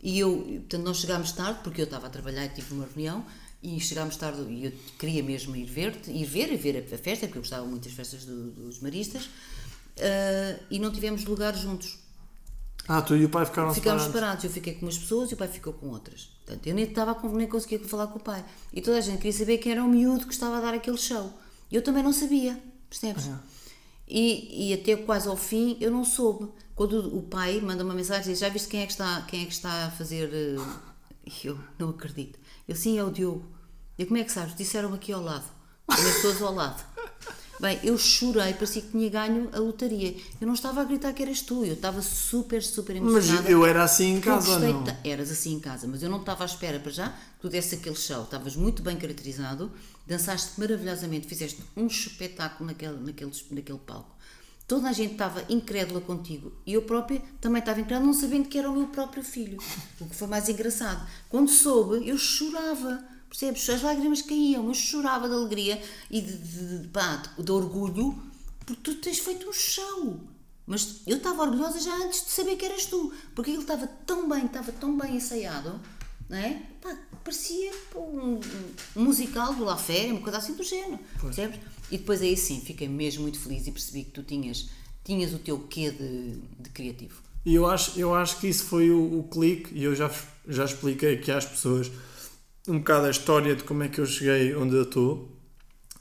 E 0.00 0.20
eu, 0.20 0.36
portanto, 0.60 0.84
nós 0.84 0.98
chegámos 0.98 1.32
tarde, 1.32 1.60
porque 1.64 1.80
eu 1.80 1.84
estava 1.84 2.06
a 2.06 2.10
trabalhar 2.10 2.44
e 2.44 2.48
tive 2.50 2.72
uma 2.72 2.86
reunião, 2.86 3.24
e 3.62 3.78
chegámos 3.80 4.16
tarde, 4.16 4.42
e 4.50 4.64
eu 4.66 4.72
queria 4.98 5.22
mesmo 5.22 5.54
ir 5.54 5.66
ver-te, 5.66 6.10
ir 6.10 6.24
ver, 6.24 6.52
e 6.52 6.56
ver 6.56 6.78
a 6.92 6.98
festa, 6.98 7.26
porque 7.26 7.38
eu 7.38 7.42
gostava 7.42 7.66
muito 7.66 7.84
das 7.84 7.92
festas 7.92 8.24
do- 8.24 8.50
dos 8.52 8.80
maristas, 8.80 9.28
ah, 9.98 10.58
e 10.70 10.78
não 10.78 10.90
tivemos 10.90 11.24
lugar 11.24 11.54
juntos. 11.56 11.98
Ah, 12.88 13.02
tu 13.02 13.14
e 13.14 13.24
o 13.24 13.28
pai 13.28 13.44
ficaram 13.46 13.72
Ficámos 13.72 14.02
separados. 14.02 14.06
separados, 14.06 14.44
eu 14.44 14.50
fiquei 14.50 14.74
com 14.74 14.86
umas 14.86 14.98
pessoas 14.98 15.30
e 15.30 15.34
o 15.34 15.36
pai 15.36 15.46
ficou 15.48 15.72
com 15.72 15.88
outras. 15.90 16.30
Portanto, 16.44 16.66
eu 16.66 16.74
nem, 16.74 16.84
estava 16.84 17.14
com, 17.14 17.28
nem 17.36 17.46
conseguia 17.46 17.78
falar 17.80 18.08
com 18.08 18.18
o 18.18 18.22
pai. 18.22 18.44
E 18.72 18.80
toda 18.80 18.98
a 18.98 19.00
gente 19.00 19.18
queria 19.18 19.32
saber 19.32 19.58
quem 19.58 19.72
era 19.72 19.84
o 19.84 19.88
miúdo 19.88 20.26
que 20.26 20.32
estava 20.32 20.58
a 20.58 20.60
dar 20.60 20.74
aquele 20.74 20.96
show. 20.98 21.32
Eu 21.70 21.82
também 21.82 22.02
não 22.02 22.12
sabia, 22.12 22.60
percebes? 22.88 23.26
E, 24.08 24.70
e 24.70 24.74
até 24.74 24.96
quase 24.96 25.28
ao 25.28 25.36
fim 25.36 25.76
eu 25.80 25.90
não 25.90 26.04
soube. 26.04 26.48
Quando 26.74 27.16
o 27.16 27.22
pai 27.22 27.60
manda 27.60 27.84
uma 27.84 27.94
mensagem 27.94 28.30
e 28.30 28.32
diz: 28.32 28.40
Já 28.40 28.48
viste 28.48 28.66
quem 28.68 28.80
é 28.80 28.86
que 28.86 28.92
está, 28.92 29.22
quem 29.22 29.42
é 29.42 29.46
que 29.46 29.52
está 29.52 29.86
a 29.86 29.90
fazer. 29.92 30.30
eh?" 30.32 30.56
Eu 31.44 31.56
não 31.78 31.90
acredito. 31.90 32.39
Eu 32.70 32.76
sim, 32.76 32.96
é 32.96 33.02
o 33.02 33.10
Diogo. 33.10 33.44
E 33.98 34.06
como 34.06 34.16
é 34.16 34.22
que 34.22 34.30
sabes? 34.30 34.54
Disseram 34.54 34.94
aqui 34.94 35.12
ao 35.12 35.20
lado. 35.20 35.44
As 35.88 35.98
pessoas 36.00 36.40
ao 36.40 36.54
lado. 36.54 36.80
Bem, 37.58 37.80
eu 37.82 37.98
chorei, 37.98 38.54
parecia 38.54 38.80
que 38.80 38.92
tinha 38.92 39.10
ganho 39.10 39.48
a 39.52 39.58
lotaria. 39.58 40.16
Eu 40.40 40.46
não 40.46 40.54
estava 40.54 40.80
a 40.80 40.84
gritar 40.84 41.12
que 41.12 41.20
eras 41.20 41.42
tu, 41.42 41.64
eu 41.64 41.74
estava 41.74 42.00
super, 42.00 42.62
super 42.62 42.94
Mas 43.00 43.26
emocionada. 43.26 43.50
eu 43.50 43.66
era 43.66 43.82
assim 43.82 44.14
em 44.14 44.20
casa 44.20 44.52
ou 44.52 44.60
não? 44.60 44.84
Eras 45.02 45.32
assim 45.32 45.54
em 45.54 45.58
casa, 45.58 45.88
mas 45.88 46.00
eu 46.04 46.08
não 46.08 46.20
estava 46.20 46.44
à 46.44 46.46
espera 46.46 46.78
para 46.78 46.92
já 46.92 47.08
que 47.08 47.40
tu 47.40 47.48
desse 47.48 47.74
aquele 47.74 47.96
show. 47.96 48.22
Estavas 48.22 48.54
muito 48.54 48.82
bem 48.84 48.96
caracterizado, 48.96 49.72
dançaste 50.06 50.52
maravilhosamente, 50.56 51.26
fizeste 51.26 51.60
um 51.76 51.88
espetáculo 51.88 52.68
naquele, 52.68 53.00
naquele, 53.00 53.32
naquele 53.50 53.78
palco. 53.80 54.16
Toda 54.70 54.88
a 54.88 54.92
gente 54.92 55.14
estava 55.14 55.44
incrédula 55.48 56.00
contigo 56.00 56.52
e 56.64 56.74
eu 56.74 56.82
própria 56.82 57.20
também 57.40 57.58
estava 57.58 57.80
incrédula, 57.80 58.06
não 58.06 58.14
sabendo 58.14 58.48
que 58.48 58.56
era 58.56 58.70
o 58.70 58.72
meu 58.72 58.86
próprio 58.86 59.20
filho. 59.20 59.58
O 60.00 60.06
que 60.06 60.14
foi 60.14 60.28
mais 60.28 60.48
engraçado. 60.48 61.04
Quando 61.28 61.50
soube, 61.50 62.08
eu 62.08 62.16
chorava. 62.16 63.04
Percebes? 63.28 63.68
As 63.68 63.82
lágrimas 63.82 64.22
caíam, 64.22 64.68
eu 64.68 64.74
chorava 64.74 65.28
de 65.28 65.34
alegria 65.34 65.82
e 66.08 66.20
de, 66.20 66.38
de, 66.38 66.78
de, 66.82 66.88
pá, 66.88 67.20
de, 67.36 67.50
orgulho 67.50 68.16
porque 68.64 68.80
tu 68.80 68.94
tens 68.94 69.18
feito 69.18 69.48
um 69.48 69.52
show. 69.52 70.20
Mas 70.64 71.00
eu 71.04 71.16
estava 71.16 71.42
orgulhosa 71.42 71.80
já 71.80 71.92
antes 72.04 72.24
de 72.26 72.30
saber 72.30 72.54
que 72.54 72.64
eras 72.64 72.86
tu, 72.86 73.12
porque 73.34 73.50
ele 73.50 73.62
estava 73.62 73.88
tão 74.06 74.28
bem, 74.28 74.46
estava 74.46 74.70
tão 74.70 74.96
bem 74.96 75.16
ensaiado, 75.16 75.80
não 76.28 76.38
é? 76.38 76.62
Pá, 76.80 76.96
parecia 77.24 77.72
pô, 77.90 78.02
um, 78.02 78.38
um 78.94 79.02
musical 79.02 79.52
do 79.52 79.64
La 79.64 79.76
Féria, 79.76 80.12
uma 80.12 80.22
coisa 80.22 80.38
assim 80.38 80.54
do 80.54 80.62
género, 80.62 81.00
percebes? 81.20 81.58
E 81.90 81.98
depois 81.98 82.22
aí 82.22 82.36
sim, 82.36 82.60
fiquei 82.60 82.88
mesmo 82.88 83.22
muito 83.22 83.38
feliz 83.38 83.66
e 83.66 83.72
percebi 83.72 84.04
que 84.04 84.10
tu 84.10 84.22
tinhas, 84.22 84.68
tinhas 85.04 85.34
o 85.34 85.38
teu 85.38 85.58
quê 85.58 85.90
de, 85.90 86.38
de 86.62 86.70
criativo. 86.70 87.20
E 87.44 87.54
eu 87.54 87.66
acho, 87.66 87.98
eu 87.98 88.14
acho 88.14 88.38
que 88.38 88.48
isso 88.48 88.64
foi 88.64 88.90
o, 88.90 89.20
o 89.20 89.24
clique, 89.24 89.70
e 89.74 89.84
eu 89.84 89.94
já, 89.94 90.10
já 90.46 90.64
expliquei 90.64 91.14
aqui 91.14 91.30
às 91.30 91.44
pessoas 91.44 91.90
um 92.68 92.78
bocado 92.78 93.06
a 93.06 93.10
história 93.10 93.56
de 93.56 93.64
como 93.64 93.82
é 93.82 93.88
que 93.88 94.00
eu 94.00 94.06
cheguei 94.06 94.54
onde 94.54 94.76
eu 94.76 94.82
estou. 94.82 95.28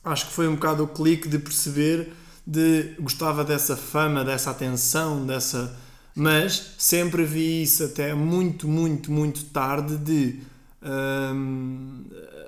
Acho 0.03 0.27
que 0.27 0.33
foi 0.33 0.47
um 0.47 0.55
bocado 0.55 0.83
o 0.83 0.87
clique 0.87 1.27
de 1.27 1.39
perceber 1.39 2.11
de 2.45 2.95
gostava 2.99 3.43
dessa 3.43 3.77
fama, 3.77 4.23
dessa 4.23 4.51
atenção, 4.51 5.25
dessa. 5.25 5.77
Mas 6.15 6.73
sempre 6.77 7.23
vi 7.23 7.63
isso 7.63 7.83
até 7.83 8.13
muito, 8.13 8.67
muito, 8.67 9.11
muito 9.11 9.45
tarde 9.45 9.97
de 9.97 10.39
hum, 10.83 12.05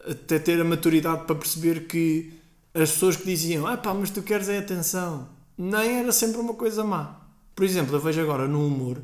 até 0.09 0.39
ter 0.39 0.59
a 0.59 0.63
maturidade 0.63 1.25
para 1.25 1.35
perceber 1.35 1.87
que 1.87 2.33
as 2.73 2.91
pessoas 2.91 3.15
que 3.15 3.25
diziam, 3.25 3.67
ah 3.67 3.77
pá, 3.77 3.93
mas 3.93 4.09
tu 4.09 4.21
queres 4.21 4.47
é 4.49 4.57
atenção, 4.57 5.27
nem 5.57 5.99
era 5.99 6.11
sempre 6.11 6.39
uma 6.39 6.53
coisa 6.53 6.83
má. 6.83 7.19
Por 7.55 7.65
exemplo, 7.65 7.95
eu 7.95 7.99
vejo 7.99 8.21
agora 8.21 8.47
no 8.47 8.65
humor 8.65 9.01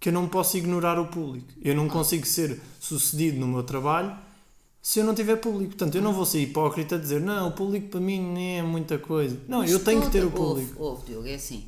que 0.00 0.08
eu 0.10 0.12
não 0.12 0.28
posso 0.28 0.56
ignorar 0.56 0.98
o 1.00 1.06
público. 1.08 1.48
Eu 1.60 1.74
não 1.74 1.88
consigo 1.88 2.24
ser 2.24 2.60
sucedido 2.78 3.38
no 3.40 3.48
meu 3.48 3.62
trabalho 3.64 4.16
se 4.80 5.00
eu 5.00 5.04
não 5.04 5.14
tiver 5.14 5.36
público. 5.36 5.70
Portanto, 5.70 5.96
eu 5.96 6.02
não 6.02 6.12
vou 6.12 6.24
ser 6.24 6.40
hipócrita 6.40 6.94
a 6.94 6.98
dizer, 6.98 7.20
não, 7.20 7.48
o 7.48 7.52
público 7.52 7.88
para 7.88 8.00
mim 8.00 8.20
nem 8.20 8.58
é 8.60 8.62
muita 8.62 8.98
coisa. 8.98 9.36
Não, 9.48 9.58
Mas 9.58 9.72
eu 9.72 9.80
tenho 9.82 10.00
que 10.02 10.10
ter 10.10 10.24
o 10.24 10.30
toda- 10.30 10.36
público. 10.60 10.80
Ouve, 10.82 11.06
Diogo, 11.06 11.26
é 11.26 11.34
assim, 11.34 11.66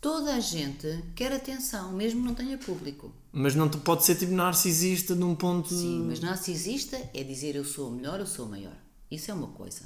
toda 0.00 0.34
a 0.34 0.40
gente 0.40 1.04
quer 1.14 1.32
atenção, 1.32 1.92
mesmo 1.92 2.20
não 2.24 2.34
tenha 2.34 2.58
público. 2.58 3.12
Mas 3.32 3.54
não 3.54 3.68
te 3.68 3.76
pode 3.78 4.04
ser 4.04 4.16
tipo 4.16 4.32
narcisista 4.32 5.14
num 5.14 5.36
ponto. 5.36 5.68
Sim, 5.72 6.04
mas 6.08 6.18
narcisista 6.18 7.00
é 7.14 7.22
dizer 7.22 7.54
eu 7.54 7.64
sou 7.64 7.88
o 7.88 7.92
melhor, 7.92 8.18
eu 8.18 8.26
sou 8.26 8.46
o 8.46 8.48
maior. 8.50 8.76
Isso 9.08 9.30
é 9.30 9.34
uma 9.34 9.48
coisa. 9.48 9.82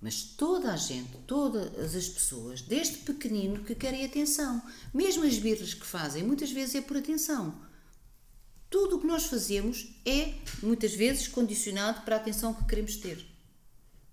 Mas 0.00 0.22
toda 0.22 0.72
a 0.72 0.76
gente, 0.76 1.16
todas 1.26 1.94
as 1.94 2.08
pessoas, 2.08 2.62
desde 2.62 2.98
pequenino, 2.98 3.64
que 3.64 3.74
querem 3.74 4.04
atenção. 4.04 4.62
Mesmo 4.94 5.24
as 5.24 5.38
birras 5.38 5.74
que 5.74 5.84
fazem, 5.84 6.22
muitas 6.22 6.52
vezes 6.52 6.76
é 6.76 6.80
por 6.80 6.96
atenção. 6.96 7.60
Tudo 8.70 8.96
o 8.96 9.00
que 9.00 9.06
nós 9.06 9.24
fazemos 9.24 10.00
é, 10.04 10.34
muitas 10.62 10.94
vezes, 10.94 11.26
condicionado 11.26 12.02
para 12.02 12.16
a 12.16 12.18
atenção 12.18 12.54
que 12.54 12.66
queremos 12.66 12.96
ter. 12.96 13.26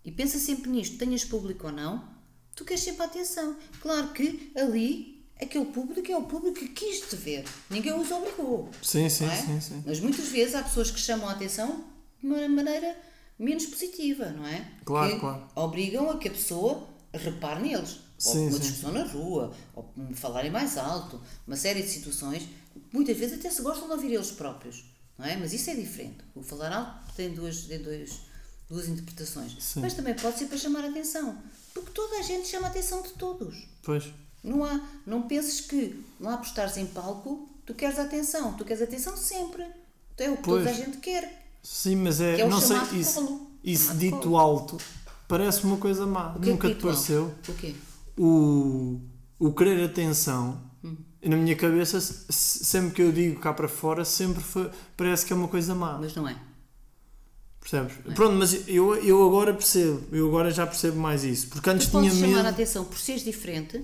E 0.03 0.11
pensa 0.11 0.39
sempre 0.39 0.69
nisto, 0.69 0.97
tenhas 0.97 1.23
público 1.23 1.67
ou 1.67 1.73
não, 1.73 2.07
tu 2.55 2.65
queres 2.65 2.81
sempre 2.81 3.03
a 3.03 3.05
atenção. 3.05 3.55
Claro 3.81 4.09
que 4.09 4.51
ali, 4.55 5.27
aquele 5.39 5.65
público 5.65 6.11
é 6.11 6.17
o 6.17 6.23
público 6.23 6.59
que 6.59 6.69
quis 6.69 7.01
te 7.01 7.15
ver. 7.15 7.43
Ninguém 7.69 7.93
os 7.93 8.09
obrigou. 8.09 8.71
Sim, 8.81 9.07
sim, 9.09 9.25
é? 9.25 9.35
sim, 9.35 9.61
sim. 9.61 9.83
Mas 9.85 9.99
muitas 9.99 10.27
vezes 10.29 10.55
há 10.55 10.63
pessoas 10.63 10.89
que 10.89 10.99
chamam 10.99 11.27
a 11.27 11.33
atenção 11.33 11.85
de 12.19 12.27
uma 12.27 12.47
maneira 12.47 12.97
menos 13.37 13.65
positiva, 13.65 14.29
não 14.29 14.45
é? 14.45 14.71
Claro, 14.83 15.13
que 15.13 15.19
claro. 15.19 15.47
Obrigam 15.55 16.09
a 16.09 16.17
que 16.17 16.27
a 16.27 16.31
pessoa 16.31 16.87
repare 17.13 17.61
neles. 17.61 17.99
Sim, 18.17 18.37
ou 18.37 18.43
uma 18.43 18.51
sim. 18.53 18.59
discussão 18.59 18.91
na 18.93 19.03
rua, 19.03 19.53
ou 19.75 19.93
falarem 20.13 20.49
mais 20.49 20.77
alto, 20.77 21.21
uma 21.45 21.57
série 21.57 21.81
de 21.81 21.89
situações. 21.89 22.47
Muitas 22.91 23.17
vezes 23.17 23.39
até 23.39 23.49
se 23.49 23.61
gostam 23.61 23.87
de 23.87 23.93
ouvir 23.93 24.13
eles 24.13 24.31
próprios, 24.31 24.85
não 25.17 25.25
é? 25.25 25.35
Mas 25.35 25.51
isso 25.51 25.69
é 25.69 25.75
diferente. 25.75 26.19
O 26.33 26.41
falar 26.41 26.71
alto 26.71 27.13
tem 27.13 27.33
duas, 27.33 27.63
tem 27.63 27.81
dois, 27.81 28.21
duas 28.69 28.87
interpretações. 28.87 29.61
Sim. 29.61 29.81
Mas 29.81 29.93
também 29.93 30.13
pode 30.13 30.37
ser 30.37 30.45
para 30.45 30.57
chamar 30.57 30.85
a 30.85 30.89
atenção. 30.89 31.37
Porque 31.73 31.91
toda 31.91 32.19
a 32.19 32.21
gente 32.21 32.47
chama 32.47 32.67
a 32.67 32.69
atenção 32.69 33.01
de 33.01 33.09
todos. 33.13 33.67
Pois. 33.83 34.05
Não 34.41 34.63
há, 34.63 34.79
não 35.05 35.23
penses 35.23 35.59
que 35.59 36.01
lá 36.19 36.37
por 36.37 36.45
estares 36.45 36.77
em 36.77 36.85
palco, 36.85 37.49
tu 37.65 37.73
queres 37.73 37.99
atenção, 37.99 38.53
tu 38.53 38.63
queres 38.63 38.81
atenção 38.81 39.17
sempre. 39.17 39.65
É 40.17 40.29
o 40.29 40.37
que 40.37 40.43
toda 40.43 40.69
a 40.69 40.73
Pois. 40.73 40.77
gente 40.77 40.97
quer. 40.97 41.44
Sim, 41.67 41.95
mas 41.95 42.21
é. 42.21 42.35
Que 42.35 42.41
é 42.41 42.45
o 42.45 42.49
não 42.49 42.61
sei, 42.61 42.77
isso, 42.93 43.47
isso 43.63 43.83
Chamado 43.85 43.99
dito 43.99 44.17
colo. 44.17 44.37
alto 44.37 44.77
parece 45.27 45.63
uma 45.63 45.77
coisa 45.77 46.05
má. 46.05 46.33
O 46.35 46.39
que 46.39 46.49
é 46.49 46.51
Nunca 46.51 46.69
te 46.69 46.75
pareceu? 46.75 47.33
O 47.47 47.53
quê? 47.53 47.73
O, 48.17 48.99
o 49.39 49.51
querer 49.51 49.83
atenção, 49.83 50.61
Hum. 50.83 50.95
na 51.25 51.35
minha 51.35 51.55
cabeça, 51.55 51.99
se- 51.99 52.63
sempre 52.63 52.91
que 52.93 53.01
eu 53.01 53.11
digo 53.11 53.39
cá 53.39 53.51
para 53.51 53.67
fora, 53.67 54.05
sempre 54.05 54.43
foi- 54.43 54.69
parece 54.95 55.25
que 55.25 55.33
é 55.33 55.35
uma 55.35 55.47
coisa 55.47 55.73
má. 55.73 55.97
Mas 55.97 56.13
não 56.13 56.27
é. 56.27 56.37
Percebes? 57.59 57.95
Pronto, 58.13 58.35
mas 58.35 58.67
eu, 58.67 58.95
eu 58.97 59.25
agora 59.27 59.51
percebo, 59.51 60.03
eu 60.15 60.27
agora 60.27 60.51
já 60.51 60.67
percebo 60.67 60.97
mais 60.99 61.23
isso. 61.23 61.47
Porque 61.47 61.67
antes 61.67 61.87
Tu 61.87 61.91
tinha 61.91 62.03
podes 62.03 62.19
chamar 62.19 62.33
a 62.33 62.43
medo. 62.43 62.49
atenção 62.49 62.85
por 62.85 62.99
seres 62.99 63.23
diferente, 63.23 63.83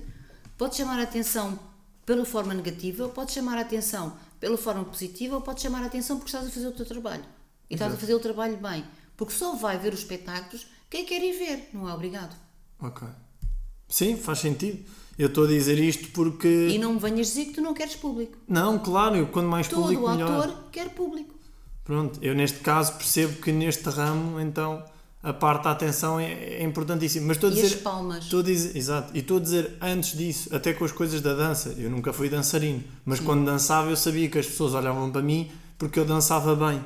podes 0.56 0.76
chamar 0.78 1.00
a 1.00 1.02
atenção 1.02 1.58
pela 2.06 2.24
forma 2.24 2.54
negativa, 2.54 3.02
ou 3.02 3.10
podes 3.10 3.34
chamar 3.34 3.58
a 3.58 3.62
atenção 3.62 4.16
pela 4.38 4.56
forma 4.56 4.84
positiva, 4.84 5.34
ou 5.34 5.40
podes 5.40 5.62
chamar 5.64 5.82
a 5.82 5.86
atenção 5.86 6.16
porque 6.16 6.28
estás 6.30 6.46
a 6.46 6.50
fazer 6.50 6.68
o 6.68 6.72
teu 6.72 6.86
trabalho. 6.86 7.24
E 7.72 7.74
estás 7.74 7.92
a 7.94 7.96
fazer 7.96 8.14
o 8.14 8.20
trabalho 8.20 8.56
bem. 8.58 8.84
Porque 9.16 9.32
só 9.32 9.56
vai 9.56 9.78
ver 9.78 9.92
os 9.92 10.00
espetáculos 10.00 10.66
quem 10.92 11.06
quer 11.06 11.22
ir 11.24 11.32
ver, 11.38 11.70
não 11.72 11.88
é 11.88 11.94
obrigado. 11.94 12.36
Ok. 12.78 13.08
Sim, 13.88 14.14
faz 14.14 14.40
sentido. 14.40 14.84
Eu 15.18 15.28
estou 15.28 15.44
a 15.44 15.46
dizer 15.46 15.78
isto 15.78 16.08
porque. 16.08 16.68
E 16.68 16.76
não 16.78 16.92
me 16.92 16.98
venhas 17.00 17.28
dizer 17.28 17.46
que 17.46 17.52
tu 17.52 17.62
não 17.62 17.72
queres 17.72 17.96
público. 17.96 18.36
Não, 18.46 18.78
claro, 18.78 19.16
eu, 19.16 19.26
quando 19.28 19.48
mais 19.48 19.68
Todo 19.68 19.80
público, 19.84 20.04
o 20.04 20.10
melhor. 20.10 20.30
ator 20.48 20.64
quer 20.70 20.90
público. 20.90 21.34
Pronto, 21.82 22.18
eu 22.22 22.34
neste 22.34 22.58
caso 22.58 22.92
percebo 22.98 23.40
que 23.40 23.50
neste 23.50 23.88
ramo, 23.88 24.38
então, 24.38 24.84
a 25.22 25.32
parte 25.32 25.64
da 25.64 25.70
atenção 25.70 26.20
é, 26.20 26.30
é 26.32 26.62
importantíssima. 26.62 27.26
Mas 27.28 27.38
estou 27.38 27.48
a 27.48 27.52
E 27.52 27.56
dizer. 27.56 27.74
as 27.76 27.80
palmas. 27.80 28.24
Estou 28.24 28.40
a 28.40 28.42
dizer, 28.42 28.76
exato, 28.76 29.16
e 29.16 29.20
estou 29.20 29.38
a 29.38 29.40
dizer 29.40 29.78
antes 29.80 30.14
disso, 30.16 30.54
até 30.54 30.74
com 30.74 30.84
as 30.84 30.92
coisas 30.92 31.22
da 31.22 31.32
dança, 31.32 31.74
eu 31.78 31.88
nunca 31.90 32.12
fui 32.12 32.28
dançarino, 32.28 32.84
mas 33.06 33.18
quando 33.18 33.46
dançava 33.46 33.88
eu 33.88 33.96
sabia 33.96 34.28
que 34.28 34.38
as 34.38 34.46
pessoas 34.46 34.74
olhavam 34.74 35.10
para 35.10 35.22
mim 35.22 35.50
porque 35.78 35.98
eu 35.98 36.04
dançava 36.04 36.54
bem. 36.54 36.84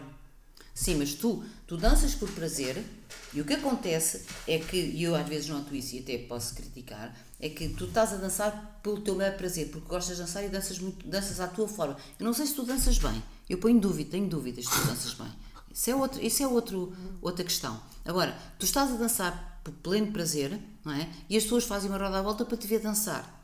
Sim, 0.76 0.96
mas 0.96 1.14
tu, 1.14 1.42
tu 1.66 1.78
danças 1.78 2.14
por 2.14 2.30
prazer 2.32 2.84
e 3.32 3.40
o 3.40 3.46
que 3.46 3.54
acontece 3.54 4.26
é 4.46 4.58
que, 4.58 4.76
e 4.76 5.04
eu 5.04 5.14
às 5.14 5.26
vezes 5.26 5.48
noto 5.48 5.74
isso 5.74 5.96
e 5.96 6.00
até 6.00 6.18
posso 6.18 6.54
criticar, 6.54 7.16
é 7.40 7.48
que 7.48 7.70
tu 7.70 7.86
estás 7.86 8.12
a 8.12 8.16
dançar 8.16 8.78
pelo 8.82 9.00
teu 9.00 9.14
mero 9.14 9.38
prazer, 9.38 9.70
porque 9.70 9.88
gostas 9.88 10.16
de 10.16 10.22
dançar 10.22 10.44
e 10.44 10.50
danças, 10.50 10.78
muito, 10.78 11.08
danças 11.08 11.40
à 11.40 11.48
tua 11.48 11.66
forma. 11.66 11.96
Eu 12.20 12.26
não 12.26 12.34
sei 12.34 12.46
se 12.46 12.54
tu 12.54 12.62
danças 12.62 12.98
bem, 12.98 13.22
eu 13.48 13.56
ponho 13.56 13.80
dúvida, 13.80 14.10
tenho 14.10 14.28
dúvidas 14.28 14.66
se 14.66 14.70
tu 14.70 14.86
danças 14.86 15.14
bem. 15.14 15.32
Isso 15.72 15.90
é, 15.90 15.96
outro, 15.96 16.22
isso 16.22 16.42
é 16.42 16.46
outro, 16.46 16.94
outra 17.22 17.42
questão. 17.42 17.80
Agora, 18.04 18.36
tu 18.58 18.66
estás 18.66 18.90
a 18.92 18.96
dançar 18.96 19.62
por 19.64 19.72
pleno 19.72 20.12
prazer, 20.12 20.60
não 20.84 20.92
é? 20.92 21.08
E 21.28 21.38
as 21.38 21.44
pessoas 21.44 21.64
fazem 21.64 21.88
uma 21.88 21.98
roda 21.98 22.18
à 22.18 22.22
volta 22.22 22.44
para 22.44 22.56
te 22.58 22.66
ver 22.66 22.80
dançar. 22.80 23.35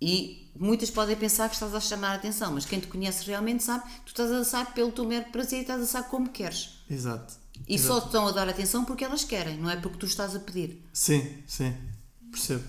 E 0.00 0.50
muitas 0.58 0.90
podem 0.90 1.16
pensar 1.16 1.48
que 1.48 1.54
estás 1.54 1.74
a 1.74 1.80
chamar 1.80 2.12
a 2.12 2.14
atenção, 2.14 2.52
mas 2.52 2.64
quem 2.64 2.78
te 2.78 2.86
conhece 2.86 3.26
realmente 3.26 3.62
sabe 3.62 3.84
tu 4.04 4.08
estás 4.08 4.30
a 4.30 4.38
dançar 4.38 4.74
pelo 4.74 4.92
teu 4.92 5.04
mero 5.04 5.26
prazer 5.30 5.58
e 5.58 5.62
estás 5.62 5.78
a 5.78 5.82
dançar 5.82 6.08
como 6.08 6.28
queres. 6.28 6.80
Exato. 6.88 7.34
E 7.68 7.78
só 7.78 8.00
te 8.00 8.06
estão 8.06 8.28
a 8.28 8.32
dar 8.32 8.48
atenção 8.48 8.84
porque 8.84 9.04
elas 9.04 9.24
querem, 9.24 9.58
não 9.58 9.68
é 9.68 9.76
porque 9.76 9.98
tu 9.98 10.06
estás 10.06 10.36
a 10.36 10.38
pedir. 10.38 10.80
Sim, 10.92 11.26
sim, 11.46 11.74
percebo. 12.30 12.62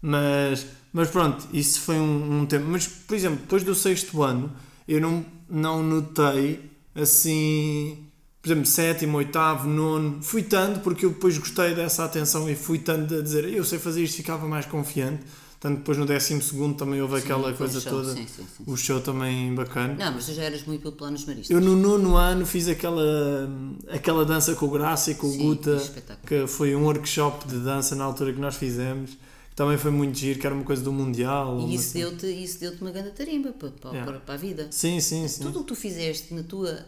Mas, 0.00 0.66
mas 0.92 1.10
pronto, 1.10 1.46
isso 1.52 1.80
foi 1.80 1.96
um, 1.96 2.40
um 2.40 2.46
tempo. 2.46 2.66
Mas, 2.66 2.88
por 2.88 3.14
exemplo, 3.14 3.38
depois 3.38 3.62
do 3.62 3.74
sexto 3.74 4.22
ano, 4.22 4.52
eu 4.88 5.00
não, 5.00 5.24
não 5.48 5.82
notei 5.82 6.70
assim. 6.94 8.08
Por 8.40 8.48
exemplo, 8.48 8.66
sétimo, 8.66 9.18
oitavo, 9.18 9.68
nono, 9.68 10.20
fui 10.20 10.42
tanto 10.42 10.80
porque 10.80 11.06
eu 11.06 11.10
depois 11.10 11.38
gostei 11.38 11.76
dessa 11.76 12.04
atenção 12.04 12.50
e 12.50 12.56
fui 12.56 12.80
tanto 12.80 13.14
a 13.14 13.22
dizer 13.22 13.44
eu 13.44 13.64
sei 13.64 13.78
fazer 13.78 14.02
isto, 14.02 14.16
ficava 14.16 14.48
mais 14.48 14.66
confiante. 14.66 15.22
Tanto 15.62 15.78
depois 15.78 15.96
no 15.96 16.04
décimo 16.04 16.42
segundo 16.42 16.76
também 16.76 17.00
houve 17.00 17.18
aquela 17.18 17.44
foi 17.44 17.52
o 17.52 17.56
coisa 17.56 17.80
show, 17.80 17.92
toda. 17.92 18.12
sim, 18.14 18.26
sim, 18.26 18.42
sim. 18.56 18.64
O 18.66 18.76
show 18.76 19.00
também 19.00 19.54
bacana. 19.54 19.94
Não, 19.94 20.12
mas 20.14 20.26
tu 20.26 20.34
já 20.34 20.42
eras 20.42 20.64
muito 20.64 20.80
pelo 20.82 20.94
plano 20.94 21.14
dos 21.16 21.24
maristas. 21.24 21.50
Eu 21.50 21.60
no 21.60 21.76
nono 21.76 22.16
ano 22.16 22.44
fiz 22.44 22.66
aquela, 22.66 23.48
aquela 23.88 24.24
dança 24.24 24.56
com 24.56 24.66
o 24.66 24.70
Graça 24.70 25.12
e 25.12 25.14
com 25.14 25.28
o 25.28 25.30
Sim, 25.30 25.38
Guta, 25.38 25.80
que 26.26 26.48
foi 26.48 26.74
um 26.74 26.82
workshop 26.84 27.46
de 27.46 27.60
dança 27.60 27.94
na 27.94 28.02
altura 28.02 28.32
que 28.32 28.40
nós 28.40 28.56
fizemos, 28.56 29.12
que 29.12 29.54
também 29.54 29.78
foi 29.78 29.92
muito 29.92 30.18
giro, 30.18 30.40
que 30.40 30.44
era 30.46 30.52
uma 30.54 30.64
coisa 30.64 30.82
do 30.82 30.92
Mundial. 30.92 31.60
E 31.60 31.76
isso 31.76 31.92
coisa- 31.92 32.10
deu-te 32.10 32.26
isso 32.26 32.58
deu 32.58 32.72
uma 32.80 32.90
grande 32.90 33.10
tarimba 33.12 33.52
para, 33.52 33.70
para, 33.70 33.90
Yeah. 33.92 34.20
para, 34.20 34.34
a 34.34 34.36
vida. 34.36 34.66
Sim, 34.72 34.98
sim, 35.00 35.28
sim. 35.28 35.42
Tudo 35.44 35.60
o 35.60 35.62
que 35.62 35.68
tu 35.68 35.76
fizeste 35.76 36.34
na 36.34 36.42
tua 36.42 36.84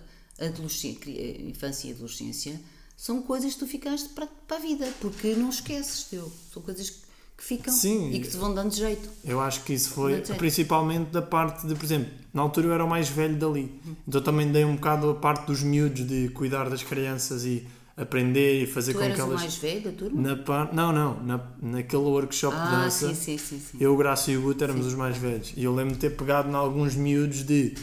infância 1.48 1.88
e 1.88 1.92
adolescência 1.92 2.60
são 2.96 3.22
coisas 3.22 3.52
que 3.54 3.58
tu 3.60 3.66
ficaste 3.66 4.08
para, 4.10 4.26
para 4.48 4.56
a 4.56 4.60
vida, 4.60 4.88
porque 5.00 5.34
não 5.34 5.50
esqueces, 5.50 6.04
teu. 6.04 6.30
São 6.52 6.62
coisas 6.62 6.90
que, 6.90 7.03
que 7.36 7.44
ficam 7.44 7.72
Sim. 7.72 8.12
e 8.12 8.20
que 8.20 8.28
te 8.28 8.36
vão 8.36 8.54
dando 8.54 8.74
jeito. 8.74 9.08
Eu 9.24 9.40
acho 9.40 9.64
que 9.64 9.72
isso 9.72 9.90
foi 9.90 10.20
principalmente 10.38 11.10
da 11.10 11.22
parte 11.22 11.66
de, 11.66 11.74
por 11.74 11.84
exemplo, 11.84 12.10
na 12.32 12.42
altura 12.42 12.68
eu 12.68 12.72
era 12.72 12.84
o 12.84 12.88
mais 12.88 13.08
velho 13.08 13.36
dali, 13.36 13.80
então 14.06 14.20
também 14.20 14.50
dei 14.50 14.64
um 14.64 14.76
bocado 14.76 15.10
a 15.10 15.14
parte 15.14 15.46
dos 15.46 15.62
miúdos 15.62 16.06
de 16.06 16.28
cuidar 16.30 16.68
das 16.70 16.82
crianças 16.82 17.44
e 17.44 17.66
aprender 17.96 18.62
e 18.62 18.66
fazer 18.66 18.92
Tu 18.92 18.98
com 18.98 19.04
eras 19.04 19.16
que 19.16 19.22
o 19.22 19.26
elas. 19.26 19.40
mais 19.40 19.56
velho 19.56 19.80
da 19.82 19.92
turma? 19.92 20.20
Na. 20.20 20.72
Não, 20.72 20.92
não, 20.92 21.22
na, 21.22 21.40
naquele 21.62 22.02
workshop 22.02 22.56
de 22.56 22.62
ah, 22.62 22.70
dança. 22.70 23.08
sim, 23.08 23.14
sim, 23.14 23.38
sim. 23.38 23.60
sim. 23.60 23.78
Eu, 23.80 23.94
o 23.94 23.96
Graça 23.96 24.30
e 24.30 24.36
o 24.36 24.42
Guto 24.42 24.64
éramos 24.64 24.86
os 24.86 24.94
mais 24.94 25.16
velhos. 25.16 25.52
E 25.56 25.62
eu 25.62 25.74
lembro 25.74 25.94
de 25.94 26.00
ter 26.00 26.10
pegado 26.10 26.50
em 26.50 26.54
alguns 26.54 26.94
miúdos 26.96 27.44
de 27.44 27.74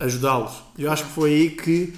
ajudá-los. 0.00 0.62
Eu 0.76 0.90
acho 0.90 1.04
que 1.04 1.10
foi 1.10 1.30
aí 1.32 1.50
que 1.50 1.94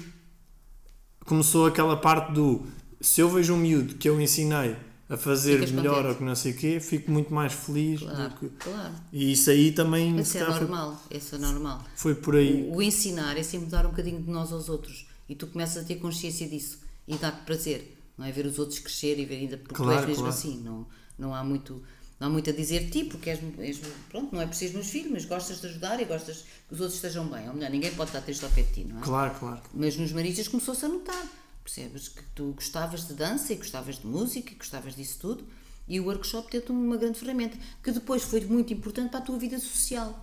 começou 1.25 1.65
aquela 1.65 1.97
parte 1.97 2.31
do 2.31 2.63
se 3.01 3.21
eu 3.21 3.29
vejo 3.29 3.53
um 3.53 3.57
miúdo 3.57 3.95
que 3.95 4.07
eu 4.07 4.19
ensinei 4.19 4.75
a 5.09 5.15
fazer 5.17 5.55
Ficas 5.55 5.71
melhor 5.71 5.95
contente. 5.95 6.09
ou 6.11 6.15
que 6.17 6.23
não 6.23 6.35
sei 6.35 6.51
o 6.51 6.55
quê, 6.57 6.79
fico 6.79 7.09
muito 7.11 7.33
mais 7.33 7.53
feliz 7.53 8.01
Claro, 8.01 8.29
do 8.29 8.35
que... 8.35 8.49
claro. 8.57 8.93
E 9.13 9.31
isso 9.31 9.49
aí 9.49 9.71
também 9.71 10.19
Isso 10.19 10.37
é 10.37 10.41
calhar, 10.41 10.57
foi, 10.57 10.67
normal, 10.67 11.03
isso 11.11 11.35
é 11.35 11.37
normal. 11.37 11.83
foi 11.95 12.15
por 12.15 12.35
aí. 12.35 12.63
O, 12.69 12.75
o 12.75 12.81
ensinar 12.81 13.37
é 13.37 13.43
sempre 13.43 13.69
dar 13.69 13.85
um 13.85 13.89
bocadinho 13.91 14.21
de 14.21 14.29
nós 14.29 14.51
aos 14.51 14.67
outros 14.69 15.07
e 15.29 15.35
tu 15.35 15.47
começas 15.47 15.83
a 15.83 15.87
ter 15.87 15.95
consciência 15.95 16.47
disso 16.47 16.79
e 17.07 17.15
dá-te 17.15 17.41
prazer, 17.45 17.97
não 18.17 18.25
é? 18.25 18.31
Ver 18.31 18.45
os 18.45 18.59
outros 18.59 18.79
crescer 18.79 19.17
e 19.17 19.25
ver 19.25 19.35
ainda 19.35 19.57
porque 19.57 19.75
tu 19.75 19.83
Claro, 19.83 19.99
és 19.99 20.05
mesmo 20.07 20.23
claro. 20.23 20.37
assim, 20.37 20.61
não, 20.61 20.85
não 21.17 21.33
há 21.33 21.43
muito. 21.43 21.81
Não 22.19 22.27
há 22.27 22.29
muito 22.31 22.49
a 22.49 22.53
dizer 22.53 22.89
ti, 22.89 23.03
porque 23.03 23.29
és, 23.29 23.39
és- 23.59 23.79
pronto, 24.09 24.33
não 24.33 24.41
é 24.41 24.51
seres 24.51 24.73
meus 24.73 24.87
filhos, 24.89 25.11
mas 25.11 25.25
gostas 25.25 25.61
de 25.61 25.67
ajudar 25.67 26.01
e 26.01 26.05
gostas 26.05 26.43
que 26.67 26.73
os 26.73 26.79
outros 26.81 26.95
estejam 26.95 27.27
bem. 27.29 27.47
Ou 27.47 27.53
melhor, 27.53 27.69
ninguém 27.69 27.91
pode 27.93 28.09
estar 28.09 28.21
triste 28.21 28.43
ao 28.43 28.49
pé 28.49 28.63
de 28.63 28.73
ti, 28.73 28.83
não 28.85 28.97
é? 28.97 29.01
Claro, 29.03 29.35
claro. 29.39 29.61
Mas 29.71 29.95
nos 29.97 30.11
maristas 30.11 30.47
começou-se 30.47 30.83
a 30.83 30.89
notar, 30.89 31.23
percebes? 31.67 32.07
Que 32.07 32.23
tu 32.33 32.53
gostavas 32.53 33.07
de 33.07 33.13
dança 33.13 33.51
e 33.51 33.57
gostavas 33.57 33.99
de 33.99 34.07
música 34.07 34.53
e 34.53 34.55
gostavas 34.55 34.95
disso 34.95 35.19
tudo, 35.19 35.45
e 35.87 35.99
o 35.99 36.05
workshop 36.05 36.49
deu-te 36.49 36.71
uma 36.71 36.95
grande 36.95 37.19
ferramenta 37.19 37.57
que 37.83 37.91
depois 37.91 38.23
foi 38.23 38.41
muito 38.41 38.73
importante 38.73 39.09
para 39.09 39.19
a 39.19 39.21
tua 39.21 39.37
vida 39.37 39.59
social. 39.59 40.17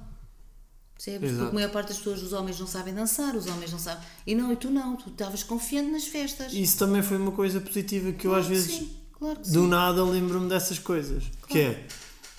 Percebes? 0.94 1.30
Exato. 1.30 1.44
Porque 1.44 1.50
a 1.50 1.54
maior 1.54 1.72
parte 1.72 1.88
das 1.88 1.98
pessoas, 1.98 2.22
os 2.22 2.32
homens 2.32 2.58
não 2.58 2.66
sabem 2.66 2.94
dançar, 2.94 3.34
os 3.36 3.46
homens 3.46 3.70
não 3.72 3.78
sabem. 3.78 4.02
E 4.26 4.34
não, 4.34 4.52
e 4.52 4.56
tu 4.56 4.70
não, 4.70 4.96
tu 4.96 5.10
estavas 5.10 5.42
confiante 5.42 5.90
nas 5.90 6.04
festas. 6.04 6.52
Isso 6.52 6.78
também 6.78 7.02
foi 7.02 7.16
uma 7.16 7.32
coisa 7.32 7.60
positiva 7.60 8.12
que 8.12 8.26
eu 8.26 8.34
às 8.34 8.46
vezes 8.46 8.78
Sim, 8.78 8.96
claro 9.12 9.40
que 9.40 9.50
do 9.50 9.62
sim. 9.62 9.68
nada 9.68 10.04
lembro-me 10.04 10.48
dessas 10.48 10.78
coisas. 10.78 11.24
Que 11.48 11.58
é, 11.60 11.86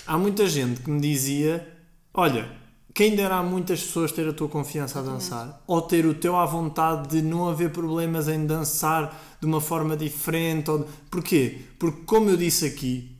há 0.07 0.17
muita 0.17 0.47
gente 0.47 0.81
que 0.81 0.89
me 0.89 1.01
dizia, 1.01 1.67
olha, 2.13 2.49
quem 2.95 3.13
dera 3.13 3.35
a 3.35 3.43
muitas 3.43 3.83
pessoas 3.83 4.13
ter 4.13 4.25
a 4.25 4.31
tua 4.31 4.47
confiança 4.47 4.99
a 4.99 5.01
dançar, 5.01 5.61
ou 5.67 5.81
ter 5.81 6.05
o 6.05 6.13
teu 6.13 6.37
à 6.37 6.45
vontade 6.45 7.09
de 7.09 7.21
não 7.21 7.49
haver 7.49 7.69
problemas 7.69 8.29
em 8.29 8.45
dançar 8.47 9.37
de 9.37 9.45
uma 9.45 9.59
forma 9.59 9.97
diferente. 9.97 10.71
Ou... 10.71 10.87
Porquê? 11.11 11.59
Porque 11.77 12.03
como 12.05 12.29
eu 12.29 12.37
disse 12.37 12.65
aqui, 12.65 13.11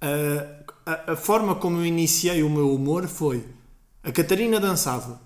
a, 0.00 0.90
a, 0.90 1.12
a 1.12 1.16
forma 1.16 1.54
como 1.54 1.76
eu 1.76 1.84
iniciei 1.84 2.42
o 2.42 2.48
meu 2.48 2.74
humor 2.74 3.06
foi 3.06 3.44
a 4.02 4.10
Catarina 4.10 4.58
dançava 4.58 5.20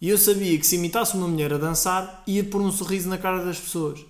e 0.00 0.08
eu 0.08 0.16
sabia 0.16 0.56
que 0.56 0.64
se 0.64 0.76
imitasse 0.76 1.16
uma 1.16 1.26
mulher 1.26 1.52
a 1.52 1.58
dançar 1.58 2.22
ia 2.28 2.44
pôr 2.44 2.60
um 2.60 2.70
sorriso 2.70 3.08
na 3.08 3.18
cara 3.18 3.44
das 3.44 3.58
pessoas. 3.58 4.06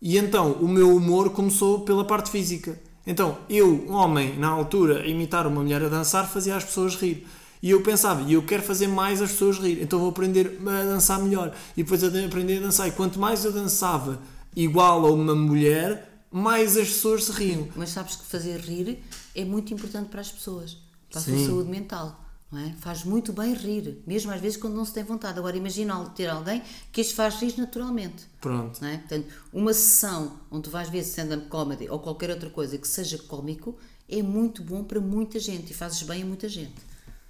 E 0.00 0.16
então 0.16 0.52
o 0.52 0.66
meu 0.66 0.96
humor 0.96 1.30
começou 1.30 1.80
pela 1.80 2.02
parte 2.02 2.30
física. 2.30 2.80
Então 3.06 3.36
eu, 3.50 3.84
um 3.86 3.92
homem, 3.92 4.38
na 4.38 4.48
altura, 4.48 5.06
imitar 5.06 5.46
uma 5.46 5.60
mulher 5.60 5.82
a 5.82 5.88
dançar 5.90 6.26
fazia 6.26 6.56
as 6.56 6.64
pessoas 6.64 6.96
rir. 6.96 7.26
E 7.62 7.70
eu 7.70 7.82
pensava, 7.82 8.22
e 8.22 8.34
eu 8.34 8.42
quero 8.44 8.62
fazer 8.62 8.86
mais 8.86 9.20
as 9.20 9.32
pessoas 9.32 9.58
rir, 9.58 9.82
então 9.82 9.98
vou 9.98 10.10
aprender 10.10 10.58
a 10.66 10.82
dançar 10.84 11.20
melhor. 11.20 11.54
E 11.76 11.82
depois 11.82 12.02
eu 12.02 12.08
aprendi 12.24 12.58
a 12.58 12.60
dançar. 12.60 12.88
E 12.88 12.92
quanto 12.92 13.18
mais 13.18 13.44
eu 13.44 13.52
dançava 13.52 14.20
igual 14.54 15.06
a 15.06 15.10
uma 15.10 15.34
mulher, 15.34 16.24
mais 16.30 16.76
as 16.76 16.88
pessoas 16.88 17.24
se 17.24 17.32
riam. 17.32 17.68
Mas 17.74 17.90
sabes 17.90 18.16
que 18.16 18.24
fazer 18.24 18.60
rir 18.60 19.02
é 19.34 19.44
muito 19.44 19.72
importante 19.72 20.08
para 20.08 20.20
as 20.20 20.30
pessoas, 20.30 20.76
para 21.10 21.20
a 21.20 21.22
Sim. 21.22 21.38
sua 21.38 21.46
saúde 21.46 21.70
mental. 21.70 22.24
Não 22.50 22.58
é? 22.60 22.74
Faz 22.78 23.04
muito 23.04 23.30
bem 23.30 23.52
rir, 23.52 24.02
mesmo 24.06 24.32
às 24.32 24.40
vezes 24.40 24.56
quando 24.56 24.74
não 24.74 24.84
se 24.84 24.94
tem 24.94 25.04
vontade. 25.04 25.38
Agora 25.38 25.56
imagina 25.56 26.02
ter 26.10 26.28
alguém 26.28 26.62
que 26.90 27.02
as 27.02 27.12
faz 27.12 27.34
rir 27.34 27.54
naturalmente. 27.58 28.24
Pronto. 28.40 28.80
Não 28.80 28.88
é? 28.88 28.96
Portanto, 28.96 29.26
uma 29.52 29.74
sessão 29.74 30.38
onde 30.50 30.70
vais 30.70 30.88
ver 30.88 31.00
stand-up 31.00 31.46
comedy 31.48 31.90
ou 31.90 31.98
qualquer 31.98 32.30
outra 32.30 32.48
coisa 32.48 32.78
que 32.78 32.88
seja 32.88 33.18
cómico 33.18 33.76
é 34.08 34.22
muito 34.22 34.62
bom 34.62 34.82
para 34.82 34.98
muita 34.98 35.38
gente 35.38 35.72
e 35.72 35.74
fazes 35.74 36.02
bem 36.02 36.22
a 36.22 36.26
muita 36.26 36.48
gente. 36.48 36.88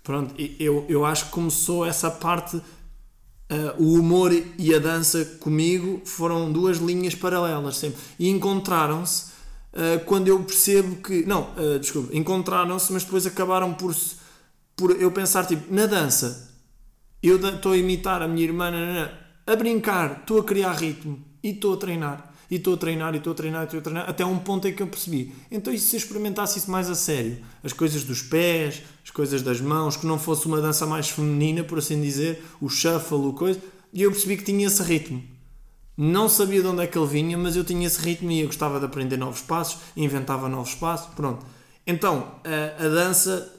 Pronto, 0.08 0.34
eu, 0.58 0.86
eu 0.88 1.04
acho 1.04 1.26
que 1.26 1.32
começou 1.32 1.84
essa 1.84 2.10
parte. 2.10 2.58
ah, 3.50 3.74
o 3.78 3.92
humor 3.92 4.32
e 4.32 4.74
a 4.74 4.78
dança 4.78 5.22
comigo 5.38 6.00
foram 6.02 6.50
duas 6.50 6.78
linhas 6.78 7.14
paralelas 7.14 7.76
sempre. 7.76 8.00
E 8.18 8.30
encontraram-se 8.30 9.26
ah, 9.74 10.00
quando 10.06 10.28
eu 10.28 10.42
percebo 10.42 10.96
que. 11.02 11.26
Não, 11.26 11.50
ah, 11.58 11.78
desculpa, 11.78 12.16
encontraram-se, 12.16 12.90
mas 12.90 13.04
depois 13.04 13.26
acabaram 13.26 13.74
por, 13.74 13.94
por 14.74 14.92
eu 14.92 15.12
pensar, 15.12 15.44
tipo, 15.46 15.70
na 15.74 15.84
dança, 15.84 16.54
eu 17.22 17.36
estou 17.36 17.72
a 17.72 17.76
imitar 17.76 18.22
a 18.22 18.28
minha 18.28 18.44
irmã 18.46 18.70
a 19.46 19.56
brincar, 19.56 20.20
estou 20.20 20.40
a 20.40 20.44
criar 20.44 20.72
ritmo 20.72 21.22
e 21.42 21.50
estou 21.50 21.74
a 21.74 21.76
treinar. 21.76 22.27
E 22.50 22.56
estou 22.56 22.74
a 22.74 22.76
treinar, 22.76 23.14
e 23.14 23.18
estou 23.18 23.32
a 23.32 23.36
treinar, 23.36 23.62
e 23.62 23.64
estou 23.64 23.80
a 23.80 23.82
treinar, 23.82 24.08
até 24.08 24.24
um 24.24 24.38
ponto 24.38 24.66
em 24.66 24.72
que 24.72 24.82
eu 24.82 24.86
percebi. 24.86 25.34
Então, 25.50 25.72
e 25.72 25.78
se 25.78 25.94
eu 25.96 25.98
experimentasse 25.98 26.58
isso 26.58 26.70
mais 26.70 26.88
a 26.88 26.94
sério? 26.94 27.38
As 27.62 27.72
coisas 27.72 28.04
dos 28.04 28.22
pés, 28.22 28.82
as 29.04 29.10
coisas 29.10 29.42
das 29.42 29.60
mãos, 29.60 29.96
que 29.96 30.06
não 30.06 30.18
fosse 30.18 30.46
uma 30.46 30.60
dança 30.60 30.86
mais 30.86 31.08
feminina, 31.08 31.62
por 31.62 31.78
assim 31.78 32.00
dizer, 32.00 32.42
o 32.60 32.68
shuffle, 32.68 33.18
o 33.18 33.32
coisa, 33.32 33.60
e 33.92 34.02
eu 34.02 34.10
percebi 34.10 34.36
que 34.36 34.44
tinha 34.44 34.66
esse 34.66 34.82
ritmo. 34.82 35.22
Não 35.96 36.28
sabia 36.28 36.62
de 36.62 36.68
onde 36.68 36.82
é 36.82 36.86
que 36.86 36.96
ele 36.96 37.06
vinha, 37.06 37.36
mas 37.36 37.56
eu 37.56 37.64
tinha 37.64 37.86
esse 37.86 38.00
ritmo 38.00 38.30
e 38.30 38.40
eu 38.40 38.46
gostava 38.46 38.78
de 38.78 38.86
aprender 38.86 39.16
novos 39.16 39.40
passos, 39.40 39.80
inventava 39.96 40.48
novos 40.48 40.74
passos, 40.74 41.12
pronto. 41.14 41.44
Então, 41.86 42.34
a, 42.44 42.84
a 42.84 42.88
dança 42.88 43.57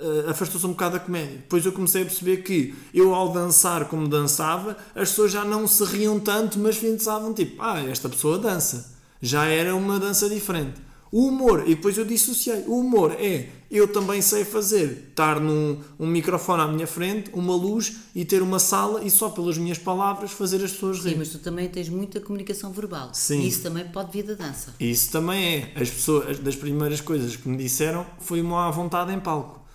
uh, 0.00 0.30
afastou-se 0.30 0.66
um 0.66 0.70
bocado 0.70 0.94
da 0.94 1.00
comédia. 1.00 1.36
Depois 1.38 1.64
eu 1.64 1.72
comecei 1.72 2.02
a 2.02 2.04
perceber 2.04 2.38
que 2.38 2.74
eu, 2.92 3.14
ao 3.14 3.32
dançar 3.32 3.86
como 3.86 4.08
dançava, 4.08 4.76
as 4.94 5.10
pessoas 5.10 5.32
já 5.32 5.44
não 5.44 5.66
se 5.66 5.84
riam 5.84 6.18
tanto, 6.20 6.58
mas 6.58 6.78
pensavam 6.78 7.32
tipo, 7.32 7.62
ah, 7.62 7.80
esta 7.82 8.08
pessoa 8.08 8.38
dança. 8.38 8.94
Já 9.20 9.46
era 9.46 9.74
uma 9.74 9.98
dança 9.98 10.28
diferente. 10.28 10.86
O 11.10 11.28
humor, 11.28 11.62
e 11.66 11.74
depois 11.74 11.96
eu 11.96 12.04
dissociei, 12.04 12.64
o 12.66 12.80
humor 12.80 13.12
é 13.18 13.48
eu 13.70 13.88
também 13.88 14.22
sei 14.22 14.44
fazer, 14.44 15.08
estar 15.08 15.40
num 15.40 15.80
um 15.98 16.06
microfone 16.06 16.62
à 16.62 16.68
minha 16.68 16.86
frente, 16.86 17.30
uma 17.32 17.54
luz 17.54 17.96
e 18.14 18.24
ter 18.24 18.40
uma 18.42 18.58
sala 18.58 19.02
e 19.02 19.10
só 19.10 19.28
pelas 19.28 19.58
minhas 19.58 19.78
palavras 19.78 20.30
fazer 20.30 20.64
as 20.64 20.70
pessoas 20.70 20.98
rir. 20.98 21.10
Sim, 21.10 21.16
mas 21.18 21.30
tu 21.30 21.38
também 21.38 21.68
tens 21.68 21.88
muita 21.88 22.20
comunicação 22.20 22.72
verbal. 22.72 23.10
Sim. 23.12 23.40
E 23.40 23.48
isso 23.48 23.62
também 23.62 23.84
pode 23.88 24.12
vir 24.12 24.22
da 24.22 24.34
dança. 24.34 24.74
Isso 24.78 25.10
também 25.10 25.44
é. 25.44 25.80
As 25.80 25.90
pessoas, 25.90 26.38
das 26.38 26.54
primeiras 26.54 27.00
coisas 27.00 27.34
que 27.34 27.48
me 27.48 27.56
disseram 27.56 28.06
foi 28.20 28.40
uma 28.40 28.68
à 28.68 28.70
vontade 28.70 29.12
em 29.12 29.18
palco. 29.18 29.65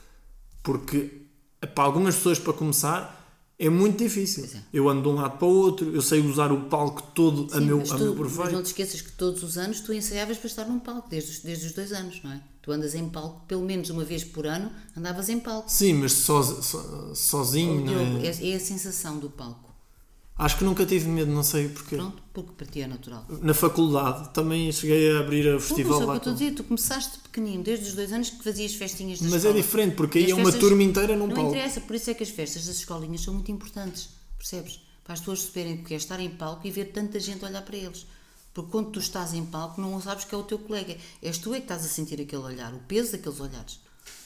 Porque 0.64 1.22
para 1.76 1.84
algumas 1.84 2.16
pessoas, 2.16 2.40
para 2.40 2.54
começar, 2.54 3.18
é 3.58 3.70
muito 3.70 3.98
difícil. 4.04 4.46
é. 4.46 4.62
Eu 4.74 4.90
ando 4.90 5.02
de 5.04 5.08
um 5.10 5.14
lado 5.14 5.38
para 5.38 5.48
o 5.48 5.52
outro, 5.52 5.94
eu 5.94 6.02
sei 6.02 6.20
usar 6.22 6.52
o 6.52 6.62
palco 6.62 7.02
todo 7.14 7.48
a 7.54 7.60
Sim, 7.60 7.66
meu, 7.66 7.78
mas, 7.80 7.92
a 7.92 7.98
tu, 7.98 8.04
meu 8.04 8.16
mas 8.16 8.18
proveito. 8.34 8.52
não 8.54 8.64
te 8.64 8.68
esqueças 8.68 9.02
que 9.02 9.12
todos 9.12 9.44
os 9.44 9.58
anos 9.58 9.80
tu 9.82 9.94
ensaiavas 9.94 10.38
para 10.38 10.48
estar 10.48 10.66
num 10.66 10.80
palco, 10.80 11.08
desde 11.10 11.32
os, 11.32 11.40
desde 11.40 11.68
os 11.68 11.72
dois 11.74 11.92
anos, 11.92 12.22
não 12.24 12.32
é? 12.32 12.42
Tu 12.62 12.72
andas 12.72 12.94
em 12.96 13.08
palco, 13.10 13.46
pelo 13.48 13.64
menos 13.64 13.90
uma 13.90 14.04
vez 14.04 14.24
por 14.24 14.46
ano, 14.48 14.72
andavas 14.98 15.30
em 15.30 15.40
palco. 15.40 15.70
Sim, 15.72 15.94
mas 15.94 16.14
soz- 16.14 16.66
so- 16.66 17.12
sozinho, 17.16 17.82
não 17.86 17.94
Diogo, 17.94 18.26
é? 18.26 18.28
é, 18.28 18.52
é 18.52 18.56
a 18.56 18.60
sensação 18.60 19.18
do 19.20 19.30
palco. 19.30 19.71
Acho 20.38 20.58
que 20.58 20.64
nunca 20.64 20.86
tive 20.86 21.08
medo, 21.08 21.32
não 21.32 21.44
sei 21.44 21.70
porquê. 21.70 21.96
Pronto, 21.98 22.22
porque 22.34 22.52
para 22.54 22.66
ti 22.66 22.82
é 22.82 22.88
natural. 22.88 23.26
Na 23.42 23.54
faculdade 23.54 24.34
também 24.34 24.72
cheguei 24.72 25.12
a 25.16 25.20
abrir 25.20 25.48
a 25.48 25.54
Não, 25.54 25.60
festival 25.60 26.02
é 26.02 26.06
lá. 26.06 26.20
com- 26.20 26.34
dizer, 26.34 26.54
tu 26.56 26.64
começaste 26.64 27.20
pequenino, 27.20 27.64
desde 27.64 27.90
os 27.90 27.94
dois 27.94 28.12
anos 28.12 28.32
que 28.32 28.44
fazias 28.44 28.74
festinhas 28.74 29.20
da 29.20 29.26
Mas 29.26 29.34
é 29.34 29.38
escola. 29.50 29.56
diferente, 29.62 29.96
porque 29.96 30.18
aí 30.18 30.32
é 30.32 30.36
uma 30.36 30.52
turma 30.52 30.82
inteira 30.82 31.16
num 31.16 31.28
Não 31.28 31.36
palco. 31.36 31.52
interessa, 31.52 31.82
por 31.82 31.96
isso 31.96 32.10
é 32.10 32.14
que 32.16 32.24
as 32.24 32.30
festas 32.30 32.66
das 32.66 32.78
escolinhas 32.78 33.22
são 33.22 33.34
muito 33.36 33.52
importantes, 33.52 34.10
percebes? 34.38 34.80
Para 35.04 35.14
as 35.14 35.20
pessoas 35.20 35.42
perceberem 35.42 35.82
o 35.82 35.84
que 35.84 35.94
é 35.94 35.98
estar 35.98 36.20
em 36.20 36.30
palco 36.32 36.66
e 36.66 36.72
ver 36.72 36.86
tanta 36.86 37.20
gente 37.20 37.46
olhar 37.46 37.62
para 37.62 37.76
eles. 37.78 38.06
Porque 38.54 38.72
quando 38.72 38.90
tu 38.92 39.00
estás 39.00 39.34
em 39.34 39.46
palco 39.46 39.80
não 39.80 40.02
sabes 40.02 40.26
que 40.26 40.34
é 40.34 40.38
o 40.38 40.44
teu 40.44 40.58
colega. 40.60 40.98
És 41.22 41.38
tu 41.38 41.54
é 41.54 41.58
que 41.58 41.64
estás 41.66 41.86
a 41.86 41.88
sentir 41.88 42.20
aquele 42.20 42.42
olhar, 42.42 42.74
o 42.74 42.80
peso 42.80 43.12
daqueles 43.12 43.40
olhares. 43.40 43.80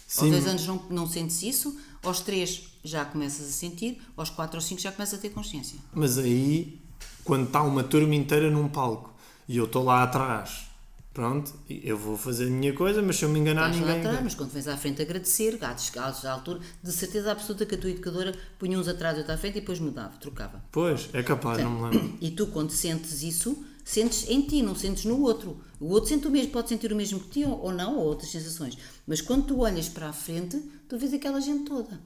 Sim. 0.08 0.26
Aos 0.26 0.32
dois 0.32 0.48
anos 0.48 0.68
não, 0.68 0.82
não 0.90 1.08
sentes 1.08 1.42
isso, 1.42 1.78
aos 2.04 2.20
três 2.20 2.64
já 2.84 3.04
começas 3.04 3.48
a 3.48 3.52
sentir, 3.52 4.00
aos 4.16 4.30
quatro 4.30 4.58
ou 4.58 4.62
cinco 4.62 4.80
já 4.82 4.92
começas 4.92 5.18
a 5.18 5.22
ter 5.22 5.30
consciência. 5.30 5.80
Mas 5.94 6.18
aí, 6.18 6.80
quando 7.24 7.48
está 7.48 7.64
uma 7.64 7.84
turma 7.84 8.14
inteira 8.16 8.50
num 8.52 8.68
palco 8.68 9.14
e 9.48 9.58
eu 9.58 9.66
estou 9.66 9.84
lá 9.84 10.04
atrás, 10.04 10.66
pronto, 11.12 11.52
eu 11.68 11.98
vou 11.98 12.16
fazer 12.18 12.46
a 12.46 12.50
minha 12.52 12.74
coisa, 12.74 13.02
mas 13.02 13.16
se 13.16 13.26
eu 13.26 13.30
me 13.30 13.40
enganar, 13.40 13.70
Estás 13.72 13.82
lá 13.82 13.88
ninguém. 13.94 14.06
atrás, 14.08 14.24
mas 14.24 14.36
quando 14.36 14.52
vens 14.52 14.68
à 14.68 14.78
frente 14.78 15.02
agradecer, 15.02 15.58
gatos, 15.58 15.90
gatos 15.90 16.26
à 16.26 16.32
altura, 16.34 16.60
de 16.84 16.92
certeza 16.92 17.32
absoluta 17.32 17.66
que 17.66 17.74
a 17.74 17.78
tua 17.78 17.90
educadora 17.90 18.36
punha 18.60 18.78
uns 18.78 18.88
atrás 18.88 19.16
e 19.16 19.20
outro 19.22 19.34
à 19.34 19.38
frente 19.38 19.58
e 19.58 19.62
depois 19.62 19.80
mudava, 19.80 20.16
trocava. 20.18 20.64
Pois, 20.72 21.10
é 21.14 21.24
capaz, 21.24 21.64
não 21.64 21.72
me 21.72 21.90
lembro. 21.90 22.18
E 22.22 22.30
tu, 22.32 22.46
quando 22.48 22.70
sentes 22.70 23.24
isso, 23.24 23.66
sentes 23.84 24.30
em 24.30 24.42
ti, 24.42 24.62
não 24.62 24.76
sentes 24.76 25.06
no 25.06 25.22
outro. 25.22 25.58
O 25.80 25.88
outro 25.90 26.10
sente 26.10 26.28
o 26.28 26.32
mesmo, 26.32 26.52
pode 26.52 26.70
sentir 26.70 26.92
o 26.92 26.96
mesmo 26.96 27.20
que 27.20 27.30
ti 27.30 27.46
ou 27.46 27.72
não, 27.72 27.98
ou 27.98 28.06
outras 28.06 28.30
sensações. 28.30 28.78
Mas 29.08 29.22
quando 29.22 29.46
tu 29.48 29.60
olhas 29.60 29.88
para 29.90 30.10
a 30.10 30.14
frente, 30.14 30.58
tu 30.90 30.98
vês 30.98 31.14
aquela 31.14 31.40
gente 31.40 31.66
toda. 31.66 32.00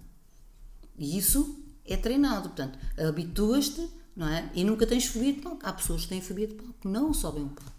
E 0.97 1.17
isso 1.17 1.63
é 1.85 1.95
treinado. 1.95 2.49
Portanto, 2.49 2.77
habituas-te, 3.07 3.87
não 4.15 4.27
é? 4.27 4.49
E 4.53 4.63
nunca 4.63 4.85
tens 4.85 5.05
fobia 5.05 5.31
de 5.33 5.39
palco. 5.41 5.59
Há 5.63 5.71
pessoas 5.73 6.01
que 6.03 6.09
têm 6.09 6.21
fobia 6.21 6.47
de 6.47 6.55
palco, 6.55 6.87
não 6.87 7.13
sobem 7.13 7.43
um 7.43 7.49
palco. 7.49 7.71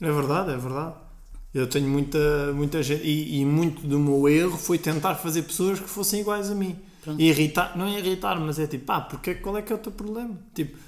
É 0.00 0.10
verdade, 0.12 0.52
é 0.52 0.56
verdade. 0.56 0.94
Eu 1.52 1.68
tenho 1.68 1.88
muita, 1.88 2.52
muita 2.52 2.82
gente. 2.82 3.04
E, 3.04 3.40
e 3.40 3.44
muito 3.44 3.86
do 3.86 3.98
meu 3.98 4.28
erro 4.28 4.56
foi 4.58 4.78
tentar 4.78 5.14
fazer 5.16 5.42
pessoas 5.42 5.78
que 5.78 5.88
fossem 5.88 6.20
iguais 6.20 6.50
a 6.50 6.54
mim. 6.54 6.76
Pronto. 7.02 7.20
E 7.20 7.28
irritar, 7.28 7.76
não 7.76 7.86
é 7.86 7.98
irritar, 7.98 8.38
mas 8.40 8.58
é 8.58 8.66
tipo, 8.66 8.86
pá, 8.86 9.00
porque, 9.00 9.34
qual 9.36 9.56
é 9.56 9.62
que 9.62 9.72
é 9.72 9.76
o 9.76 9.78
teu 9.78 9.92
problema? 9.92 10.36
Tipo, 10.54 10.78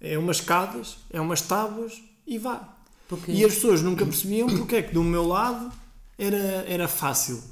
é 0.00 0.16
umas 0.16 0.36
escadas, 0.38 0.96
é 1.10 1.20
umas 1.20 1.42
tábuas 1.42 2.00
e 2.26 2.38
vá. 2.38 2.74
Porque- 3.08 3.32
E 3.32 3.44
as 3.44 3.54
pessoas 3.54 3.82
nunca 3.82 4.04
percebiam 4.06 4.46
porque 4.48 4.76
é 4.76 4.82
que 4.82 4.94
do 4.94 5.02
meu 5.02 5.26
lado 5.26 5.70
era, 6.18 6.36
era 6.68 6.88
fácil. 6.88 7.42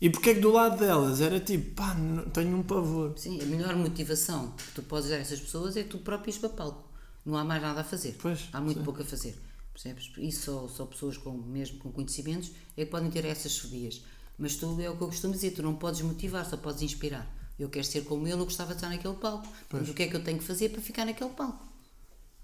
E 0.00 0.10
porque 0.10 0.30
é 0.30 0.34
que 0.34 0.40
do 0.40 0.52
lado 0.52 0.78
delas 0.78 1.20
era 1.20 1.40
tipo, 1.40 1.74
pá, 1.74 1.94
não- 1.94 2.24
tenho 2.30 2.56
um 2.56 2.62
pavor. 2.62 3.18
Sim, 3.18 3.40
a 3.40 3.46
melhor 3.46 3.74
motivação 3.76 4.52
que 4.52 4.72
tu 4.74 4.82
podes 4.82 5.08
dar 5.08 5.16
a 5.16 5.20
essas 5.20 5.40
pessoas 5.40 5.76
é 5.76 5.82
tu 5.82 5.98
próprio 5.98 6.30
ires 6.30 6.38
para 6.40 6.50
palco. 6.50 6.84
Não 7.24 7.36
há 7.36 7.44
mais 7.44 7.60
nada 7.62 7.80
a 7.80 7.84
fazer. 7.84 8.16
Pois, 8.20 8.48
há 8.52 8.60
muito 8.60 8.78
sim. 8.78 8.84
pouco 8.84 9.02
a 9.02 9.04
fazer. 9.04 9.36
Percebes? 9.72 10.12
E 10.18 10.30
só, 10.32 10.68
só 10.68 10.86
pessoas 10.86 11.16
com, 11.18 11.32
mesmo 11.32 11.78
com 11.78 11.90
conhecimentos 11.90 12.52
é 12.76 12.84
que 12.84 12.90
podem 12.90 13.10
ter 13.10 13.24
essas 13.24 13.58
fobias. 13.58 14.02
Mas 14.38 14.56
tu 14.56 14.78
é 14.80 14.88
o 14.90 14.96
que 14.96 15.02
eu 15.02 15.08
costumo 15.08 15.32
dizer, 15.32 15.52
tu 15.52 15.62
não 15.62 15.74
podes 15.74 16.00
motivar, 16.02 16.44
só 16.48 16.56
podes 16.56 16.82
inspirar. 16.82 17.26
Eu 17.58 17.68
quero 17.70 17.86
ser 17.86 18.02
como 18.04 18.26
ele, 18.26 18.34
eu 18.40 18.44
gostava 18.44 18.70
de 18.70 18.76
estar 18.76 18.88
naquele 18.90 19.14
palco. 19.14 19.48
Mas 19.72 19.88
o 19.88 19.94
que 19.94 20.02
é 20.02 20.08
que 20.08 20.16
eu 20.16 20.22
tenho 20.22 20.38
que 20.38 20.44
fazer 20.44 20.68
para 20.68 20.80
ficar 20.82 21.06
naquele 21.06 21.30
palco? 21.30 21.66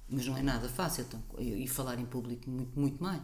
Mas 0.08 0.26
não 0.26 0.36
é 0.36 0.42
nada 0.42 0.68
fácil. 0.68 1.04
Então, 1.08 1.22
e 1.38 1.64
e 1.64 1.68
falar 1.68 1.98
em 1.98 2.06
público, 2.06 2.48
muito, 2.50 2.78
muito 2.78 3.02
mais. 3.02 3.22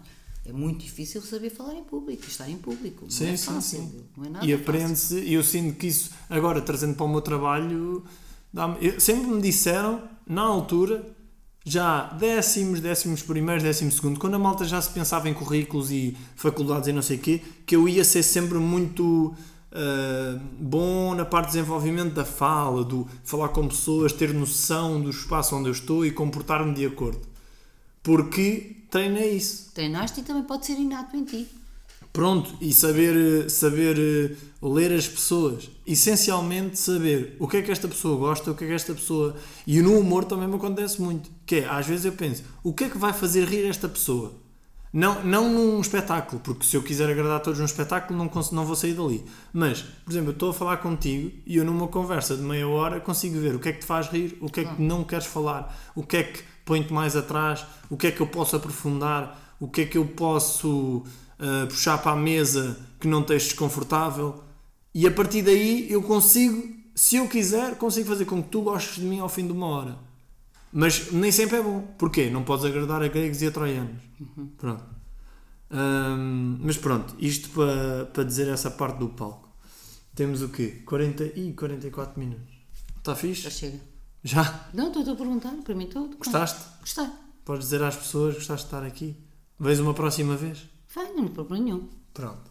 É 0.49 0.53
muito 0.53 0.81
difícil 0.83 1.21
saber 1.21 1.51
falar 1.51 1.75
em 1.75 1.85
público, 1.85 2.25
estar 2.27 2.49
em 2.49 2.57
público. 2.57 3.03
Não 3.05 3.11
Sim, 3.11 3.27
é 3.29 3.37
sim, 3.37 3.47
fácil. 3.53 3.81
sim. 3.81 4.03
Não 4.17 4.25
é 4.25 4.29
nada 4.31 4.47
E 4.47 4.53
aprende-se, 4.55 5.21
e 5.21 5.35
eu 5.35 5.45
sinto 5.45 5.77
que 5.77 5.87
isso, 5.89 6.11
agora 6.31 6.61
trazendo 6.63 6.95
para 6.95 7.05
o 7.05 7.09
meu 7.09 7.21
trabalho, 7.21 8.03
eu- 8.81 8.99
sempre 8.99 9.27
me 9.27 9.43
disseram, 9.43 10.03
na 10.27 10.41
altura, 10.43 11.07
já 11.67 12.05
décimos, 12.15 12.81
décimos 12.81 13.23
primeiros, 13.23 13.63
décimo 13.63 13.93
segundo, 13.93 14.19
quando 14.19 14.35
a 14.35 14.39
malta 14.39 14.65
já 14.65 14.81
se 14.81 14.89
pensava 14.91 15.29
em 15.29 15.35
currículos 15.35 15.91
e 15.91 16.17
faculdades 16.35 16.89
e 16.89 16.93
não 16.93 17.03
sei 17.03 17.19
o 17.19 17.21
quê, 17.21 17.43
que 17.67 17.77
eu 17.77 17.87
ia 17.87 18.03
ser 18.03 18.23
sempre 18.23 18.57
muito 18.57 19.35
ah, 19.71 20.41
bom 20.59 21.15
na 21.15 21.27
parte 21.27 21.49
de 21.49 21.53
desenvolvimento 21.59 22.15
da 22.15 22.25
fala, 22.25 22.83
do 22.83 23.07
falar 23.23 23.49
com 23.51 23.69
pessoas, 23.69 24.15
ter 24.15 24.33
noção 24.33 24.99
do 24.99 25.11
espaço 25.11 25.55
onde 25.55 25.69
eu 25.69 25.73
estou 25.73 26.07
e 26.07 26.11
comportar-me 26.11 26.73
de 26.73 26.87
acordo. 26.87 27.21
Porque 28.03 28.85
treinei 28.91 29.37
isso. 29.37 29.73
Treinaste 29.75 30.21
e 30.21 30.23
também 30.23 30.43
pode 30.43 30.67
ser 30.67 30.75
inato 30.75 31.17
em 31.17 31.25
ti. 31.25 31.49
Pronto, 32.13 32.57
e 32.61 32.73
saber, 32.73 33.45
eh, 33.45 33.49
saber 33.49 33.97
eh, 33.99 34.37
ler 34.63 34.93
as 34.93 35.07
pessoas. 35.07 35.71
Essencialmente 35.87 36.79
saber 36.79 37.37
o 37.39 37.47
que 37.47 37.59
é 37.59 37.63
que 37.63 37.71
esta 37.71 37.87
pessoa 37.87 38.19
gosta, 38.19 38.51
o 38.51 38.55
que 38.55 38.65
é 38.65 38.67
que 38.67 38.73
esta 38.73 38.95
pessoa. 38.95 39.37
E 39.67 39.81
no 39.81 39.99
humor 39.99 40.25
também 40.25 40.49
me 40.49 40.57
acontece 40.57 41.01
muito. 41.01 41.31
Que 41.47 41.57
é, 41.57 41.69
às 41.69 41.87
vezes 41.87 42.07
eu 42.07 42.13
penso, 42.13 42.43
o 42.63 42.73
que 42.73 42.85
é 42.85 42.89
que 42.89 42.99
vai 42.99 43.13
fazer 43.13 43.45
rir 43.45 43.67
esta 43.67 43.89
pessoa? 43.89 44.33
Não, 44.93 45.23
não 45.23 45.53
num 45.53 45.81
espetáculo, 45.81 46.41
porque 46.41 46.65
se 46.65 46.75
eu 46.75 46.83
quiser 46.83 47.11
agradar 47.11 47.37
a 47.37 47.41
todos 47.41 47.59
num 47.59 47.67
espetáculo 47.67 48.19
não, 48.19 48.31
não 48.53 48.65
vou 48.65 48.75
sair 48.75 48.95
dali. 48.95 49.23
Mas, 49.53 49.83
por 49.83 50.11
exemplo, 50.11 50.31
eu 50.31 50.33
estou 50.33 50.51
a 50.51 50.55
falar 50.55 50.79
contigo 50.79 51.31
e 51.47 51.57
eu 51.57 51.65
numa 51.65 51.89
conversa 51.89 52.35
de 52.35 52.43
meia 52.43 52.67
hora 52.67 52.99
consigo 52.99 53.39
ver 53.39 53.55
o 53.55 53.59
que 53.59 53.69
é 53.69 53.73
que 53.73 53.81
te 53.81 53.87
faz 53.87 54.09
rir, 54.09 54.39
o 54.41 54.49
que 54.51 54.61
é 54.61 54.65
que 54.65 54.81
não 54.81 55.05
queres 55.05 55.27
falar, 55.27 55.93
o 55.95 56.03
que 56.03 56.17
é 56.17 56.23
que 56.23 56.43
põe-te 56.69 56.93
mais 56.93 57.17
atrás, 57.17 57.65
o 57.89 57.97
que 57.97 58.09
é 58.09 58.11
que 58.11 58.21
eu 58.21 58.27
posso 58.27 58.55
aprofundar, 58.55 59.57
o 59.59 59.67
que 59.67 59.81
é 59.81 59.85
que 59.87 59.97
eu 59.97 60.05
posso 60.05 61.03
ah, 61.39 61.67
puxar 61.67 61.97
para 61.99 62.13
a 62.13 62.17
mesa 62.17 62.79
que 63.01 63.09
não 63.09 63.23
esteja 63.23 63.47
desconfortável. 63.47 64.45
E 64.95 65.07
a 65.07 65.11
partir 65.11 65.43
daí 65.43 65.91
eu 65.91 66.03
consigo, 66.03 66.63
se 66.95 67.17
eu 67.17 67.27
quiser, 67.27 67.77
consigo 67.77 68.09
fazer 68.09 68.27
com 68.27 68.43
que 68.43 68.51
tu 68.51 68.61
gostes 68.63 68.97
de 68.97 69.05
mim 69.07 69.21
ao 69.21 69.29
fim 69.29 69.47
de 69.47 69.53
uma 69.53 69.67
hora. 69.67 69.99
Mas 70.71 71.11
nem 71.11 71.33
sempre 71.33 71.57
é 71.57 71.63
bom. 71.63 71.81
Porquê? 71.97 72.29
Não 72.29 72.45
podes 72.45 72.67
agradar 72.67 73.03
a 73.03 73.09
gregos 73.09 73.41
e 73.41 73.47
a 73.47 73.51
troianos. 73.51 74.03
Pronto. 74.59 74.85
Hum, 75.71 76.59
mas 76.61 76.77
pronto, 76.77 77.15
isto 77.19 77.51
para, 77.51 78.07
para 78.07 78.25
dizer 78.25 78.49
essa 78.49 78.71
parte 78.71 78.99
do 78.99 79.09
palco. 79.09 79.49
Temos 80.15 80.43
o 80.43 80.49
quê? 80.49 80.83
40 80.85 81.25
e 81.39 81.53
44 81.53 82.19
minutos. 82.19 82.55
Está 82.99 83.13
Já 83.13 83.17
fixe? 83.17 83.51
chega. 83.51 83.88
Já? 84.23 84.69
Não, 84.75 84.89
estou 84.89 85.13
a 85.13 85.17
perguntar, 85.17 85.53
para 85.65 85.75
mim 85.75 85.85
estou. 85.85 86.09
Gostaste? 86.09 86.61
Gostei. 86.81 87.09
Podes 87.45 87.65
dizer 87.65 87.83
às 87.83 87.97
pessoas 87.97 88.35
que 88.35 88.41
gostaste 88.41 88.67
de 88.67 88.75
estar 88.75 88.87
aqui? 88.87 89.17
Vês 89.59 89.81
uma 89.81 89.95
próxima 89.95 90.37
vez? 90.37 90.67
Vai, 90.95 91.07
não 91.13 91.25
tem 91.25 91.29
problema 91.29 91.65
nenhum. 91.65 91.89
Pronto. 92.13 92.51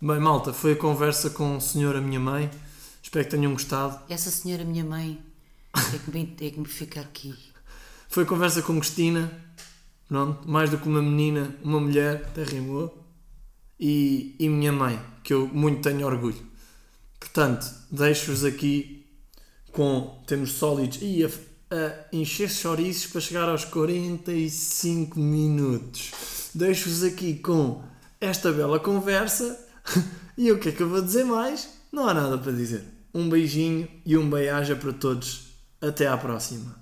Bem, 0.00 0.18
malta, 0.18 0.52
foi 0.52 0.72
a 0.72 0.76
conversa 0.76 1.30
com 1.30 1.56
o 1.56 1.60
senhor, 1.60 1.94
a 1.94 2.00
minha 2.00 2.18
mãe. 2.18 2.50
Espero 3.02 3.24
que 3.24 3.30
tenham 3.30 3.52
gostado. 3.52 4.00
Essa 4.08 4.30
senhora, 4.30 4.64
minha 4.64 4.84
mãe, 4.84 5.22
é 5.74 5.98
que 5.98 6.10
me, 6.10 6.36
é 6.40 6.50
que 6.50 6.58
me 6.58 6.66
fica 6.66 7.00
aqui. 7.00 7.34
Foi 8.08 8.24
a 8.24 8.26
conversa 8.26 8.62
com 8.62 8.78
Cristina. 8.78 9.30
Pronto, 10.08 10.48
mais 10.48 10.70
do 10.70 10.78
que 10.78 10.88
uma 10.88 11.00
menina, 11.00 11.56
uma 11.62 11.80
mulher, 11.80 12.24
até 12.26 12.42
rimou. 12.42 13.02
E, 13.78 14.34
e 14.38 14.48
minha 14.48 14.72
mãe, 14.72 15.00
que 15.22 15.32
eu 15.32 15.46
muito 15.48 15.82
tenho 15.82 16.06
orgulho. 16.06 16.46
Portanto, 17.18 17.66
deixo-vos 17.90 18.44
aqui 18.44 19.01
com. 19.72 20.22
Temos 20.26 20.52
sólidos. 20.52 20.98
E 21.00 21.24
a, 21.24 21.28
a 21.70 22.16
encher 22.16 22.50
chouriços 22.50 23.10
para 23.10 23.20
chegar 23.20 23.48
aos 23.48 23.64
45 23.64 25.18
minutos. 25.18 26.10
Deixo-vos 26.54 27.02
aqui 27.02 27.34
com 27.34 27.82
esta 28.20 28.52
bela 28.52 28.78
conversa 28.78 29.58
e 30.36 30.52
o 30.52 30.58
que 30.58 30.68
é 30.68 30.72
que 30.72 30.82
eu 30.82 30.88
vou 30.88 31.02
dizer 31.02 31.24
mais? 31.24 31.68
Não 31.90 32.06
há 32.08 32.14
nada 32.14 32.38
para 32.38 32.52
dizer. 32.52 32.84
Um 33.14 33.28
beijinho 33.28 33.88
e 34.06 34.16
um 34.16 34.28
beijo 34.28 34.76
para 34.76 34.92
todos. 34.92 35.52
Até 35.80 36.06
à 36.06 36.16
próxima. 36.16 36.81